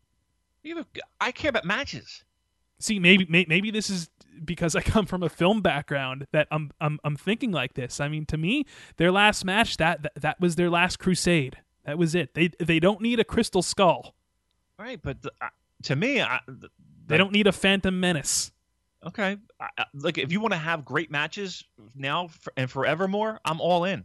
[1.21, 2.23] I care about matches.
[2.79, 4.09] See, maybe maybe this is
[4.43, 7.99] because I come from a film background that I'm I'm I'm thinking like this.
[7.99, 8.65] I mean, to me,
[8.97, 11.57] their last match that that, that was their last crusade.
[11.85, 12.33] That was it.
[12.33, 14.15] They they don't need a crystal skull.
[14.77, 15.47] Right, but the, uh,
[15.83, 16.69] to me, I, the,
[17.07, 18.51] they don't need a phantom menace.
[19.05, 23.85] Okay, I, like if you want to have great matches now and forevermore, I'm all
[23.85, 24.03] in.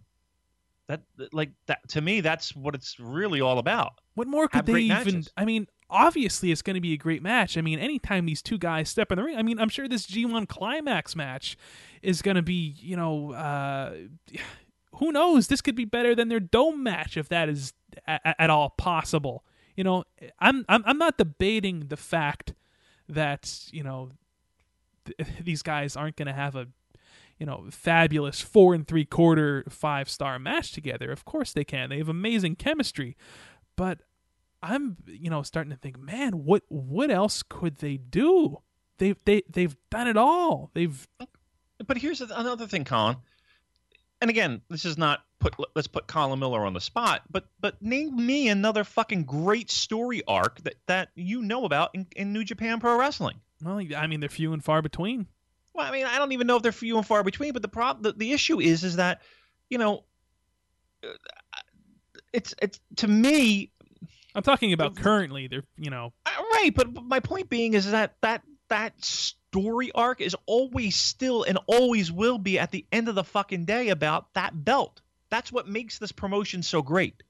[0.88, 1.00] That
[1.32, 3.92] like that to me, that's what it's really all about.
[4.14, 4.88] What more could have they even?
[4.88, 5.30] Matches.
[5.36, 7.56] I mean, obviously it's going to be a great match.
[7.58, 10.06] I mean, anytime these two guys step in the ring, I mean, I'm sure this
[10.06, 11.56] G1 climax match
[12.02, 13.94] is going to be, you know, uh,
[14.96, 15.48] who knows?
[15.48, 17.72] This could be better than their dome match if that is
[18.06, 19.44] a- at all possible.
[19.76, 20.04] You know,
[20.38, 22.54] I'm I'm I'm not debating the fact
[23.08, 24.10] that you know
[25.06, 26.66] th- these guys aren't going to have a
[27.38, 31.10] you know fabulous four and three quarter five star match together.
[31.10, 31.88] Of course they can.
[31.88, 33.16] They have amazing chemistry,
[33.76, 34.00] but
[34.62, 38.58] I'm you know starting to think, man, what what else could they do?
[38.98, 40.70] They've they they've done it all.
[40.74, 41.08] They've.
[41.86, 43.16] But here's another thing, Colin.
[44.20, 45.54] And again, this is not put.
[45.74, 47.22] Let's put Colin Miller on the spot.
[47.30, 52.06] But but name me another fucking great story arc that that you know about in,
[52.14, 53.40] in New Japan Pro Wrestling.
[53.62, 55.26] Well, I mean, they're few and far between.
[55.72, 57.52] Well, I mean, I don't even know if they're few and far between.
[57.52, 59.22] But the problem, the, the issue is, is that
[59.70, 60.04] you know,
[61.02, 61.08] uh,
[62.34, 63.70] it's it's to me
[64.34, 65.48] I'm talking about currently.
[65.48, 70.20] They're you know uh, right, but my point being is that that that story arc
[70.20, 74.32] is always still and always will be at the end of the fucking day about
[74.34, 75.00] that belt.
[75.30, 77.22] That's what makes this promotion so great.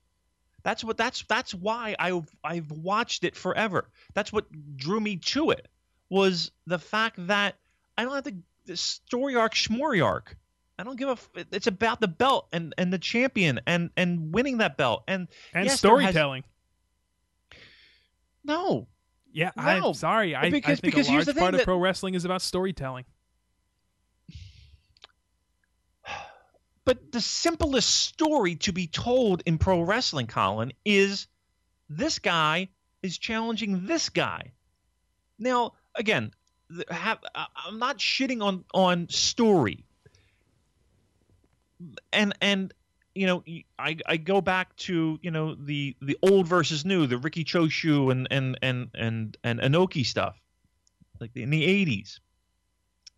[0.63, 3.89] That's what that's that's why I've I've watched it forever.
[4.15, 4.47] That's what
[4.77, 5.69] drew me to it
[6.09, 7.57] was the fact that
[7.97, 8.37] I don't have the,
[8.67, 10.37] the story arc schmory arc.
[10.79, 11.47] I don't give a.
[11.53, 15.67] It's about the belt and and the champion and and winning that belt and and
[15.67, 16.45] yes, storytelling.
[18.51, 18.89] No.
[19.33, 19.63] Yeah, no.
[19.63, 20.35] I'm sorry.
[20.35, 23.05] I, because, I think because a large part of pro wrestling is about storytelling.
[26.87, 31.29] But the simplest story to be told in pro wrestling, Colin, is
[31.89, 32.71] this guy
[33.03, 34.51] is challenging this guy.
[35.39, 36.33] Now, again,
[36.91, 39.85] have, I'm not shitting on on story,
[42.13, 42.75] and and
[43.15, 43.45] you know,
[43.79, 48.13] I, I go back to you know the the old versus new, the Riki Choshu
[48.13, 50.41] and and and and and Inoki stuff,
[51.19, 52.21] like in the '80s,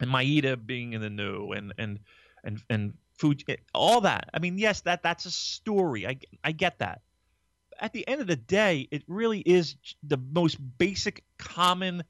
[0.00, 1.98] and Maeda being in the new, and and
[2.42, 4.30] and and Fuji, eh, all that.
[4.32, 6.06] I mean, yes, that that's a story.
[6.06, 7.02] I I get that.
[7.78, 12.04] At the end of the day, it really is the most basic, common,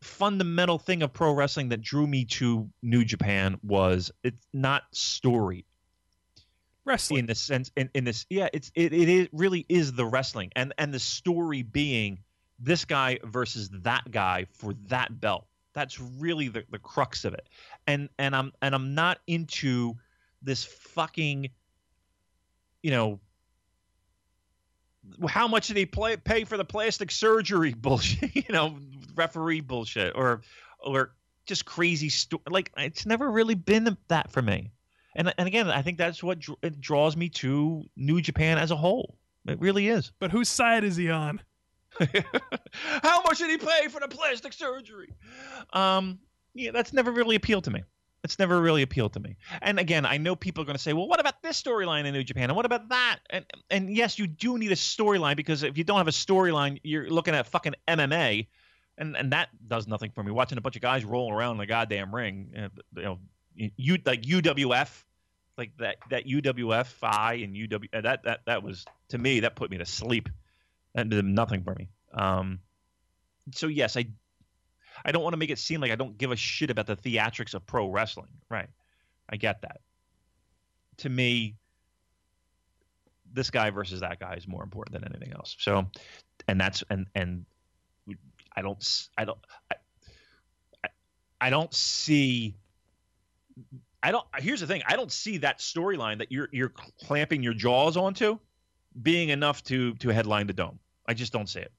[0.00, 5.64] fundamental thing of pro wrestling that drew me to New Japan was it's not story
[6.86, 7.20] wrestling.
[7.20, 10.50] In the sense in, in this yeah it's it, it is, really is the wrestling
[10.56, 12.18] and and the story being
[12.58, 15.46] this guy versus that guy for that belt.
[15.74, 17.48] That's really the, the crux of it.
[17.86, 19.94] And and i'm and i'm not into
[20.42, 21.50] this fucking
[22.82, 23.20] you know
[25.28, 28.78] how much did he play, pay for the plastic surgery bullshit you know
[29.14, 30.42] referee bullshit or
[30.80, 31.12] or
[31.46, 34.70] just crazy sto- like it's never really been that for me
[35.16, 38.70] and and again, I think that's what dr- it draws me to New Japan as
[38.70, 39.16] a whole.
[39.48, 40.12] It really is.
[40.18, 41.40] But whose side is he on?
[43.02, 45.14] How much did he pay for the plastic surgery?
[45.72, 46.18] Um,
[46.54, 47.82] yeah, that's never really appealed to me.
[48.24, 49.36] It's never really appealed to me.
[49.62, 52.12] And again, I know people are going to say, "Well, what about this storyline in
[52.12, 52.50] New Japan?
[52.50, 55.84] And what about that?" And and yes, you do need a storyline because if you
[55.84, 58.48] don't have a storyline, you're looking at fucking MMA,
[58.98, 60.32] and and that does nothing for me.
[60.32, 63.18] Watching a bunch of guys rolling around in the goddamn ring, uh, you know,
[63.56, 65.04] you like UWF,
[65.56, 69.70] like that that UWFI and UW uh, that that that was to me that put
[69.70, 70.28] me to sleep.
[70.94, 71.88] That did nothing for me.
[72.12, 72.60] Um,
[73.52, 74.06] so yes, I
[75.04, 76.96] I don't want to make it seem like I don't give a shit about the
[76.96, 78.30] theatrics of pro wrestling.
[78.50, 78.68] Right.
[79.28, 79.80] I get that.
[80.98, 81.56] To me,
[83.32, 85.56] this guy versus that guy is more important than anything else.
[85.58, 85.86] So,
[86.48, 87.44] and that's and and
[88.54, 89.38] I don't I don't
[89.70, 90.88] I,
[91.40, 92.56] I don't see
[94.02, 96.72] I don't here's the thing I don't see that storyline that you're you're
[97.04, 98.38] clamping your jaws onto
[99.00, 100.78] being enough to to headline the dome.
[101.06, 101.72] I just don't see it.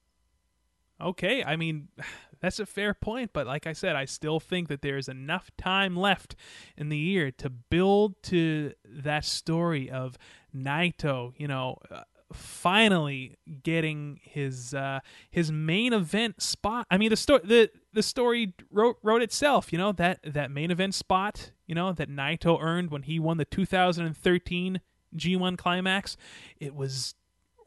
[1.00, 1.90] Okay, I mean
[2.42, 5.96] that's a fair point, but like I said, I still think that there's enough time
[5.96, 6.36] left
[6.76, 10.18] in the year to build to that story of
[10.56, 12.02] Naito, you know, uh,
[12.34, 15.00] finally getting his uh,
[15.30, 16.86] his main event spot.
[16.90, 19.72] I mean, the story the the story wrote wrote itself.
[19.72, 21.52] You know that that main event spot.
[21.66, 24.82] You know that Naito earned when he won the 2013
[25.16, 26.18] G1 Climax.
[26.60, 27.16] It was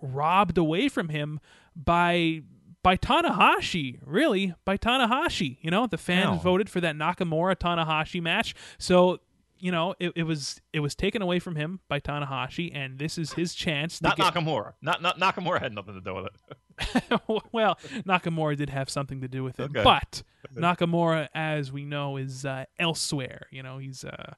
[0.01, 1.41] robbed away from him
[1.77, 2.43] by
[2.83, 5.59] by Tanahashi, really, by Tanahashi.
[5.61, 6.39] You know, the fans No.
[6.39, 8.55] voted for that Nakamura Tanahashi match.
[8.79, 9.21] So,
[9.61, 13.19] you know, it, it was it was taken away from him by Tanahashi, and this
[13.19, 14.73] is his chance to Not get Nakamura.
[14.83, 17.21] Not, not Nakamura had nothing to do with it.
[17.53, 19.83] well, Nakamura did have something to do with it, Okay.
[19.85, 20.23] but
[20.57, 23.47] Nakamura, as we know, is uh, elsewhere.
[23.51, 24.35] You know, he's uh,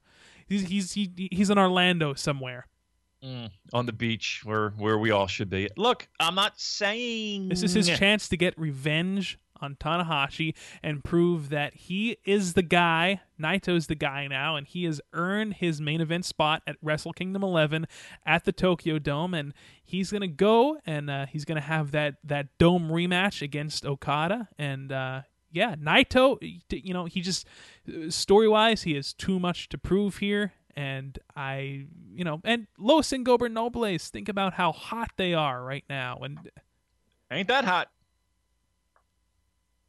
[0.47, 2.67] he's he's he, he's in Orlando somewhere.
[3.73, 5.69] on the beach where where we all should be.
[5.77, 11.49] Look, I'm not saying This is his chance to get revenge on Tanahashi and prove
[11.51, 13.21] that he is the guy.
[13.41, 17.43] Naito's the guy now, and he has earned his main event spot at Wrestle Kingdom
[17.43, 17.87] 11
[18.27, 19.35] at the Tokyo Dome.
[19.35, 24.49] And he's gonna go and uh, he's gonna have that that dome rematch against Okada.
[24.59, 26.39] And uh, yeah, Naito,
[26.71, 27.47] you know, he just
[28.09, 30.53] story wise, he has too much to prove here.
[30.75, 36.19] And I, you know, and Los Ingobernables, think about how hot they are right now.
[36.23, 36.51] And
[37.31, 37.91] Ain't that hot?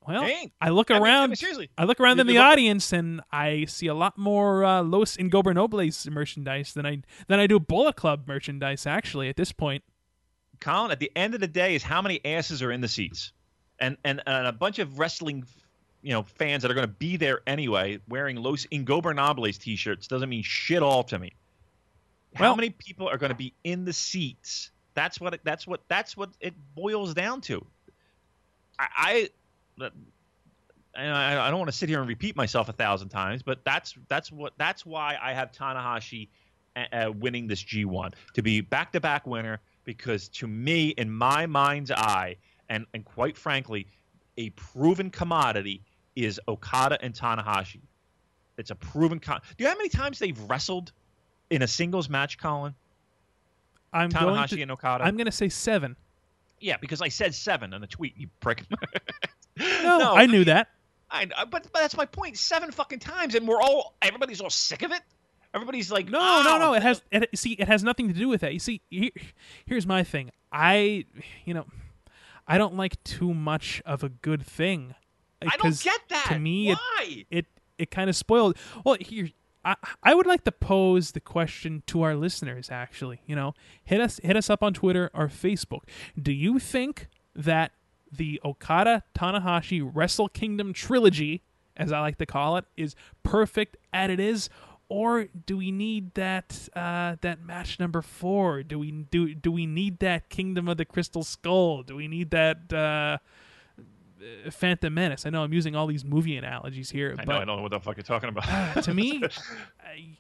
[0.08, 0.52] Well, Ain't.
[0.60, 1.30] I look I mean, I around.
[1.30, 1.70] mean, seriously.
[1.78, 5.16] I look around You- in the audience, and I see a lot more uh, Los
[5.18, 8.86] Ingobernables merchandise than I than I do Bullet Club merchandise.
[8.86, 9.84] Actually, at this point,
[10.60, 13.32] Colin, at the end of the day, is how many asses are in the seats,
[13.80, 15.46] and and, and a bunch of wrestling,
[16.02, 20.30] you know, fans that are going to be there anyway, wearing Los Ingobernables t-shirts doesn't
[20.30, 21.32] mean shit all to me.
[22.36, 24.72] how Well- many people are going to be in the seats?
[24.96, 27.66] That's what it, that's what that's what it boils down to.
[28.78, 29.30] I I,
[30.96, 33.96] I, I don't want to sit here and repeat myself a thousand times, but that's
[34.08, 36.28] that's what that's why I have Tanahashi
[36.76, 41.92] uh, uh, winning this G1 to be back-to-back winner because to me, in my mind's
[41.92, 42.36] eye,
[42.70, 43.88] and and quite frankly,
[44.38, 45.82] a proven commodity
[46.16, 47.82] is Okada and Tanahashi.
[48.58, 49.20] It's a proven.
[49.20, 50.92] Con- Do you know how many times they've wrestled
[51.50, 52.76] in a singles match, Colin?
[53.92, 54.62] I'm going Tanahashi to.
[54.62, 55.04] and Okada.
[55.04, 55.96] I'm going to say seven.
[56.60, 58.64] Yeah, because I said seven in the tweet, you prick.
[59.58, 60.68] No, I knew that.
[61.10, 62.38] I, I- but, but that's my point.
[62.38, 65.02] Seven fucking times, and we're all everybody's all sick of it.
[65.54, 66.74] Everybody's like, No, "Oh, no, no.
[66.74, 67.04] It has.
[67.12, 68.54] It, see, it has nothing to do with that.
[68.54, 69.12] You see, here,
[69.66, 70.32] here's my thing.
[70.52, 71.06] I,
[71.46, 71.66] you know,
[72.48, 74.96] I don't like too much of a good thing.
[75.42, 76.26] I don't get that.
[76.30, 77.26] To me, it Why?
[77.30, 77.46] it
[77.78, 78.58] it kind of spoiled.
[78.84, 79.30] Well, here
[79.64, 82.70] I I would like to pose the question to our listeners.
[82.72, 83.54] Actually, you know,
[83.84, 85.82] hit us hit us up on Twitter or Facebook.
[86.20, 87.74] Do you think that
[88.18, 91.44] the Okada Tanahashi Wrestle Kingdom trilogy,
[91.76, 94.50] as I like to call it, is perfect as it is?
[94.90, 98.64] Or do we need that uh, that match number four?
[98.64, 101.84] Do we do do we need that Kingdom of the Crystal Skull?
[101.84, 103.18] Do we need that uh,
[104.52, 105.26] Phantom Menace?
[105.26, 107.36] I know I'm using all these movie analogies here, I but know.
[107.42, 108.84] I don't know what the fuck you're talking about.
[108.84, 109.24] to me,
[109.84, 110.18] I,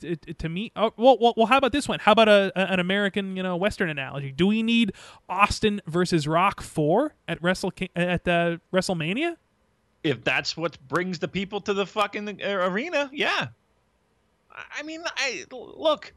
[0.00, 1.98] to, to me, oh, well, well, well, how about this one?
[2.00, 4.32] How about a, an American, you know, Western analogy?
[4.32, 4.92] Do we need
[5.28, 9.36] Austin versus Rock four at Wrestle at uh, WrestleMania?
[10.04, 13.48] if that's what brings the people to the fucking uh, arena, yeah.
[14.50, 16.12] I- I mean, I look.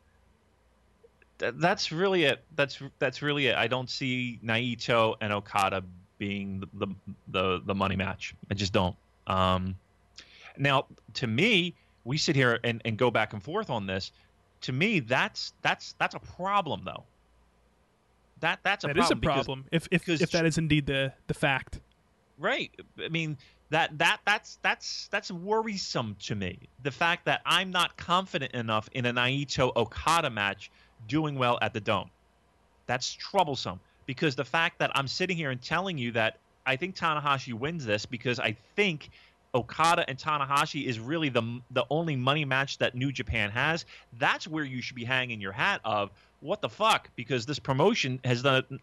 [1.37, 2.43] That's really it.
[2.55, 3.55] That's that's really it.
[3.55, 5.83] I don't see Naito and Okada
[6.17, 6.87] being the
[7.27, 8.35] the the, money match.
[8.49, 8.95] I just don't.
[9.27, 9.75] Um,
[10.57, 10.85] now,
[11.15, 14.11] to me, we sit here and, and go back and forth on this.
[14.61, 17.03] To me, that's that's that's a problem, though.
[18.39, 19.65] That that's a That problem is a because- problem.
[19.71, 21.79] if if because- if that is indeed the the fact.
[22.37, 22.71] Right.
[23.03, 23.37] I mean,
[23.69, 26.59] that that that's that's that's worrisome to me.
[26.83, 30.69] The fact that I'm not confident enough in a Naito Okada match
[31.07, 32.09] doing well at the Dome.
[32.87, 36.95] That's troublesome because the fact that I'm sitting here and telling you that I think
[36.95, 39.09] Tanahashi wins this because I think
[39.53, 43.85] Okada and Tanahashi is really the the only money match that New Japan has.
[44.19, 46.11] That's where you should be hanging your hat of
[46.41, 48.79] what the fuck because this promotion has done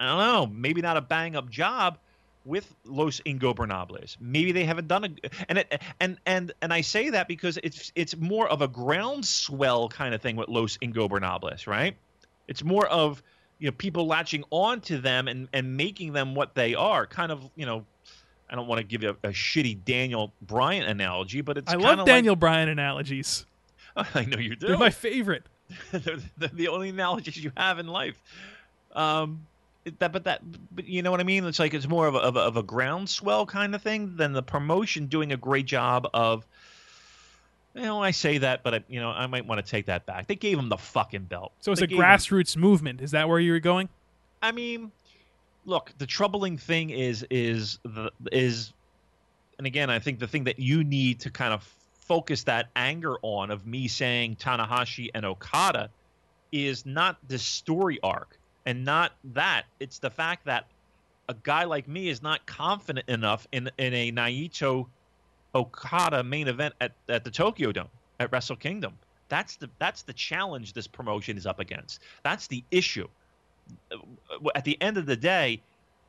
[0.00, 1.98] I don't know, maybe not a bang up job
[2.46, 4.16] with Los Ingobernables.
[4.18, 5.08] Maybe they haven't done a
[5.48, 9.90] and it, and and and I say that because it's it's more of a groundswell
[9.90, 11.96] kind of thing with Los Ingobernables, right?
[12.48, 13.22] It's more of
[13.60, 17.30] you know people latching on to them and and making them what they are, kind
[17.30, 17.84] of you know.
[18.52, 21.76] I don't want to give you a, a shitty Daniel Bryan analogy, but it's I
[21.76, 23.46] love Daniel Bryan analogies.
[23.96, 24.66] I know you do.
[24.66, 25.44] They're my favorite.
[25.92, 28.20] they're, they're the only analogies you have in life.
[28.92, 29.46] Um,
[29.98, 30.42] that, but that,
[30.74, 31.44] but you know what I mean?
[31.44, 34.32] It's like it's more of a, of a, of a groundswell kind of thing than
[34.32, 36.46] the promotion doing a great job of.
[37.74, 40.04] You know, I say that, but I, you know, I might want to take that
[40.04, 40.26] back.
[40.26, 41.52] They gave him the fucking belt.
[41.60, 43.00] So it's They a gave him- grassroots movement.
[43.00, 43.88] Is that where you were going?
[44.42, 44.90] I mean,
[45.64, 48.72] look, the troubling thing is is the is,
[49.58, 53.16] and again, I think the thing that you need to kind of focus that anger
[53.22, 55.90] on of me saying Tanahashi and Okada
[56.50, 58.36] is not the story arc
[58.66, 59.64] and not that.
[59.78, 60.66] It's the fact that
[61.28, 64.88] a guy like me is not confident enough in in a Naito
[65.54, 68.94] Okada main event at, at the Tokyo Dome at Wrestle Kingdom.
[69.28, 72.00] That's the that's the challenge this promotion is up against.
[72.22, 73.08] That's the issue
[74.54, 75.60] at the end of the day,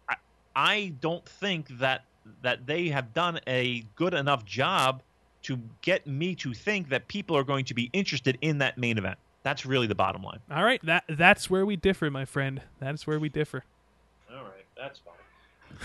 [0.09, 0.15] I,
[0.55, 2.03] I don't think that
[2.43, 5.01] that they have done a good enough job
[5.43, 8.97] to get me to think that people are going to be interested in that main
[8.97, 9.17] event.
[9.41, 10.39] That's really the bottom line.
[10.51, 12.61] All right, that that's where we differ, my friend.
[12.79, 13.63] That's where we differ.
[14.31, 15.15] All right, that's fine.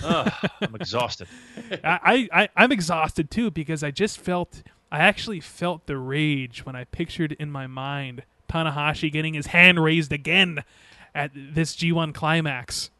[0.04, 1.28] Ugh, I'm exhausted.
[1.84, 6.76] I, I I'm exhausted too because I just felt I actually felt the rage when
[6.76, 10.64] I pictured in my mind Tanahashi getting his hand raised again
[11.14, 12.90] at this G1 climax.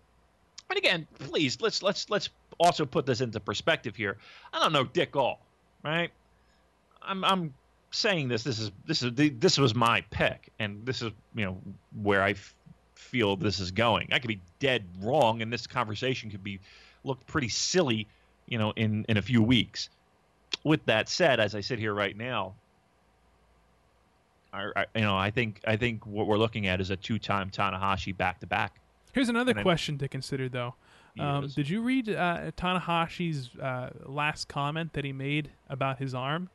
[0.69, 4.17] And again, please let's let's let's also put this into perspective here.
[4.53, 5.41] I don't know Dick All,
[5.85, 6.11] right?
[7.03, 7.55] I'm I'm
[7.91, 8.43] saying this.
[8.43, 11.59] This is this is this was my pick, and this is you know
[12.03, 12.35] where I
[12.97, 14.09] feel this is going.
[14.13, 16.59] I could be dead wrong, and this conversation could be
[17.05, 18.09] looked pretty silly,
[18.47, 19.89] you know, in in a few weeks.
[20.65, 22.55] With that said, as I sit here right now,
[24.53, 27.51] I, I you know I think I think what we're looking at is a two-time
[27.51, 28.81] Tanahashi back-to-back.
[29.13, 30.75] Here's another And I- question to consider, though.
[31.19, 36.51] Um, did you read uh, Tanahashi's uh, last comment that he made about his arm?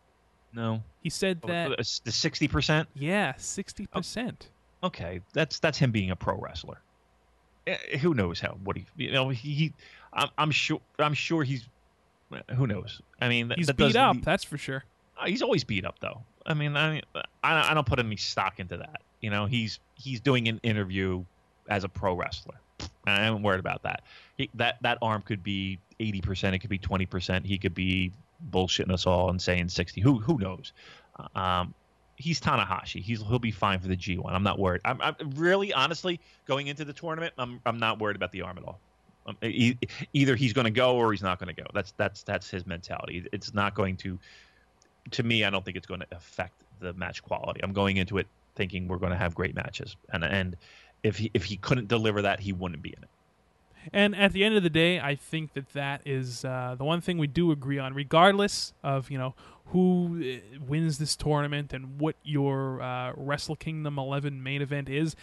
[0.54, 2.88] No, He said Oh, that, the sixty percent.
[2.94, 4.36] yeah, 60%.
[4.84, 6.80] Okay, that's that's him being a pro wrestler.
[7.68, 9.74] Eh, Who knows how what he you know he, he
[10.14, 11.68] I'm, I'm sure I'm sure he's
[12.56, 13.02] who knows.
[13.22, 14.84] I mean that- He's that beat up, that's for sure.
[15.20, 16.22] uh, he's always beat up though.
[16.46, 17.02] I mean I
[17.44, 19.02] I, I don't put any stock into that.
[19.22, 21.24] You know he's he's doing an interview
[21.70, 22.56] as a pro wrestler.
[23.06, 24.02] I am worried about that.
[24.38, 26.56] He, that that arm could be eighty percent.
[26.56, 27.46] It could be twenty percent.
[27.46, 28.12] He could be
[28.50, 30.02] bullshitting us all and saying sixty.
[30.02, 30.74] Who who knows?
[31.36, 31.76] Um,
[32.22, 33.02] he's Tanahashi.
[33.02, 34.32] He's he'll be fine for the G1.
[34.32, 34.82] I'm not worried.
[34.86, 37.34] I'm, I'm really honestly going into the tournament.
[37.38, 38.80] I'm I'm not worried about the arm at all.
[39.26, 39.76] Um, e-
[40.14, 41.68] either he's going to go or he's not going to go.
[41.74, 43.28] That's that's that's his mentality.
[43.32, 44.20] It's not going to.
[45.12, 47.62] To me, I don't think it's going to affect the match quality.
[47.64, 50.56] I'm going into it thinking we're going to have great matches, and and
[51.04, 53.10] if he if he couldn't deliver that, he wouldn't be in it.
[53.94, 57.02] And at the end of the day, I think that that is uh, the one
[57.02, 59.34] thing we do agree on, regardless of you know
[59.72, 65.16] who uh, wins this tournament and what your uh, Wrestle Kingdom 11 main event is.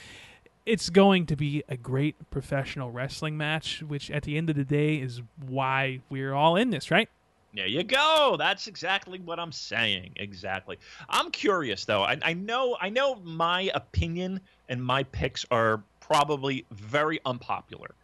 [0.65, 4.65] It's going to be a great professional wrestling match, which at the end of the
[4.65, 7.09] day is why we're all in this, right?
[7.55, 8.37] There you go.
[8.39, 10.13] That's exactly what I'm saying.
[10.17, 10.79] Exactly.
[11.09, 12.03] I'm curious though.
[12.03, 17.95] I, I know I know my opinion and my picks are probably very unpopular.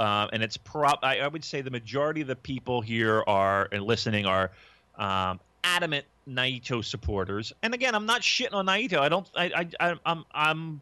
[0.00, 3.68] Uh, and it's prob I, I would say the majority of the people here are
[3.72, 4.50] and listening are
[4.96, 7.52] um, adamant Naito supporters.
[7.62, 8.98] And again, I'm not shitting on Naito.
[8.98, 9.28] I don't.
[9.34, 10.80] I, I, I'm I'm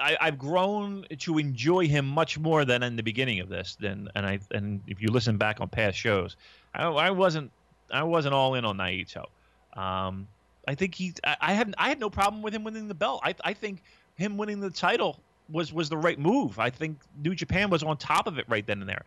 [0.00, 3.76] I, I've grown to enjoy him much more than in the beginning of this.
[3.80, 6.36] Than and I and if you listen back on past shows,
[6.74, 7.50] I, I wasn't
[7.90, 9.26] I wasn't all in on Naito.
[9.74, 10.26] Um,
[10.66, 13.20] I think he I, I had I had no problem with him winning the belt.
[13.24, 13.82] I I think
[14.16, 15.20] him winning the title
[15.50, 16.58] was was the right move.
[16.58, 19.04] I think New Japan was on top of it right then and there.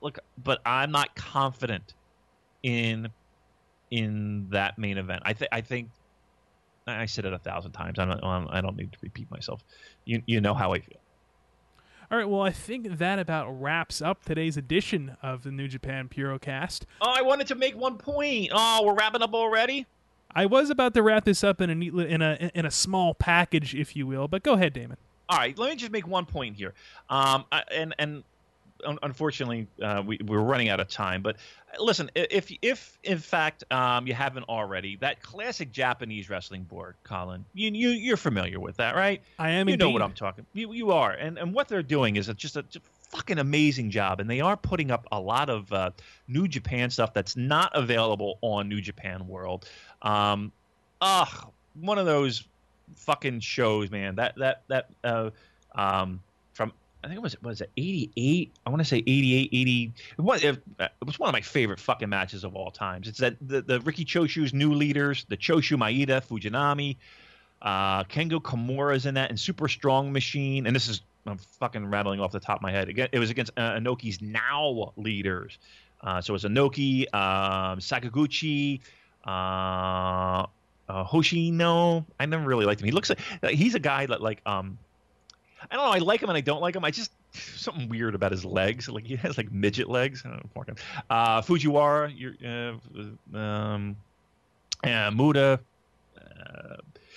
[0.00, 1.94] Look, but I'm not confident
[2.62, 3.08] in
[3.90, 5.22] in that main event.
[5.24, 5.90] I think I think
[6.86, 7.98] I said it a thousand times.
[7.98, 9.62] I don't I don't need to repeat myself.
[10.04, 10.96] You you know how I feel.
[12.10, 16.08] All right, well, I think that about wraps up today's edition of the New Japan
[16.08, 16.80] Purocast.
[17.00, 18.48] Oh, I wanted to make one point.
[18.52, 19.86] Oh, we're wrapping up already.
[20.34, 23.14] I was about to wrap this up in a neat, in a in a small
[23.14, 24.96] package, if you will, but go ahead, Damon.
[25.28, 26.74] All right, let me just make one point here.
[27.08, 28.24] Um, I- and and
[28.84, 31.22] un- unfortunately, uh, we we're running out of time.
[31.22, 31.36] But
[31.72, 36.96] uh, listen, if if in fact um, you haven't already, that classic Japanese wrestling board,
[37.04, 39.22] Colin, you you you're familiar with that, right?
[39.38, 40.02] I am you know what.
[40.02, 40.46] I'm talking.
[40.52, 43.90] You you are, and and what they're doing is a, just a just fucking amazing
[43.90, 45.90] job, and they are putting up a lot of uh,
[46.28, 49.68] New Japan stuff that's not available on New Japan World.
[50.02, 50.52] Um,
[51.00, 52.44] ugh, one of those
[52.96, 54.16] fucking shows, man.
[54.16, 55.30] That that that uh,
[55.74, 56.20] um,
[57.02, 58.52] I think it was was it 88?
[58.66, 59.92] I want to say 88, 80.
[60.18, 60.62] It was, it
[61.04, 63.08] was one of my favorite fucking matches of all times.
[63.08, 66.96] It's that the, the Riki Choshu's new leaders, the Choshu Maeda, Fujinami,
[67.62, 70.66] uh, Kengo Kimura's in that, and Super Strong Machine.
[70.66, 72.88] And this is I'm fucking rattling off the top of my head.
[73.12, 75.58] It was against uh, Inoki's now leaders.
[76.02, 78.80] Uh, so it's Inoki, um, Sakaguchi,
[79.26, 80.46] uh, uh,
[80.88, 82.04] Hoshino.
[82.18, 82.86] I never really liked him.
[82.86, 83.20] He looks like
[83.50, 84.78] he's a guy that like um,
[85.70, 85.92] I don't know.
[85.92, 86.84] I like him and I don't like him.
[86.84, 88.88] I just something weird about his legs.
[88.88, 90.22] Like he has like midget legs.
[90.24, 90.74] I don't know.
[91.08, 93.96] Uh, Fujiwara, you're, uh, um,
[94.84, 95.58] uh, Muto.
[96.18, 96.76] Uh,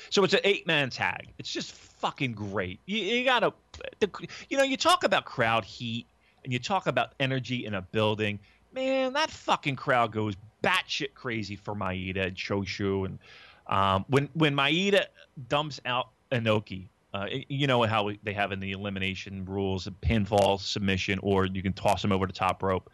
[0.10, 1.30] so it's an eight man tag.
[1.38, 2.80] It's just fucking great.
[2.86, 3.53] You, you gotta,
[3.99, 4.10] the,
[4.49, 6.06] you know, you talk about crowd heat
[6.44, 8.40] and you talk about energy in a building.
[8.74, 13.06] Man, that fucking crowd goes batshit crazy for Maeda and Choshu.
[13.06, 13.20] And
[13.68, 15.06] um, when when Maeda
[15.48, 20.60] dumps out Inoki, uh, you know how they have in the elimination rules: a pinfall,
[20.60, 22.90] submission, or you can toss him over the top rope.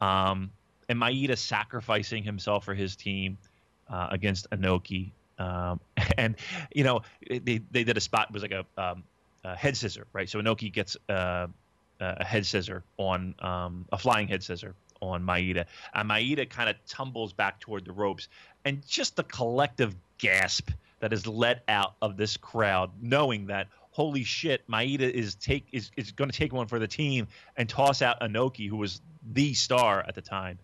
[0.00, 0.50] Um,
[0.88, 3.38] and Maeda sacrificing himself for his team
[3.88, 5.10] uh, against Inoki.
[5.38, 5.80] Um,
[6.18, 6.36] and
[6.74, 9.02] you know they they did a spot it was like a, um,
[9.44, 10.28] a head scissor, right?
[10.28, 11.46] So Inoki gets uh,
[12.00, 15.64] a head scissor on um, a flying head scissor on Maeda,
[15.94, 18.28] and Maeda kind of tumbles back toward the ropes,
[18.64, 20.70] and just the collective gasp
[21.04, 25.90] that is let out of this crowd, knowing that holy shit, Maeda is take is,
[25.98, 27.28] is going to take one for the team
[27.58, 30.58] and toss out Inoki, who was the star at the time.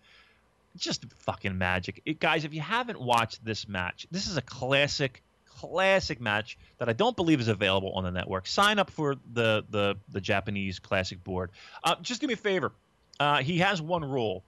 [0.79, 2.47] Just fucking magic, it, guys!
[2.47, 7.15] If you haven't watched this match, this is a classic, classic match that I don't
[7.15, 8.47] believe is available on the network.
[8.47, 11.51] Sign up for the the the Japanese classic board.
[11.85, 12.73] Uh, just do me a favor.
[13.19, 14.43] Uh, he has one rule.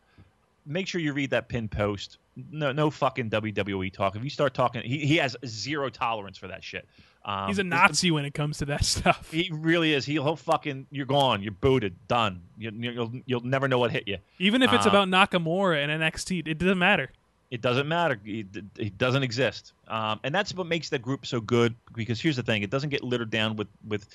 [0.65, 2.19] Make sure you read that pin post.
[2.37, 4.17] No, no fucking WWE talk.
[4.17, 6.89] If you start talking, he, he has zero tolerance for that shit.
[7.25, 9.31] Um, He's a Nazi when it comes to that stuff.
[9.31, 10.05] He really is.
[10.05, 10.87] He'll, he'll fucking.
[10.91, 11.43] You're gone.
[11.43, 11.97] You're booted.
[12.09, 12.43] Done.
[12.59, 14.19] You, you'll you'll never know what hit you.
[14.39, 17.11] Even if it's uh, about Nakamura and NXT, it doesn't matter.
[17.51, 18.19] It doesn't matter.
[18.25, 18.47] It,
[18.79, 19.75] it doesn't exist.
[19.87, 21.75] Um, and that's what makes the group so good.
[21.95, 24.09] Because here's the thing: it doesn't get littered down with with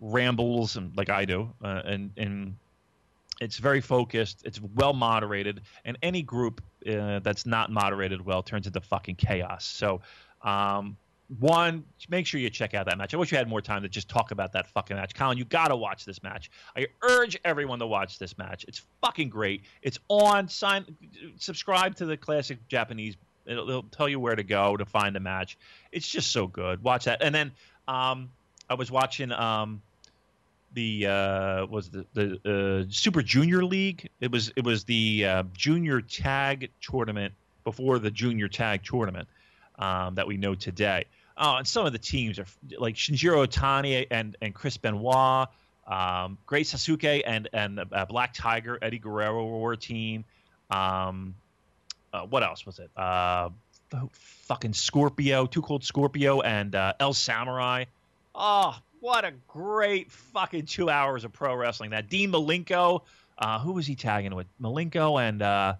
[0.00, 2.56] rambles and like I do, uh, and and
[3.42, 4.42] it's very focused.
[4.44, 9.64] It's well moderated, and any group uh, that's not moderated well turns into fucking chaos.
[9.64, 10.00] So,
[10.42, 10.96] um,
[11.40, 13.14] one, make sure you check out that match.
[13.14, 15.14] I wish you had more time to just talk about that fucking match.
[15.14, 16.50] Colin, you got to watch this match.
[16.76, 18.64] I urge everyone to watch this match.
[18.68, 19.62] It's fucking great.
[19.82, 20.46] It's on.
[20.48, 20.96] Sign,
[21.36, 23.16] subscribe to the classic Japanese.
[23.44, 25.58] It'll, it'll tell you where to go to find the match.
[25.90, 26.82] It's just so good.
[26.84, 27.22] Watch that.
[27.22, 27.52] And then
[27.88, 28.30] um,
[28.70, 29.82] I was watching um,
[30.74, 34.08] the uh, was the the uh, Super Junior League.
[34.20, 37.34] It was it was the uh, Junior Tag Tournament
[37.64, 39.28] before the Junior Tag Tournament
[39.78, 41.06] um, that we know today.
[41.36, 42.46] Oh, and some of the teams are
[42.78, 45.48] like Shinjiro Otani and and Chris Benoit,
[45.86, 50.24] um, Great Sasuke and and uh, Black Tiger, Eddie Guerrero were a team.
[50.70, 51.34] Um,
[52.12, 52.90] uh, what else was it?
[52.96, 53.50] Uh,
[54.12, 57.84] fucking Scorpio, Too Cold Scorpio, and uh, El Samurai.
[58.34, 61.90] Oh, what a great fucking two hours of pro wrestling!
[61.90, 63.02] That Dean Malenko,
[63.38, 64.46] uh, who was he tagging with?
[64.60, 65.74] Malenko and uh,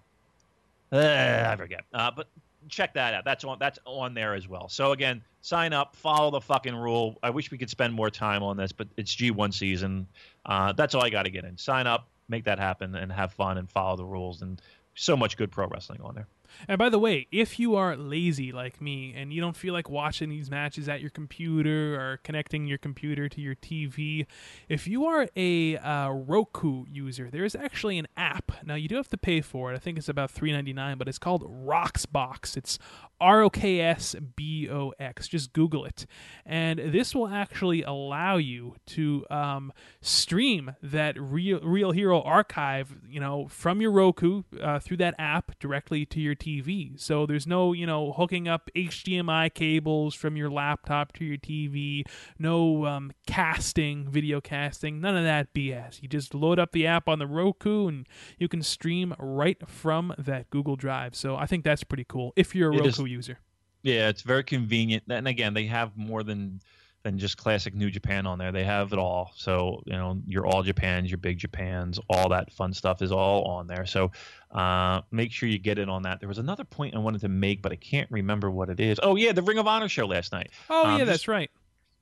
[0.91, 1.85] uh, I forget.
[1.93, 2.27] Uh, but
[2.69, 3.25] check that out.
[3.25, 4.67] That's on that's on there as well.
[4.67, 7.17] So again, sign up, follow the fucking rule.
[7.23, 10.05] I wish we could spend more time on this, but it's G1 season.
[10.45, 11.57] Uh, that's all I got to get in.
[11.57, 14.41] Sign up, make that happen, and have fun and follow the rules.
[14.41, 14.61] And
[14.95, 16.27] so much good pro wrestling on there.
[16.67, 19.89] And by the way, if you are lazy like me and you don't feel like
[19.89, 24.25] watching these matches at your computer or connecting your computer to your TV,
[24.69, 28.51] if you are a uh, Roku user, there is actually an app.
[28.65, 29.75] Now you do have to pay for it.
[29.75, 32.57] I think it's about three ninety nine, but it's called Roksbox.
[32.57, 32.79] It's
[33.19, 35.27] R O K S B O X.
[35.27, 36.05] Just Google it,
[36.45, 39.71] and this will actually allow you to um,
[40.01, 45.57] stream that real Real Hero archive, you know, from your Roku uh, through that app
[45.59, 46.99] directly to your TV.
[46.99, 52.05] So there's no, you know, hooking up HDMI cables from your laptop to your TV,
[52.37, 56.01] no um, casting, video casting, none of that BS.
[56.01, 58.07] You just load up the app on the Roku and
[58.37, 61.15] you can stream right from that Google Drive.
[61.15, 63.39] So I think that's pretty cool if you're a It Roku is- user.
[63.81, 65.03] Yeah, it's very convenient.
[65.09, 66.61] And again, they have more than
[67.03, 68.51] than just classic New Japan on there.
[68.53, 69.33] They have it all.
[69.35, 73.43] So you know, your All Japans, your Big Japans, all that fun stuff is all
[73.43, 73.85] on there.
[73.85, 74.11] So
[74.51, 76.19] uh, make sure you get it on that.
[76.21, 78.99] There was another point I wanted to make, but I can't remember what it is.
[79.03, 80.51] Oh yeah, the Ring of Honor show last night.
[80.69, 81.51] Oh, Um, yeah, that's right.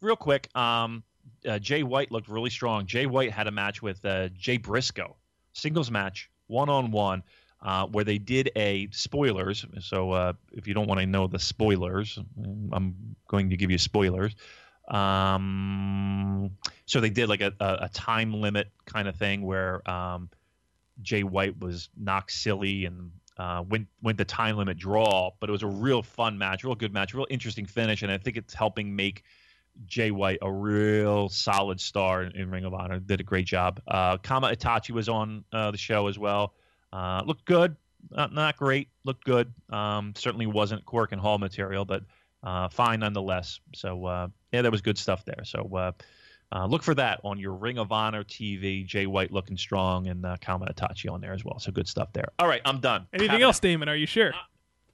[0.01, 1.03] real quick, um,
[1.47, 2.85] uh, Jay White looked really strong.
[2.85, 5.15] Jay White had a match with uh, Jay Briscoe,
[5.53, 7.23] singles match, one on one,
[7.91, 9.65] where they did a spoilers.
[9.79, 12.19] So uh, if you don't want to know the spoilers,
[12.71, 14.35] I'm going to give you spoilers.
[14.91, 16.51] Um,
[16.85, 20.30] so they did like a, a, a time limit kind of thing where um,
[21.01, 25.51] Jay White was knocked silly and uh, went went the time limit draw, but it
[25.51, 28.53] was a real fun match, real good match, real interesting finish, and I think it's
[28.53, 29.23] helping make
[29.85, 32.99] Jay White a real solid star in, in Ring of Honor.
[32.99, 33.81] Did a great job.
[33.88, 36.53] Uh, Kamaitachi was on uh, the show as well.
[36.91, 37.77] Uh, looked good,
[38.11, 38.89] not not great.
[39.05, 39.53] Looked good.
[39.69, 42.03] Um, certainly wasn't Korakuen Hall material, but
[42.43, 43.61] uh, fine nonetheless.
[43.73, 45.43] So uh, yeah, there was good stuff there.
[45.43, 45.69] So.
[45.75, 45.91] Uh,
[46.53, 48.85] uh, look for that on your Ring of Honor TV.
[48.85, 51.59] Jay White looking strong and uh, Kamaitachi on there as well.
[51.59, 52.27] So good stuff there.
[52.39, 53.07] All right, I'm done.
[53.13, 53.59] Anything Have else.
[53.61, 53.87] Damon?
[53.87, 54.33] Are you sure?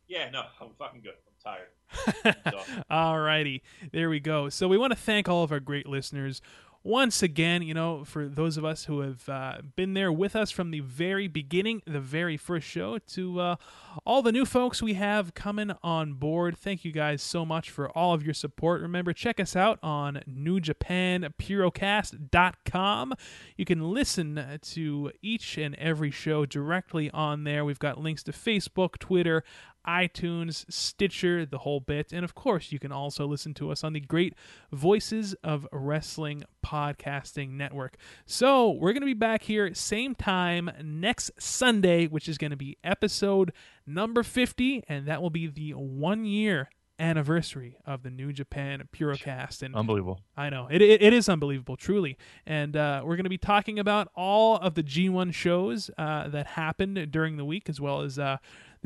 [0.07, 1.13] Yeah, no, I'm fucking good.
[1.25, 2.85] I'm tired.
[2.91, 3.61] Alrighty,
[3.91, 4.49] there we go.
[4.49, 6.41] So we want to thank all of our great listeners
[6.87, 7.61] once again.
[7.61, 10.79] You know, for those of us who have uh, been there with us from the
[10.79, 13.57] very beginning, the very first show, to uh,
[14.05, 16.57] all the new folks we have coming on board.
[16.57, 18.81] Thank you guys so much for all of your support.
[18.81, 23.13] Remember, check us out on NewJapanPurocast.com.
[23.57, 27.65] You can listen to each and every show directly on there.
[27.65, 29.43] We've got links to Facebook, Twitter,
[29.87, 32.11] iTunes, Stitcher, the whole bit.
[32.11, 34.35] And of course, you can also listen to us on the great
[34.71, 37.97] Voices of Wrestling podcasting network.
[38.25, 42.57] So, we're going to be back here same time next Sunday, which is going to
[42.57, 43.53] be episode
[43.85, 46.69] number 50, and that will be the one year
[46.99, 49.61] anniversary of the New Japan Purocast.
[49.61, 50.19] And Unbelievable.
[50.35, 52.17] I know it, it, it is unbelievable, truly.
[52.45, 56.47] And uh, we're going to be talking about all of the G1 shows uh, that
[56.47, 58.37] happened during the week, as well as uh,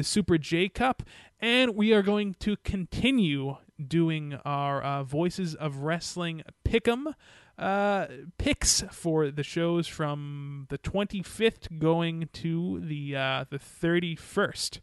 [0.01, 1.03] the Super J Cup.
[1.39, 7.13] And we are going to continue doing our uh, Voices of Wrestling Pick'em
[7.59, 8.07] uh,
[8.39, 14.79] picks for the shows from the 25th going to the uh, the 31st.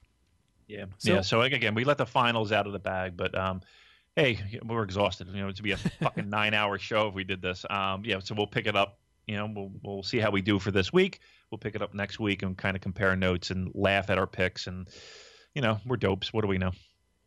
[0.69, 0.85] Yeah.
[0.99, 1.21] So- yeah.
[1.23, 3.61] So again, we let the finals out of the bag, but um,
[4.15, 5.27] hey, we're exhausted.
[5.35, 7.67] You know, it'd be a fucking nine-hour show if we did this.
[7.69, 8.21] Um, yeah.
[8.21, 9.01] So we'll pick it up.
[9.27, 11.19] You know, we'll we'll see how we do for this week.
[11.51, 14.27] We'll pick it up next week and kind of compare notes and laugh at our
[14.27, 14.67] picks.
[14.67, 14.89] And
[15.55, 16.33] you know, we're dopes.
[16.33, 16.73] What do we know?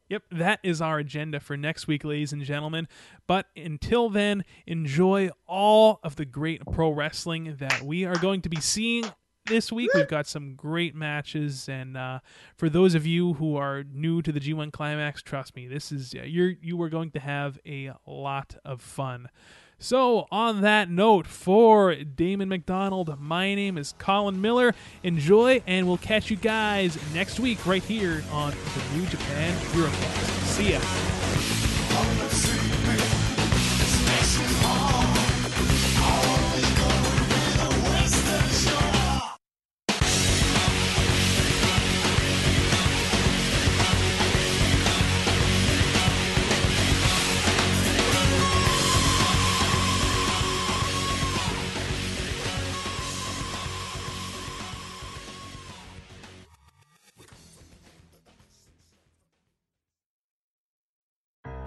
[0.10, 2.90] Yep, that is our agenda for next week, ladies and gentlemen.
[3.28, 8.50] But until then, enjoy all of the great pro wrestling that we are going to
[8.50, 9.06] be seeing
[9.46, 9.90] this week.
[9.94, 12.20] We've got some great matches, and uh,
[12.58, 16.14] for those of you who are new to the G1 Climax, trust me, this is
[16.14, 19.30] you're you are going to have a lot of fun.
[19.84, 24.76] So, on that note, for Damon McDonald, my name is Colin Miller.
[25.02, 30.46] Enjoy, and we'll catch you guys next week right here on the New Japan Purocast.
[30.46, 31.61] See ya.